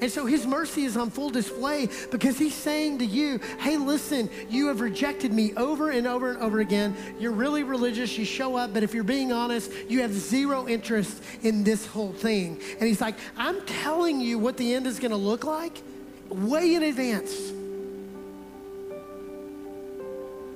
And 0.00 0.10
so 0.10 0.26
his 0.26 0.46
mercy 0.46 0.84
is 0.84 0.96
on 0.96 1.10
full 1.10 1.30
display 1.30 1.88
because 2.10 2.38
he's 2.38 2.54
saying 2.54 2.98
to 2.98 3.04
you, 3.04 3.38
hey, 3.58 3.76
listen, 3.76 4.30
you 4.48 4.68
have 4.68 4.80
rejected 4.80 5.32
me 5.32 5.52
over 5.56 5.90
and 5.90 6.06
over 6.06 6.30
and 6.30 6.40
over 6.40 6.60
again. 6.60 6.96
You're 7.18 7.32
really 7.32 7.62
religious, 7.62 8.16
you 8.16 8.24
show 8.24 8.56
up, 8.56 8.72
but 8.72 8.82
if 8.82 8.94
you're 8.94 9.04
being 9.04 9.32
honest, 9.32 9.72
you 9.88 10.02
have 10.02 10.12
zero 10.12 10.68
interest 10.68 11.22
in 11.42 11.64
this 11.64 11.86
whole 11.86 12.12
thing. 12.12 12.60
And 12.78 12.88
he's 12.88 13.00
like, 13.00 13.16
I'm 13.36 13.60
telling 13.66 14.20
you 14.20 14.38
what 14.38 14.56
the 14.56 14.74
end 14.74 14.86
is 14.86 14.98
going 14.98 15.10
to 15.10 15.16
look 15.16 15.44
like 15.44 15.82
way 16.28 16.74
in 16.74 16.82
advance. 16.82 17.34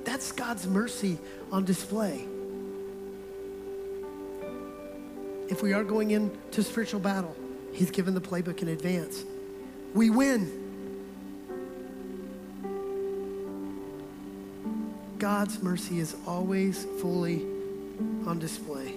That's 0.05 0.31
God's 0.31 0.67
mercy 0.67 1.17
on 1.51 1.65
display. 1.65 2.25
If 5.49 5.61
we 5.61 5.73
are 5.73 5.83
going 5.83 6.11
into 6.11 6.63
spiritual 6.63 6.99
battle, 6.99 7.35
He's 7.75 7.91
given 7.91 8.13
the 8.13 8.21
playbook 8.21 8.61
in 8.61 8.69
advance. 8.69 9.23
We 9.93 10.09
win. 10.09 10.63
God's 15.19 15.61
mercy 15.61 15.99
is 15.99 16.15
always 16.25 16.85
fully 17.01 17.41
on 18.25 18.39
display. 18.39 18.93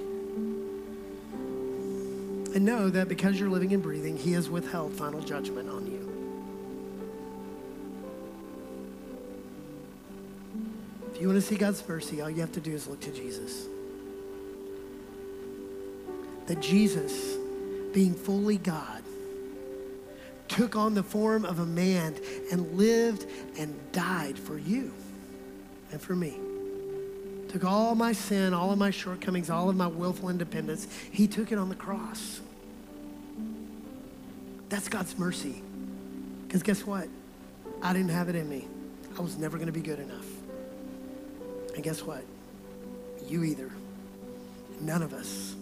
And 2.55 2.65
know 2.65 2.89
that 2.89 3.09
because 3.09 3.39
you're 3.39 3.51
living 3.51 3.73
and 3.73 3.83
breathing, 3.83 4.17
He 4.17 4.33
has 4.33 4.49
withheld 4.49 4.93
final 4.93 5.21
judgment 5.21 5.69
on 5.69 5.87
you. 5.87 5.99
If 11.13 11.21
you 11.21 11.27
want 11.27 11.41
to 11.41 11.47
see 11.47 11.57
God's 11.57 11.87
mercy, 11.89 12.21
all 12.21 12.31
you 12.31 12.41
have 12.43 12.53
to 12.53 12.61
do 12.61 12.73
is 12.73 12.87
look 12.87 13.01
to 13.01 13.11
Jesus. 13.11 13.67
That 16.47 16.61
Jesus 16.61 17.38
being 17.93 18.15
fully 18.15 18.59
God, 18.59 19.03
took 20.49 20.77
on 20.77 20.95
the 20.95 21.03
form 21.03 21.45
of 21.45 21.59
a 21.59 21.67
man 21.67 22.17
and 22.51 22.77
lived 22.77 23.27
and 23.59 23.75
died 23.93 24.39
for 24.39 24.59
you 24.59 24.93
and 25.93 26.01
for 26.01 26.17
me. 26.17 26.39
Took 27.49 27.65
all 27.65 27.95
my 27.95 28.13
sin, 28.13 28.53
all 28.53 28.73
of 28.73 28.79
my 28.79 28.91
shortcomings, 28.91 29.49
all 29.49 29.71
of 29.71 29.77
my 29.77 29.87
willful 29.87 30.29
independence. 30.29 30.87
He 31.11 31.27
took 31.27 31.51
it 31.51 31.59
on 31.59 31.69
the 31.69 31.75
cross. 31.75 32.41
That's 34.69 34.89
God's 34.89 35.19
mercy. 35.19 35.63
Because 36.47 36.63
guess 36.63 36.85
what? 36.85 37.09
I 37.83 37.93
didn't 37.93 38.11
have 38.11 38.29
it 38.29 38.35
in 38.35 38.49
me. 38.49 38.67
I 39.19 39.23
was 39.23 39.39
never 39.39 39.57
going 39.57 39.67
to 39.67 39.73
be 39.73 39.81
good 39.81 39.99
enough. 39.99 40.27
And 41.75 41.83
guess 41.83 42.03
what? 42.03 42.23
You 43.27 43.45
either. 43.45 43.71
None 44.81 45.03
of 45.03 45.13
us. 45.13 45.55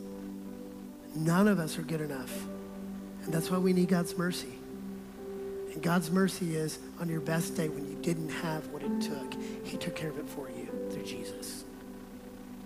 None 1.17 1.49
of 1.49 1.59
us 1.59 1.79
are 1.79 1.83
good 1.83 2.01
enough. 2.01 2.33
And 3.25 3.33
that's 3.33 3.51
why 3.51 3.59
we 3.59 3.73
need 3.73 3.89
God's 3.89 4.17
mercy. 4.17 4.53
And 5.73 5.83
God's 5.83 6.11
mercy 6.11 6.57
is 6.57 6.79
on 7.01 7.09
your 7.09 7.21
best 7.21 7.57
day 7.57 7.69
when 7.69 7.89
you 7.89 7.97
didn't 8.03 8.29
have 8.29 8.67
what 8.69 8.83
it 8.83 9.01
took, 9.01 9.35
He 9.65 9.77
took 9.77 9.97
care 9.97 10.11
of 10.11 10.19
it 10.19 10.29
for 10.29 10.49
you 10.49 10.69
through 10.91 11.05
Jesus. 11.05 11.65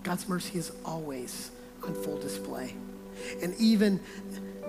God's 0.03 0.27
mercy 0.27 0.57
is 0.57 0.71
always 0.85 1.51
on 1.83 1.93
full 1.93 2.19
display. 2.19 2.75
And 3.41 3.55
even 3.59 3.99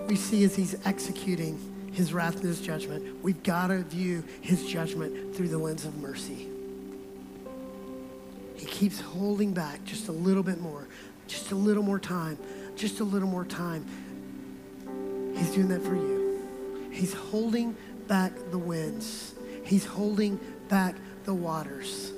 we 0.07 0.15
see 0.15 0.43
as 0.43 0.55
He's 0.55 0.75
executing 0.85 1.59
his 1.93 2.11
wrath 2.11 2.35
and 2.35 2.45
his 2.45 2.59
judgment. 2.59 3.23
We've 3.23 3.41
got 3.43 3.67
to 3.67 3.83
view 3.83 4.23
his 4.41 4.65
judgment 4.65 5.35
through 5.35 5.49
the 5.49 5.57
lens 5.57 5.85
of 5.85 5.95
mercy. 5.97 6.47
He 8.55 8.65
keeps 8.65 8.99
holding 8.99 9.53
back 9.53 9.83
just 9.85 10.07
a 10.07 10.11
little 10.11 10.43
bit 10.43 10.59
more, 10.59 10.87
just 11.27 11.51
a 11.51 11.55
little 11.55 11.83
more 11.83 11.99
time, 11.99 12.37
just 12.83 12.99
a 12.99 13.03
little 13.05 13.29
more 13.29 13.45
time. 13.45 13.85
He's 15.37 15.51
doing 15.51 15.69
that 15.69 15.81
for 15.83 15.95
you. 15.95 16.45
He's 16.91 17.13
holding 17.13 17.77
back 18.09 18.33
the 18.51 18.57
winds. 18.57 19.35
He's 19.63 19.85
holding 19.85 20.37
back 20.67 20.95
the 21.23 21.33
waters 21.33 22.11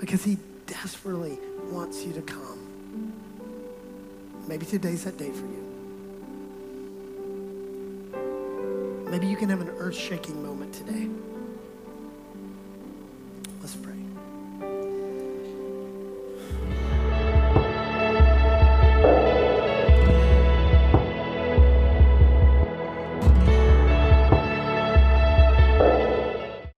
because 0.00 0.24
he 0.24 0.38
desperately 0.66 1.38
wants 1.70 2.02
you 2.02 2.14
to 2.14 2.22
come. 2.22 3.12
Maybe 4.48 4.64
today's 4.64 5.04
that 5.04 5.18
day 5.18 5.30
for 5.30 5.44
you. 5.44 5.64
Maybe 9.10 9.26
you 9.26 9.36
can 9.36 9.50
have 9.50 9.60
an 9.60 9.68
earth 9.68 9.96
shaking 9.96 10.42
moment 10.42 10.72
today. 10.72 11.10
Let's 13.60 13.76
pray. 13.76 13.95